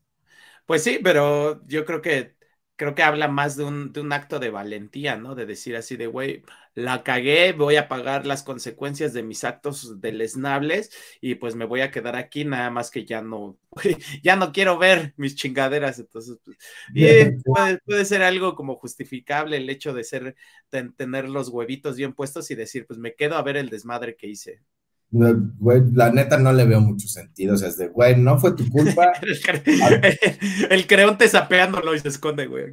Pues 0.66 0.82
sí, 0.84 1.00
pero 1.02 1.66
yo 1.66 1.84
creo 1.84 2.02
que 2.02 2.37
creo 2.78 2.94
que 2.94 3.02
habla 3.02 3.28
más 3.28 3.56
de 3.56 3.64
un, 3.64 3.92
de 3.92 4.00
un 4.00 4.12
acto 4.12 4.38
de 4.38 4.50
valentía, 4.50 5.16
¿no? 5.16 5.34
De 5.34 5.46
decir 5.46 5.76
así 5.76 5.96
de, 5.96 6.06
güey, 6.06 6.44
la 6.74 7.02
cagué, 7.02 7.52
voy 7.52 7.74
a 7.76 7.88
pagar 7.88 8.24
las 8.24 8.44
consecuencias 8.44 9.12
de 9.12 9.24
mis 9.24 9.42
actos 9.42 10.00
deleznables 10.00 10.90
y 11.20 11.34
pues 11.34 11.56
me 11.56 11.64
voy 11.64 11.80
a 11.80 11.90
quedar 11.90 12.14
aquí, 12.14 12.44
nada 12.44 12.70
más 12.70 12.90
que 12.92 13.04
ya 13.04 13.20
no, 13.20 13.58
ya 14.22 14.36
no 14.36 14.52
quiero 14.52 14.78
ver 14.78 15.12
mis 15.16 15.34
chingaderas. 15.34 15.98
Entonces, 15.98 16.38
pues, 16.44 16.56
y 16.94 17.32
puede, 17.42 17.78
puede, 17.84 18.04
ser 18.04 18.22
algo 18.22 18.54
como 18.54 18.76
justificable 18.76 19.56
el 19.56 19.68
hecho 19.68 19.92
de 19.92 20.04
ser, 20.04 20.36
tener 20.96 21.28
los 21.28 21.48
huevitos 21.48 21.96
bien 21.96 22.12
puestos 22.14 22.50
y 22.52 22.54
decir, 22.54 22.86
pues 22.86 22.98
me 23.00 23.14
quedo 23.14 23.36
a 23.36 23.42
ver 23.42 23.56
el 23.56 23.70
desmadre 23.70 24.16
que 24.16 24.28
hice. 24.28 24.62
Güey, 25.10 25.84
la 25.94 26.10
neta 26.12 26.36
no 26.36 26.52
le 26.52 26.66
veo 26.66 26.80
mucho 26.80 27.08
sentido. 27.08 27.54
O 27.54 27.56
sea, 27.56 27.68
es 27.68 27.78
de, 27.78 27.88
güey, 27.88 28.16
no 28.16 28.38
fue 28.38 28.52
tu 28.52 28.68
culpa. 28.68 29.12
el 30.70 30.86
creonte 30.86 31.28
sapeándolo 31.28 31.94
y 31.94 32.00
se 32.00 32.08
esconde, 32.08 32.46
güey. 32.46 32.64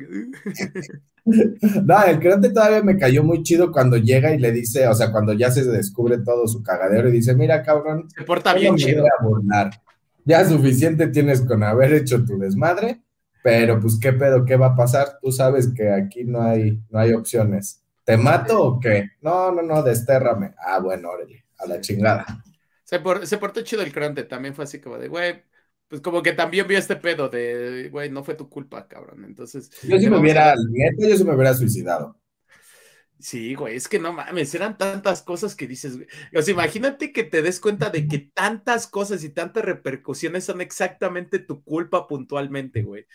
no, 1.26 2.04
el 2.04 2.20
creonte 2.20 2.50
todavía 2.50 2.84
me 2.84 2.98
cayó 2.98 3.24
muy 3.24 3.42
chido 3.44 3.72
cuando 3.72 3.98
llega 3.98 4.34
y 4.34 4.40
le 4.40 4.52
dice, 4.52 4.88
o 4.88 4.94
sea, 4.94 5.12
cuando 5.12 5.34
ya 5.34 5.50
se 5.50 5.64
descubre 5.64 6.18
todo 6.18 6.48
su 6.48 6.62
cagadero 6.62 7.08
y 7.08 7.14
dice, 7.14 7.36
mira, 7.36 7.64
cabrón, 7.64 8.10
se 8.16 8.24
porta 8.24 8.54
bien 8.54 8.76
chido. 8.76 9.06
Ya 10.26 10.44
suficiente 10.44 11.08
tienes 11.08 11.42
con 11.42 11.64
haber 11.64 11.94
hecho 11.94 12.26
tu 12.26 12.38
desmadre, 12.38 13.02
pero 13.44 13.80
pues 13.80 13.98
qué 14.02 14.12
pedo, 14.12 14.44
qué 14.44 14.58
va 14.58 14.68
a 14.68 14.76
pasar. 14.76 15.20
Tú 15.22 15.32
sabes 15.32 15.70
que 15.74 15.90
aquí 15.90 16.26
no 16.26 16.42
hay, 16.42 16.82
no 16.90 17.00
hay 17.00 17.14
opciones. 17.14 17.82
¿Te 18.04 18.18
mato 18.18 18.62
o 18.62 18.80
qué? 18.80 19.12
No, 19.22 19.52
no, 19.52 19.62
no, 19.62 19.84
destérrame. 19.84 20.54
Ah, 20.58 20.80
bueno, 20.80 21.10
órale 21.10 21.45
a 21.58 21.68
la 21.68 21.82
chingada. 21.82 22.44
Se, 22.84 23.00
portó 23.00 23.62
chido 23.62 23.82
el 23.82 23.92
crante, 23.92 24.24
también 24.24 24.54
fue 24.54 24.64
así 24.64 24.80
como 24.80 24.98
de, 24.98 25.08
güey, 25.08 25.44
pues 25.88 26.02
como 26.02 26.22
que 26.22 26.34
también 26.34 26.68
vio 26.68 26.78
este 26.78 26.96
pedo 26.96 27.30
de, 27.30 27.90
güey, 27.90 28.10
no 28.10 28.24
fue 28.24 28.36
tu 28.36 28.50
culpa, 28.50 28.88
cabrón. 28.88 29.26
Entonces. 29.26 29.72
Yo 29.84 29.98
si 30.00 30.10
me 30.10 30.18
hubiera, 30.18 30.56
yo 30.56 31.18
sí 31.18 31.24
me 31.24 31.34
hubiera 31.34 31.54
suicidado. 31.54 32.20
Sí, 33.18 33.56
güey, 33.56 33.78
es 33.78 33.88
que 33.88 33.98
no 33.98 34.12
mames, 34.12 34.54
eran 34.54 34.78
tantas 34.78 35.22
cosas 35.22 35.56
que 35.56 35.68
dices, 35.68 35.96
güey. 35.96 36.08
O 36.36 36.42
sea, 36.42 36.54
imagínate 36.54 37.12
que 37.12 37.24
te 37.24 37.42
des 37.42 37.60
cuenta 37.60 37.90
de 37.90 38.08
que 38.08 38.20
tantas 38.20 38.88
cosas 38.88 39.24
y 39.24 39.30
tantas 39.30 39.64
repercusiones 39.64 40.44
son 40.44 40.62
exactamente 40.62 41.40
tu 41.40 41.64
culpa 41.64 42.08
puntualmente, 42.08 42.84
güey 42.84 43.08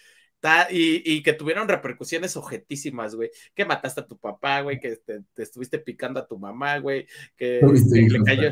y, 0.71 1.23
que 1.23 1.33
tuvieron 1.33 1.69
repercusiones 1.69 2.37
objetísimas, 2.37 3.15
güey. 3.15 3.31
Que 3.55 3.65
mataste 3.65 4.01
a 4.01 4.07
tu 4.07 4.19
papá, 4.19 4.63
güey, 4.63 4.81
que 4.81 4.97
te, 4.97 5.23
estuviste 5.37 5.79
picando 5.79 6.21
a 6.21 6.27
tu 6.27 6.39
mamá, 6.39 6.79
güey, 6.79 7.07
que, 7.37 7.61
le 7.63 8.23
cayó, 8.23 8.51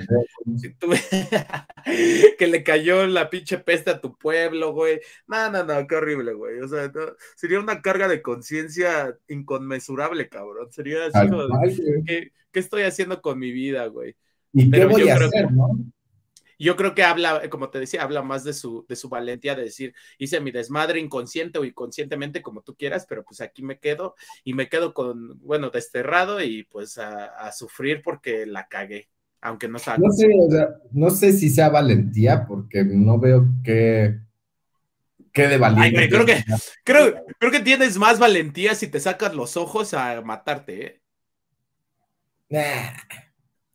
que 2.39 2.47
le 2.47 2.63
cayó 2.63 3.07
la 3.07 3.31
pinche 3.31 3.59
peste 3.59 3.91
a 3.91 4.01
tu 4.01 4.17
pueblo, 4.17 4.73
güey. 4.73 5.01
No, 5.27 5.51
no, 5.51 5.65
no, 5.65 5.87
qué 5.87 5.97
horrible, 5.97 6.35
güey. 6.35 6.61
O 6.61 6.69
sea, 6.69 6.91
sería 7.37 7.61
una 7.61 7.81
carga 7.81 8.09
de 8.09 8.23
conciencia 8.23 9.17
inconmensurable, 9.29 10.29
cabrón. 10.29 10.71
Sería 10.71 11.07
así 11.07 11.83
¿qué, 12.07 12.31
estoy 12.53 12.83
haciendo 12.83 13.23
con 13.23 13.39
mi 13.39 13.53
vida, 13.53 13.87
güey? 13.87 14.17
¿Y 14.53 14.71
qué 14.71 14.85
voy 14.85 15.09
a 15.09 15.15
hacer, 15.15 15.53
no? 15.53 15.71
Yo 16.59 16.77
creo 16.77 16.95
que 16.95 17.05
habla, 17.05 17.49
como 17.51 17.71
te 17.71 17.79
decía, 17.79 18.03
habla 18.03 18.23
más 18.23 18.43
de 18.43 18.53
su, 18.53 18.85
de 18.89 18.97
su 18.97 19.09
valentía 19.09 19.55
de 19.55 19.65
decir, 19.65 19.95
hice 20.19 20.41
mi 20.41 20.51
desmadre 20.51 20.99
inconsciente 20.99 21.59
o 21.59 21.65
inconscientemente, 21.65 22.43
como 22.43 22.63
tú 22.63 22.75
quieras, 22.75 23.07
pero 23.09 23.25
pues 23.25 23.41
aquí 23.41 23.63
me 23.63 23.79
quedo 23.79 24.17
y 24.43 24.55
me 24.55 24.69
quedo 24.69 24.93
con, 24.93 25.39
bueno, 25.41 25.71
desterrado 25.71 26.43
y 26.43 26.65
pues 26.65 26.99
a, 26.99 27.53
sufrir 27.53 28.03
porque 28.03 28.45
la 28.45 28.67
cagué, 28.69 29.09
aunque 29.41 29.69
no 29.69 29.79
No 29.99 30.13
sé, 30.13 30.29
no 30.93 31.11
sé 31.11 31.33
si 31.33 31.49
sea 31.49 31.69
valentía, 31.69 32.47
porque 32.47 32.85
no 32.85 33.19
veo 33.19 33.47
que 33.63 34.19
qué 35.33 35.49
de 35.49 35.59
valentía. 35.59 36.09
creo, 36.09 36.27
que, 36.27 36.45
creo, 36.85 37.25
creo 37.39 37.53
que 37.53 37.61
tienes 37.61 37.97
más 37.97 38.19
valentía 38.19 38.75
si 38.75 38.89
te 38.89 39.01
sacas 39.01 39.35
los 39.35 39.57
ojos 39.57 39.95
a 39.95 40.21
matarte, 40.23 40.87
¿eh? 40.87 41.01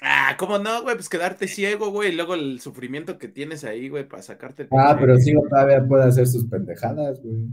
Ah, 0.05 0.35
¿cómo 0.37 0.59
no, 0.59 0.81
güey? 0.81 0.95
Pues 0.95 1.07
quedarte 1.07 1.47
ciego, 1.47 1.89
güey, 1.89 2.11
y 2.11 2.15
luego 2.15 2.35
el 2.35 2.59
sufrimiento 2.59 3.17
que 3.17 3.29
tienes 3.29 3.63
ahí, 3.63 3.87
güey, 3.87 4.07
para 4.07 4.21
sacarte. 4.21 4.67
Ah, 4.71 4.97
pero 4.99 5.17
sí, 5.17 5.33
todavía 5.49 5.85
puede 5.85 6.03
hacer 6.03 6.27
sus 6.27 6.45
pendejadas, 6.45 7.21
güey. 7.21 7.47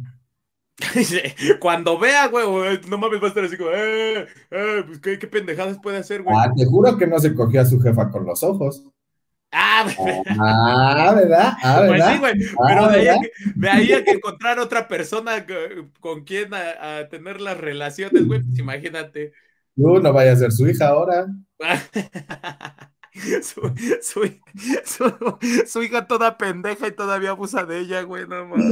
Cuando 1.61 1.99
vea, 1.99 2.27
güey, 2.29 2.81
no 2.89 2.99
mames, 2.99 3.21
va 3.21 3.27
a 3.27 3.29
estar 3.29 3.45
así 3.45 3.57
como, 3.57 3.71
eh, 3.71 4.27
eh, 4.51 4.83
pues 4.87 4.99
qué, 5.01 5.19
qué 5.19 5.27
pendejadas 5.27 5.79
puede 5.81 5.99
hacer, 5.99 6.23
güey. 6.23 6.35
Ah, 6.37 6.51
te 6.57 6.65
juro 6.65 6.97
que 6.97 7.07
no 7.07 7.19
se 7.19 7.35
cogió 7.35 7.61
a 7.61 7.65
su 7.65 7.81
jefa 7.81 8.11
con 8.11 8.25
los 8.25 8.43
ojos. 8.43 8.85
Ah, 9.53 9.87
ah, 10.41 11.13
¿verdad? 11.15 11.53
Ah, 11.63 11.77
pues 11.79 11.91
¿verdad? 11.91 12.13
sí, 12.13 12.19
güey. 12.19 12.33
Ah, 12.33 12.65
Pero 12.67 12.89
de 12.89 12.99
ahí, 12.99 13.09
a 13.09 13.21
que, 13.21 13.31
de 13.57 13.69
ahí 13.69 13.93
a 13.93 14.05
que 14.05 14.11
encontrar 14.13 14.59
otra 14.59 14.89
persona 14.89 15.45
con 16.01 16.25
quien 16.25 16.55
a, 16.55 16.99
a 16.99 17.09
tener 17.09 17.41
las 17.41 17.59
relaciones, 17.59 18.27
güey, 18.27 18.43
pues 18.43 18.59
imagínate. 18.59 19.33
Tú 19.77 20.01
no 20.01 20.13
vaya 20.13 20.33
a 20.33 20.37
ser 20.37 20.53
su 20.53 20.69
hija 20.69 20.89
ahora. 20.89 21.27
Su, 23.43 23.61
su- 24.03 24.39
su- 24.85 25.39
su 25.67 25.83
hija 25.83 26.07
toda 26.07 26.39
pendeja 26.39 26.87
y 26.87 26.93
todavía 26.93 27.31
abusa 27.31 27.67
de 27.67 27.81
ella, 27.81 28.03
güey, 28.03 28.25
no 28.29 28.47
mames. 28.47 28.67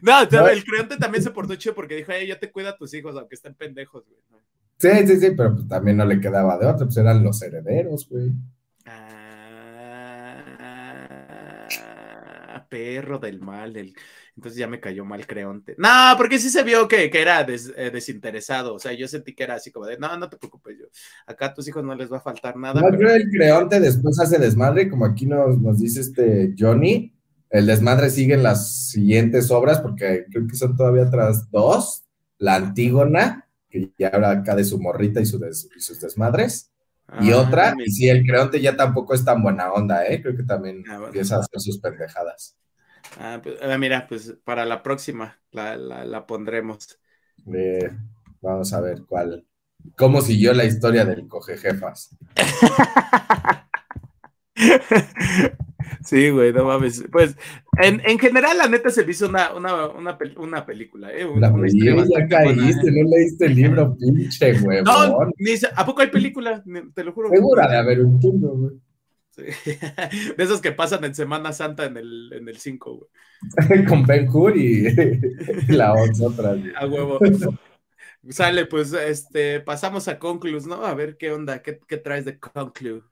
No, 0.00 0.24
No. 0.30 0.48
el 0.48 0.64
creante 0.64 0.96
también 0.96 1.24
se 1.24 1.32
portó 1.32 1.56
chido 1.56 1.74
porque 1.74 1.96
dijo, 1.96 2.12
"Ey, 2.12 2.28
yo 2.28 2.38
te 2.38 2.52
cuido 2.52 2.68
a 2.70 2.76
tus 2.76 2.94
hijos, 2.94 3.16
aunque 3.16 3.34
estén 3.34 3.54
pendejos, 3.56 4.04
güey. 4.06 4.42
Sí, 4.78 5.06
sí, 5.08 5.20
sí, 5.20 5.32
pero 5.36 5.54
pues 5.56 5.66
también 5.68 5.96
no 5.96 6.04
le 6.04 6.20
quedaba 6.20 6.56
de 6.56 6.66
otra, 6.66 6.86
pues 6.86 6.96
eran 6.96 7.24
los 7.24 7.42
herederos, 7.42 8.08
güey. 8.08 8.30
Ah, 11.74 12.66
perro 12.68 13.18
del 13.18 13.40
mal. 13.40 13.76
el- 13.76 13.94
Entonces 14.36 14.58
ya 14.58 14.66
me 14.66 14.80
cayó 14.80 15.04
mal 15.04 15.26
Creonte. 15.26 15.74
No, 15.78 15.88
porque 16.16 16.38
sí 16.38 16.48
se 16.48 16.62
vio 16.62 16.88
que, 16.88 17.10
que 17.10 17.20
era 17.20 17.44
des- 17.44 17.72
eh, 17.76 17.90
desinteresado. 17.90 18.74
O 18.74 18.78
sea, 18.78 18.92
yo 18.92 19.06
sentí 19.06 19.34
que 19.34 19.42
era 19.44 19.56
así 19.56 19.70
como 19.70 19.86
de, 19.86 19.98
no, 19.98 20.16
no 20.16 20.28
te 20.28 20.38
preocupes, 20.38 20.78
yo. 20.78 20.86
Acá 21.26 21.46
a 21.46 21.54
tus 21.54 21.68
hijos 21.68 21.84
no 21.84 21.94
les 21.94 22.10
va 22.10 22.16
a 22.16 22.20
faltar 22.22 22.56
nada. 22.56 22.80
No 22.80 22.86
pero- 22.90 23.12
el 23.12 23.28
creonte 23.30 23.78
después 23.80 24.18
hace 24.20 24.38
desmadre, 24.38 24.88
como 24.88 25.04
aquí 25.04 25.26
nos, 25.26 25.58
nos 25.58 25.78
dice 25.78 26.00
este 26.00 26.54
Johnny. 26.58 27.12
El 27.50 27.66
desmadre 27.66 28.08
sigue 28.08 28.32
en 28.34 28.42
las 28.42 28.88
siguientes 28.90 29.50
obras, 29.50 29.80
porque 29.80 30.24
creo 30.30 30.46
que 30.46 30.56
son 30.56 30.74
todavía 30.76 31.02
otras 31.02 31.50
dos. 31.50 32.04
La 32.38 32.54
Antígona, 32.56 33.46
que 33.68 33.92
ya 33.98 34.08
habla 34.08 34.30
acá 34.30 34.56
de 34.56 34.64
su 34.64 34.80
morrita 34.80 35.20
y, 35.20 35.26
su 35.26 35.38
des- 35.38 35.68
y 35.76 35.80
sus 35.80 36.00
desmadres. 36.00 36.70
Y 37.20 37.32
Ah, 37.32 37.40
otra, 37.40 37.74
y 37.84 37.90
sí, 37.90 38.08
el 38.08 38.24
creonte 38.24 38.58
ya 38.62 38.74
tampoco 38.74 39.12
es 39.12 39.22
tan 39.22 39.42
buena 39.42 39.70
onda, 39.70 40.06
¿eh? 40.06 40.22
Creo 40.22 40.34
que 40.34 40.44
también 40.44 40.82
Ah, 40.86 40.92
bueno. 40.92 41.06
empieza 41.08 41.36
a 41.36 41.40
hacer 41.40 41.60
sus 41.60 41.78
pendejadas. 41.78 42.56
Ah, 43.18 43.40
pues, 43.42 43.56
ah, 43.62 43.78
mira, 43.78 44.06
pues 44.08 44.36
para 44.44 44.64
la 44.64 44.82
próxima 44.82 45.38
la, 45.50 45.76
la- 45.76 46.04
la 46.04 46.26
pondremos. 46.26 46.98
Eh, 47.54 47.90
vamos 48.40 48.72
a 48.72 48.80
ver 48.80 49.02
cuál. 49.06 49.46
¿Cómo 49.96 50.20
siguió 50.20 50.52
la 50.54 50.64
historia 50.64 51.04
del 51.04 51.26
coge 51.28 51.56
jefas? 51.56 52.16
Sí, 56.04 56.30
güey, 56.30 56.52
no 56.52 56.64
mames. 56.64 57.04
Pues, 57.10 57.36
en, 57.80 58.00
en 58.04 58.18
general, 58.18 58.58
la 58.58 58.68
neta 58.68 58.90
se 58.90 59.04
me 59.04 59.12
hizo 59.12 59.28
una, 59.28 59.54
una, 59.54 59.86
una, 59.88 60.18
una 60.36 60.66
película, 60.66 61.12
¿eh? 61.12 61.24
Una, 61.24 61.48
La 61.48 61.52
una 61.52 61.68
ya 61.68 61.94
buena, 62.28 62.28
caíste, 62.28 62.88
¿eh? 62.88 62.92
no 63.02 63.08
leíste 63.08 63.46
el 63.46 63.54
libro, 63.54 63.96
pinche 63.96 64.54
No, 64.84 65.30
ni 65.38 65.56
se- 65.56 65.68
¿a 65.74 65.86
poco 65.86 66.02
hay 66.02 66.08
película? 66.08 66.62
Te 66.94 67.04
lo 67.04 67.12
juro. 67.12 67.30
Segura 67.30 67.68
de 67.68 67.76
haber 67.76 68.04
un 68.04 68.20
chingo, 68.20 68.48
güey. 68.50 68.72
Sí. 69.32 69.42
De 70.36 70.44
esos 70.44 70.60
que 70.60 70.72
pasan 70.72 71.04
en 71.04 71.14
Semana 71.14 71.52
Santa 71.52 71.84
en 71.86 71.96
el, 71.96 72.32
en 72.32 72.48
el 72.48 72.58
5, 72.58 72.96
güey. 72.96 73.84
Con 73.88 74.04
Ben 74.04 74.28
Hur 74.28 74.56
y 74.56 74.84
la 75.68 75.94
otra. 75.94 76.54
güey. 76.54 76.72
A 76.76 76.86
huevo. 76.86 77.18
Sale, 78.28 78.66
pues, 78.66 78.92
este, 78.92 79.60
pasamos 79.60 80.06
a 80.06 80.18
Conclus, 80.18 80.66
¿no? 80.66 80.84
A 80.84 80.94
ver 80.94 81.16
qué 81.16 81.32
onda, 81.32 81.60
qué, 81.60 81.80
qué 81.88 81.96
traes 81.96 82.24
de 82.24 82.38
Conclu. 82.38 83.02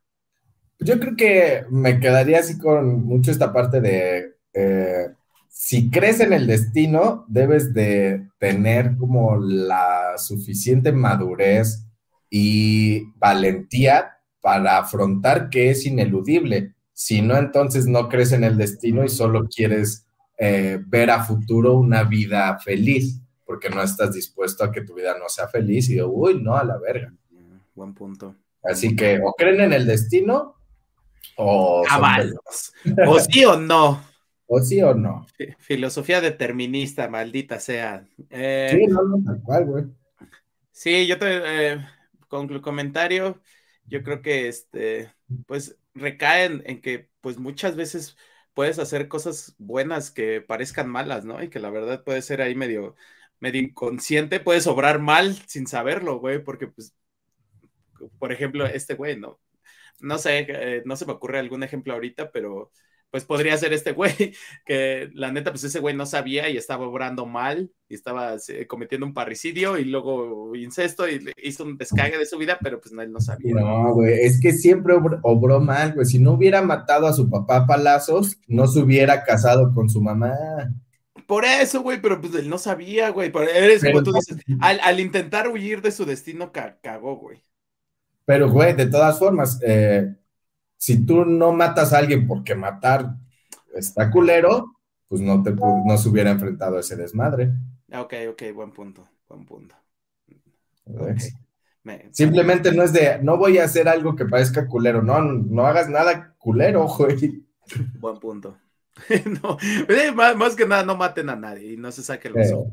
Yo 0.78 0.98
creo 1.00 1.16
que 1.16 1.64
me 1.68 1.98
quedaría 1.98 2.38
así 2.38 2.58
con 2.58 3.04
mucho 3.04 3.30
esta 3.30 3.52
parte 3.52 3.80
de 3.80 4.36
eh, 4.54 5.08
si 5.48 5.90
crees 5.90 6.20
en 6.20 6.32
el 6.32 6.46
destino, 6.46 7.24
debes 7.28 7.74
de 7.74 8.28
tener 8.38 8.96
como 8.96 9.36
la 9.36 10.16
suficiente 10.16 10.92
madurez 10.92 11.84
y 12.30 13.12
valentía 13.18 14.19
para 14.41 14.78
afrontar 14.78 15.51
que 15.51 15.70
es 15.70 15.86
ineludible. 15.86 16.74
Si 16.93 17.22
no, 17.22 17.36
entonces 17.36 17.86
no 17.86 18.09
crees 18.09 18.32
en 18.32 18.45
el 18.45 18.57
destino 18.57 19.05
y 19.05 19.09
solo 19.09 19.47
quieres 19.49 20.07
eh, 20.38 20.78
ver 20.86 21.11
a 21.11 21.24
futuro 21.24 21.74
una 21.74 22.03
vida 22.05 22.59
feliz, 22.59 23.20
porque 23.45 23.68
no 23.70 23.82
estás 23.82 24.14
dispuesto 24.14 24.64
a 24.64 24.72
que 24.72 24.82
tu 24.82 24.95
vida 24.95 25.16
no 25.18 25.28
sea 25.28 25.49
feliz 25.49 25.88
y, 25.91 26.01
uy, 26.01 26.43
no, 26.43 26.57
a 26.57 26.64
la 26.64 26.78
verga. 26.78 27.12
Buen 27.74 27.95
punto. 27.95 28.34
Así 28.62 28.95
que 28.95 29.20
o 29.24 29.32
creen 29.32 29.61
en 29.61 29.72
el 29.72 29.86
destino 29.86 30.55
o. 31.36 31.82
O 33.07 33.18
sí 33.18 33.45
o 33.45 33.57
no. 33.59 34.03
o 34.47 34.61
sí 34.61 34.82
o 34.82 34.95
no. 34.95 35.26
Fi- 35.36 35.55
Filosofía 35.59 36.20
determinista, 36.20 37.09
maldita 37.09 37.59
sea. 37.59 38.05
Eh, 38.28 38.68
Sí, 38.70 38.86
no, 38.86 39.03
no, 39.03 39.22
tal 39.24 39.43
cual, 39.43 39.64
güey. 39.66 39.84
Sí, 40.72 41.07
yo 41.07 41.18
te 41.18 41.72
eh, 41.72 41.86
con 42.28 42.51
el 42.51 42.61
comentario, 42.61 43.41
yo 43.91 44.03
creo 44.03 44.22
que 44.22 44.49
este, 44.49 45.14
pues 45.47 45.78
recaen 45.95 46.62
en 46.66 46.80
que 46.82 47.11
pues 47.20 47.38
muchas 47.38 47.76
veces 47.76 48.16
puedes 48.55 48.78
hacer 48.78 49.09
cosas 49.09 49.55
buenas 49.59 50.11
que 50.11 50.41
parezcan 50.43 50.88
malas, 50.91 51.24
¿no? 51.24 51.43
Y 51.43 51.51
que 51.51 51.61
la 51.61 51.70
verdad 51.70 52.05
puede 52.05 52.22
ser 52.22 52.43
ahí 52.43 52.55
medio, 52.55 52.97
medio 53.41 53.61
inconsciente, 53.62 54.41
puedes 54.41 54.66
obrar 54.66 55.01
mal 55.01 55.34
sin 55.49 55.66
saberlo, 55.66 56.20
güey, 56.20 56.43
porque 56.45 56.68
pues, 56.68 56.95
por 58.18 58.32
ejemplo, 58.32 58.66
este 58.66 58.95
güey, 58.95 59.18
¿no? 59.18 59.41
No 60.01 60.18
sé, 60.18 60.47
eh, 60.49 60.82
no 60.86 60.97
se 60.97 61.07
me 61.07 61.12
ocurre 61.12 61.38
algún 61.41 61.62
ejemplo 61.62 61.95
ahorita, 61.95 62.32
pero 62.32 62.72
pues 63.11 63.24
podría 63.24 63.56
ser 63.56 63.72
este 63.72 63.92
güey, 63.92 64.12
que 64.64 65.11
la 65.14 65.32
neta, 65.32 65.50
pues 65.50 65.64
ese 65.64 65.80
güey 65.80 65.94
no 65.94 66.06
sabía 66.06 66.48
y 66.48 66.56
estaba 66.56 66.86
obrando 66.86 67.26
mal 67.26 67.70
y 67.88 67.94
estaba 67.94 68.36
eh, 68.48 68.66
cometiendo 68.66 69.06
un 69.06 69.14
parricidio 69.14 69.78
y 69.78 69.84
luego 69.84 70.54
incesto 70.54 71.08
y 71.08 71.24
hizo 71.42 71.64
un 71.64 71.76
descague 71.76 72.18
de 72.18 72.26
su 72.26 72.38
vida, 72.38 72.58
pero 72.62 72.80
pues 72.80 72.92
no, 72.92 73.02
él 73.02 73.12
no 73.12 73.20
sabía. 73.20 73.54
No, 73.54 73.94
güey, 73.94 74.20
es 74.24 74.40
que 74.40 74.52
siempre 74.52 74.94
obr- 74.94 75.20
obró 75.22 75.61
mal, 75.61 75.94
güey. 75.94 76.06
Si 76.06 76.18
no 76.18 76.32
hubiera 76.32 76.62
matado 76.62 77.06
a 77.06 77.12
su 77.12 77.28
papá 77.28 77.56
a 77.56 77.66
palazos, 77.66 78.38
no 78.46 78.66
se 78.68 78.80
hubiera 78.80 79.24
casado 79.24 79.74
con 79.74 79.88
su 79.90 80.00
mamá. 80.00 80.34
Por 81.26 81.44
eso, 81.44 81.82
güey, 81.82 82.00
pero 82.00 82.20
pues 82.20 82.34
él 82.34 82.48
no 82.48 82.58
sabía, 82.58 83.11
güey. 83.11 83.30
Pero 83.30 83.48
eres 83.48 83.80
Pero 83.80 83.92
como 83.94 84.04
tú 84.04 84.12
dices, 84.12 84.36
al, 84.61 84.80
al 84.82 85.00
intentar 85.00 85.48
huir 85.48 85.80
de 85.82 85.92
su 85.92 86.04
destino, 86.04 86.52
ca- 86.52 86.78
cagó, 86.82 87.16
güey. 87.16 87.40
Pero, 88.24 88.50
güey, 88.50 88.74
de 88.74 88.86
todas 88.86 89.18
formas, 89.18 89.61
eh, 89.66 90.14
si 90.81 91.05
tú 91.05 91.26
no 91.26 91.53
matas 91.53 91.93
a 91.93 91.99
alguien 91.99 92.26
porque 92.26 92.55
matar 92.55 93.14
está 93.74 94.11
culero, 94.11 94.72
pues 95.09 95.20
no, 95.20 95.43
te, 95.43 95.53
no 95.53 95.99
se 95.99 96.09
hubiera 96.09 96.31
enfrentado 96.31 96.78
a 96.78 96.81
ese 96.81 96.97
desmadre. 96.97 97.53
Ah, 97.93 98.01
Ok, 98.01 98.14
ok, 98.31 98.43
buen 98.55 98.72
punto, 98.72 99.07
buen 99.28 99.45
punto. 99.45 99.74
Simplemente 102.12 102.72
no 102.72 102.83
es 102.83 102.95
de, 102.95 103.18
no 103.22 103.37
voy 103.37 103.59
a 103.59 103.64
hacer 103.64 103.89
algo 103.89 104.16
que 104.16 104.24
parezca 104.24 104.66
culero. 104.66 105.03
No, 105.03 105.20
no 105.20 105.66
hagas 105.66 105.91
nada 105.91 106.35
culero, 106.39 106.87
güey. 106.89 107.45
Buen 108.01 108.18
punto. 108.18 108.57
no, 109.43 109.59
eh, 109.89 110.12
más, 110.12 110.35
más 110.35 110.57
que 110.57 110.66
nada, 110.66 110.83
no 110.83 110.97
maten 110.97 111.28
a 111.28 111.37
nadie 111.37 111.74
y 111.74 111.76
no 111.76 111.93
se 111.93 112.03
saquen 112.03 112.33
los 112.33 112.53
ojos. 112.53 112.72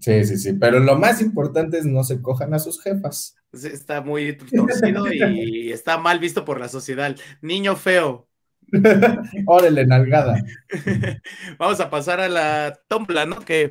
Sí, 0.00 0.24
sí, 0.24 0.36
sí. 0.36 0.52
Pero 0.52 0.80
lo 0.80 0.98
más 0.98 1.22
importante 1.22 1.78
es 1.78 1.86
no 1.86 2.04
se 2.04 2.20
cojan 2.20 2.52
a 2.52 2.58
sus 2.58 2.82
jefas. 2.82 3.36
Está 3.52 4.00
muy 4.00 4.36
torcido 4.36 5.12
y 5.12 5.72
está 5.72 5.98
mal 5.98 6.18
visto 6.18 6.44
por 6.44 6.58
la 6.58 6.68
sociedad. 6.68 7.14
Niño 7.42 7.76
feo. 7.76 8.28
Órale, 9.46 9.86
nalgada. 9.86 10.42
Vamos 11.58 11.80
a 11.80 11.90
pasar 11.90 12.20
a 12.20 12.28
la 12.28 12.78
tombla, 12.88 13.26
¿no? 13.26 13.40
Que, 13.40 13.70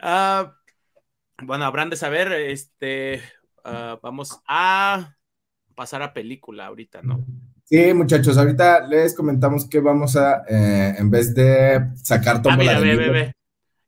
ah, 0.00 0.54
bueno, 1.42 1.64
habrán 1.64 1.90
de 1.90 1.96
saber, 1.96 2.32
este, 2.32 3.22
ah, 3.64 3.98
vamos 4.02 4.40
a 4.48 5.14
pasar 5.74 6.02
a 6.02 6.12
película 6.12 6.66
ahorita, 6.66 7.02
¿no? 7.02 7.24
Sí, 7.64 7.94
muchachos, 7.94 8.36
ahorita 8.36 8.86
les 8.86 9.14
comentamos 9.14 9.68
que 9.68 9.80
vamos 9.80 10.16
a, 10.16 10.42
eh, 10.48 10.94
en 10.98 11.10
vez 11.10 11.34
de 11.34 11.88
sacar 11.96 12.36
Ah, 12.36 12.42
tómbola 12.42 12.78
mira, 12.78 12.80
de 12.80 12.86
ve, 12.86 12.96
ve, 12.96 13.02
libro- 13.04 13.12
ve. 13.12 13.32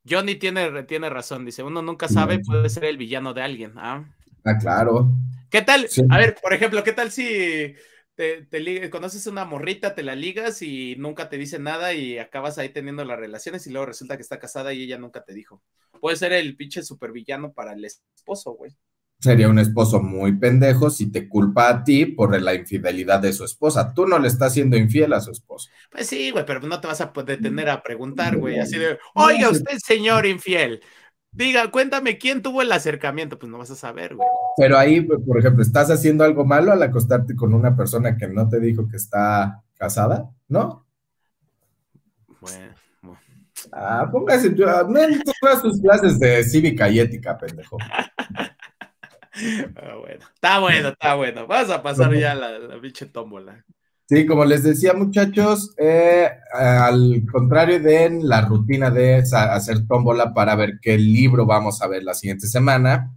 Johnny 0.08 0.36
tiene, 0.36 0.82
tiene 0.84 1.10
razón, 1.10 1.44
dice, 1.44 1.62
uno 1.64 1.82
nunca 1.82 2.08
sabe, 2.08 2.38
puede 2.38 2.68
ser 2.68 2.84
el 2.84 2.96
villano 2.96 3.34
de 3.34 3.42
alguien, 3.42 3.72
¿ah? 3.76 4.04
Ah, 4.46 4.56
claro. 4.58 5.10
¿Qué 5.50 5.62
tal? 5.62 5.88
Sí. 5.88 6.02
A 6.08 6.18
ver, 6.18 6.36
por 6.40 6.52
ejemplo, 6.52 6.84
¿qué 6.84 6.92
tal 6.92 7.10
si 7.10 7.74
te, 8.14 8.42
te 8.42 8.90
conoces 8.90 9.26
una 9.26 9.44
morrita, 9.44 9.94
te 9.94 10.04
la 10.04 10.14
ligas 10.14 10.62
y 10.62 10.94
nunca 10.96 11.28
te 11.28 11.36
dice 11.36 11.58
nada 11.58 11.94
y 11.94 12.18
acabas 12.18 12.56
ahí 12.56 12.68
teniendo 12.68 13.04
las 13.04 13.18
relaciones 13.18 13.66
y 13.66 13.70
luego 13.70 13.86
resulta 13.86 14.16
que 14.16 14.22
está 14.22 14.38
casada 14.38 14.72
y 14.72 14.84
ella 14.84 14.98
nunca 14.98 15.24
te 15.24 15.34
dijo? 15.34 15.62
Puede 16.00 16.16
ser 16.16 16.32
el 16.32 16.56
pinche 16.56 16.82
supervillano 16.82 17.52
para 17.52 17.72
el 17.72 17.84
esposo, 17.84 18.52
güey. 18.52 18.72
Sería 19.18 19.48
un 19.48 19.58
esposo 19.58 20.00
muy 20.00 20.38
pendejo 20.38 20.90
si 20.90 21.10
te 21.10 21.26
culpa 21.26 21.70
a 21.70 21.84
ti 21.84 22.04
por 22.04 22.38
la 22.40 22.54
infidelidad 22.54 23.18
de 23.18 23.32
su 23.32 23.44
esposa. 23.44 23.94
Tú 23.94 24.06
no 24.06 24.18
le 24.18 24.28
estás 24.28 24.52
siendo 24.52 24.76
infiel 24.76 25.14
a 25.14 25.20
su 25.20 25.30
esposo. 25.30 25.70
Pues 25.90 26.06
sí, 26.06 26.30
güey, 26.30 26.44
pero 26.44 26.60
no 26.60 26.80
te 26.80 26.86
vas 26.86 27.00
a 27.00 27.12
detener 27.24 27.70
a 27.70 27.82
preguntar, 27.82 28.36
güey, 28.36 28.58
así 28.58 28.78
de, 28.78 28.98
oiga 29.14 29.48
usted, 29.48 29.78
señor 29.78 30.26
infiel, 30.26 30.82
diga, 31.36 31.70
cuéntame 31.70 32.18
quién 32.18 32.42
tuvo 32.42 32.62
el 32.62 32.72
acercamiento, 32.72 33.38
pues 33.38 33.50
no 33.50 33.58
vas 33.58 33.70
a 33.70 33.76
saber, 33.76 34.14
güey. 34.14 34.28
Pero 34.56 34.78
ahí, 34.78 35.00
por 35.02 35.38
ejemplo, 35.38 35.62
¿estás 35.62 35.90
haciendo 35.90 36.24
algo 36.24 36.44
malo 36.44 36.72
al 36.72 36.82
acostarte 36.82 37.36
con 37.36 37.54
una 37.54 37.76
persona 37.76 38.16
que 38.16 38.26
no 38.28 38.48
te 38.48 38.58
dijo 38.58 38.88
que 38.88 38.96
está 38.96 39.62
casada? 39.76 40.30
¿No? 40.48 40.86
Bueno, 42.40 42.74
Ah, 43.72 44.08
póngase 44.10 44.50
todas 44.50 45.60
sus 45.60 45.80
clases 45.80 46.18
de 46.18 46.44
cívica 46.44 46.88
y 46.88 47.00
ética, 47.00 47.36
pendejo. 47.38 47.76
Ah, 49.76 49.96
bueno, 50.00 50.24
está 50.34 50.58
bueno, 50.60 50.88
está 50.88 51.14
bueno. 51.14 51.46
Vamos 51.46 51.68
a 51.70 51.82
pasar 51.82 52.10
ya 52.14 52.34
la, 52.34 52.58
la 52.58 52.80
pinche 52.80 53.04
tómbola. 53.04 53.66
Sí, 54.08 54.24
como 54.24 54.44
les 54.44 54.62
decía, 54.62 54.94
muchachos, 54.94 55.74
eh, 55.78 56.30
al 56.52 57.24
contrario 57.30 57.80
de 57.80 58.20
la 58.22 58.42
rutina 58.42 58.90
de 58.90 59.16
hacer 59.16 59.86
tómbola 59.88 60.32
para 60.32 60.54
ver 60.54 60.78
qué 60.80 60.96
libro 60.96 61.44
vamos 61.44 61.82
a 61.82 61.88
ver 61.88 62.04
la 62.04 62.14
siguiente 62.14 62.46
semana, 62.46 63.12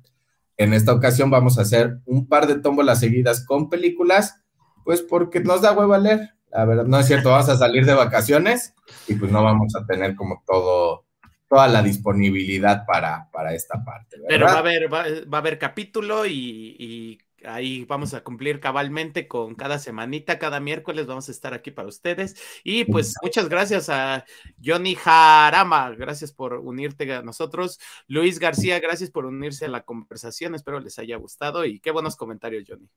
en 0.60 0.74
esta 0.74 0.92
ocasión 0.92 1.30
vamos 1.30 1.58
a 1.58 1.62
hacer 1.62 2.00
un 2.06 2.28
par 2.28 2.46
de 2.46 2.60
tómbolas 2.60 3.00
seguidas 3.00 3.46
con 3.46 3.70
películas, 3.70 4.42
pues 4.84 5.02
porque 5.02 5.40
nos 5.40 5.62
da 5.62 5.72
huevo 5.72 5.94
a 5.94 6.00
leer. 6.00 6.32
La 6.52 6.66
verdad, 6.66 6.86
no 6.86 7.00
es 7.00 7.08
cierto, 7.08 7.30
vamos 7.30 7.48
a 7.48 7.58
salir 7.58 7.86
de 7.86 7.94
vacaciones 7.94 8.74
y 9.08 9.14
pues 9.14 9.32
no 9.32 9.42
vamos 9.42 9.74
a 9.76 9.86
tener 9.86 10.16
como 10.16 10.44
todo, 10.46 11.06
toda 11.48 11.68
la 11.70 11.82
disponibilidad 11.82 12.86
para, 12.86 13.30
para 13.32 13.54
esta 13.54 13.84
parte. 13.86 14.18
Pero 14.28 14.48
va 14.48 14.54
a 14.54 14.58
haber, 14.58 14.94
va, 14.94 15.04
a 15.04 15.38
haber 15.38 15.58
capítulo 15.60 16.26
y, 16.26 17.20
ahí 17.46 17.86
vamos 17.86 18.14
a 18.14 18.24
cumplir 18.24 18.60
cabalmente 18.60 19.28
con 19.28 19.56
cada 19.56 19.80
semanita, 19.80 20.40
cada 20.40 20.60
miércoles 20.60 21.08
vamos 21.08 21.30
a 21.30 21.32
estar 21.32 21.54
aquí 21.54 21.72
para 21.72 21.88
ustedes. 21.88 22.36
Y 22.64 22.86
pues 22.86 23.16
muchas 23.22 23.50
gracias 23.50 23.90
a 23.90 24.26
Johnny 24.64 24.96
Jarama, 24.96 25.92
gracias 25.92 26.32
por 26.32 26.54
unirte 26.54 27.12
a 27.14 27.22
nosotros. 27.22 27.80
Luis 28.08 28.40
García, 28.40 28.80
gracias 28.80 29.12
por 29.12 29.26
unirse 29.26 29.66
a 29.66 29.70
la 29.70 29.84
conversación, 29.84 30.56
espero 30.56 30.80
les 30.80 31.00
haya 31.00 31.18
gustado 31.18 31.66
y 31.66 31.80
qué 31.80 31.92
buenos 31.92 32.16
comentarios, 32.16 32.66
Johnny. 32.68 32.90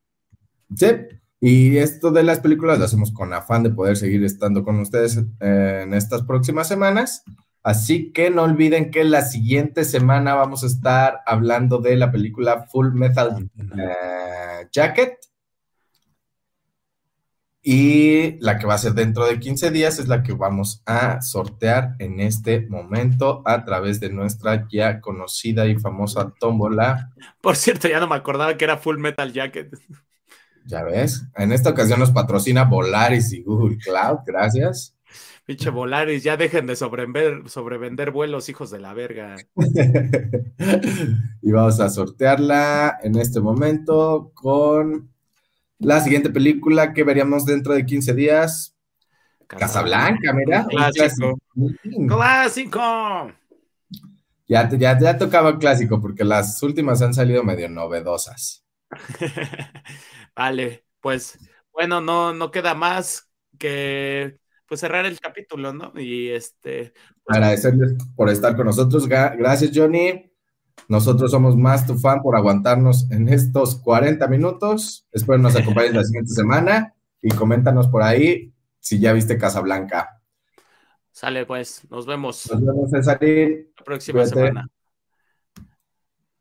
Sí, 0.74 0.86
y 1.40 1.76
esto 1.78 2.11
de 2.11 2.22
las 2.22 2.40
películas 2.40 2.78
lo 2.78 2.84
hacemos 2.84 3.12
con 3.12 3.32
afán 3.32 3.64
de 3.64 3.70
poder 3.70 3.97
seguir 3.97 4.24
estando 4.24 4.62
con 4.62 4.78
ustedes 4.78 5.18
eh, 5.40 5.80
en 5.82 5.93
estas 5.93 6.22
próximas 6.22 6.68
semanas. 6.68 7.24
Así 7.62 8.12
que 8.12 8.30
no 8.30 8.42
olviden 8.42 8.90
que 8.90 9.04
la 9.04 9.22
siguiente 9.22 9.84
semana 9.84 10.34
vamos 10.34 10.64
a 10.64 10.66
estar 10.66 11.20
hablando 11.26 11.78
de 11.78 11.96
la 11.96 12.10
película 12.10 12.64
Full 12.64 12.92
Metal 12.92 13.48
eh, 13.78 14.66
Jacket. 14.72 15.18
Y 17.64 18.40
la 18.40 18.58
que 18.58 18.66
va 18.66 18.74
a 18.74 18.78
ser 18.78 18.94
dentro 18.94 19.24
de 19.24 19.38
15 19.38 19.70
días 19.70 20.00
es 20.00 20.08
la 20.08 20.24
que 20.24 20.32
vamos 20.32 20.82
a 20.84 21.22
sortear 21.22 21.94
en 22.00 22.18
este 22.18 22.66
momento 22.66 23.42
a 23.44 23.64
través 23.64 24.00
de 24.00 24.10
nuestra 24.10 24.66
ya 24.68 25.00
conocida 25.00 25.68
y 25.68 25.76
famosa 25.76 26.34
tómbola. 26.40 27.12
Por 27.40 27.54
cierto, 27.54 27.86
ya 27.86 28.00
no 28.00 28.08
me 28.08 28.16
acordaba 28.16 28.56
que 28.56 28.64
era 28.64 28.78
Full 28.78 28.98
Metal 28.98 29.32
Jacket. 29.32 29.70
Ya 30.64 30.82
ves, 30.82 31.24
en 31.36 31.52
esta 31.52 31.70
ocasión 31.70 32.00
nos 32.00 32.10
patrocina 32.10 32.64
Volaris 32.64 33.32
y 33.32 33.42
Google 33.42 33.78
Cloud, 33.78 34.20
gracias. 34.26 34.96
Pinche 35.45 35.70
Volaris, 35.70 36.22
ya 36.22 36.36
dejen 36.36 36.66
de 36.66 36.76
sobrevender, 36.76 37.49
sobrevender 37.49 38.12
vuelos, 38.12 38.49
hijos 38.49 38.70
de 38.70 38.78
la 38.78 38.95
verga. 38.95 39.36
y 41.43 41.51
vamos 41.51 41.80
a 41.80 41.88
sortearla 41.90 42.99
en 43.03 43.16
este 43.16 43.40
momento 43.40 44.30
con 44.34 45.11
la 45.78 46.01
siguiente 46.01 46.30
película 46.30 46.93
que 46.93 47.03
veríamos 47.03 47.45
dentro 47.45 47.74
de 47.74 47.84
15 47.84 48.14
días. 48.14 48.76
Casablanca, 49.49 50.32
mira. 50.32 50.64
Clásico. 50.66 51.38
Clásico. 52.07 53.32
Ya, 54.47 54.68
ya, 54.68 54.99
ya 54.99 55.18
tocaba 55.18 55.59
clásico 55.59 56.01
porque 56.01 56.24
las 56.24 56.62
últimas 56.62 57.03
han 57.03 57.14
salido 57.14 57.43
medio 57.43 57.68
novedosas. 57.68 58.64
Vale, 60.36 60.84
pues 61.01 61.38
bueno, 61.72 62.01
no, 62.01 62.32
no 62.32 62.51
queda 62.51 62.74
más 62.74 63.28
que 63.59 64.38
pues 64.72 64.80
cerrar 64.80 65.04
el 65.04 65.20
capítulo, 65.20 65.74
¿no? 65.74 65.92
Y 66.00 66.30
este. 66.30 66.94
Pues, 67.24 67.36
Agradecerles 67.36 67.92
por 68.16 68.30
estar 68.30 68.56
con 68.56 68.64
nosotros. 68.64 69.06
Gracias, 69.06 69.70
Johnny. 69.74 70.32
Nosotros 70.88 71.30
somos 71.30 71.58
más 71.58 71.86
tu 71.86 71.98
fan 71.98 72.22
por 72.22 72.36
aguantarnos 72.36 73.10
en 73.10 73.28
estos 73.28 73.76
40 73.82 74.26
minutos. 74.28 75.06
Espero 75.12 75.36
nos 75.36 75.56
acompañes 75.56 75.92
la 75.92 76.04
siguiente 76.04 76.32
semana 76.32 76.94
y 77.20 77.28
coméntanos 77.28 77.88
por 77.88 78.02
ahí 78.02 78.54
si 78.80 78.98
ya 78.98 79.12
viste 79.12 79.36
Casablanca. 79.36 80.22
Sale 81.10 81.44
pues, 81.44 81.82
nos 81.90 82.06
vemos. 82.06 82.50
Nos 82.50 82.64
vemos, 82.64 82.90
Cesarín. 82.92 83.68
La 83.76 83.84
próxima 83.84 84.24
semana. 84.24 84.70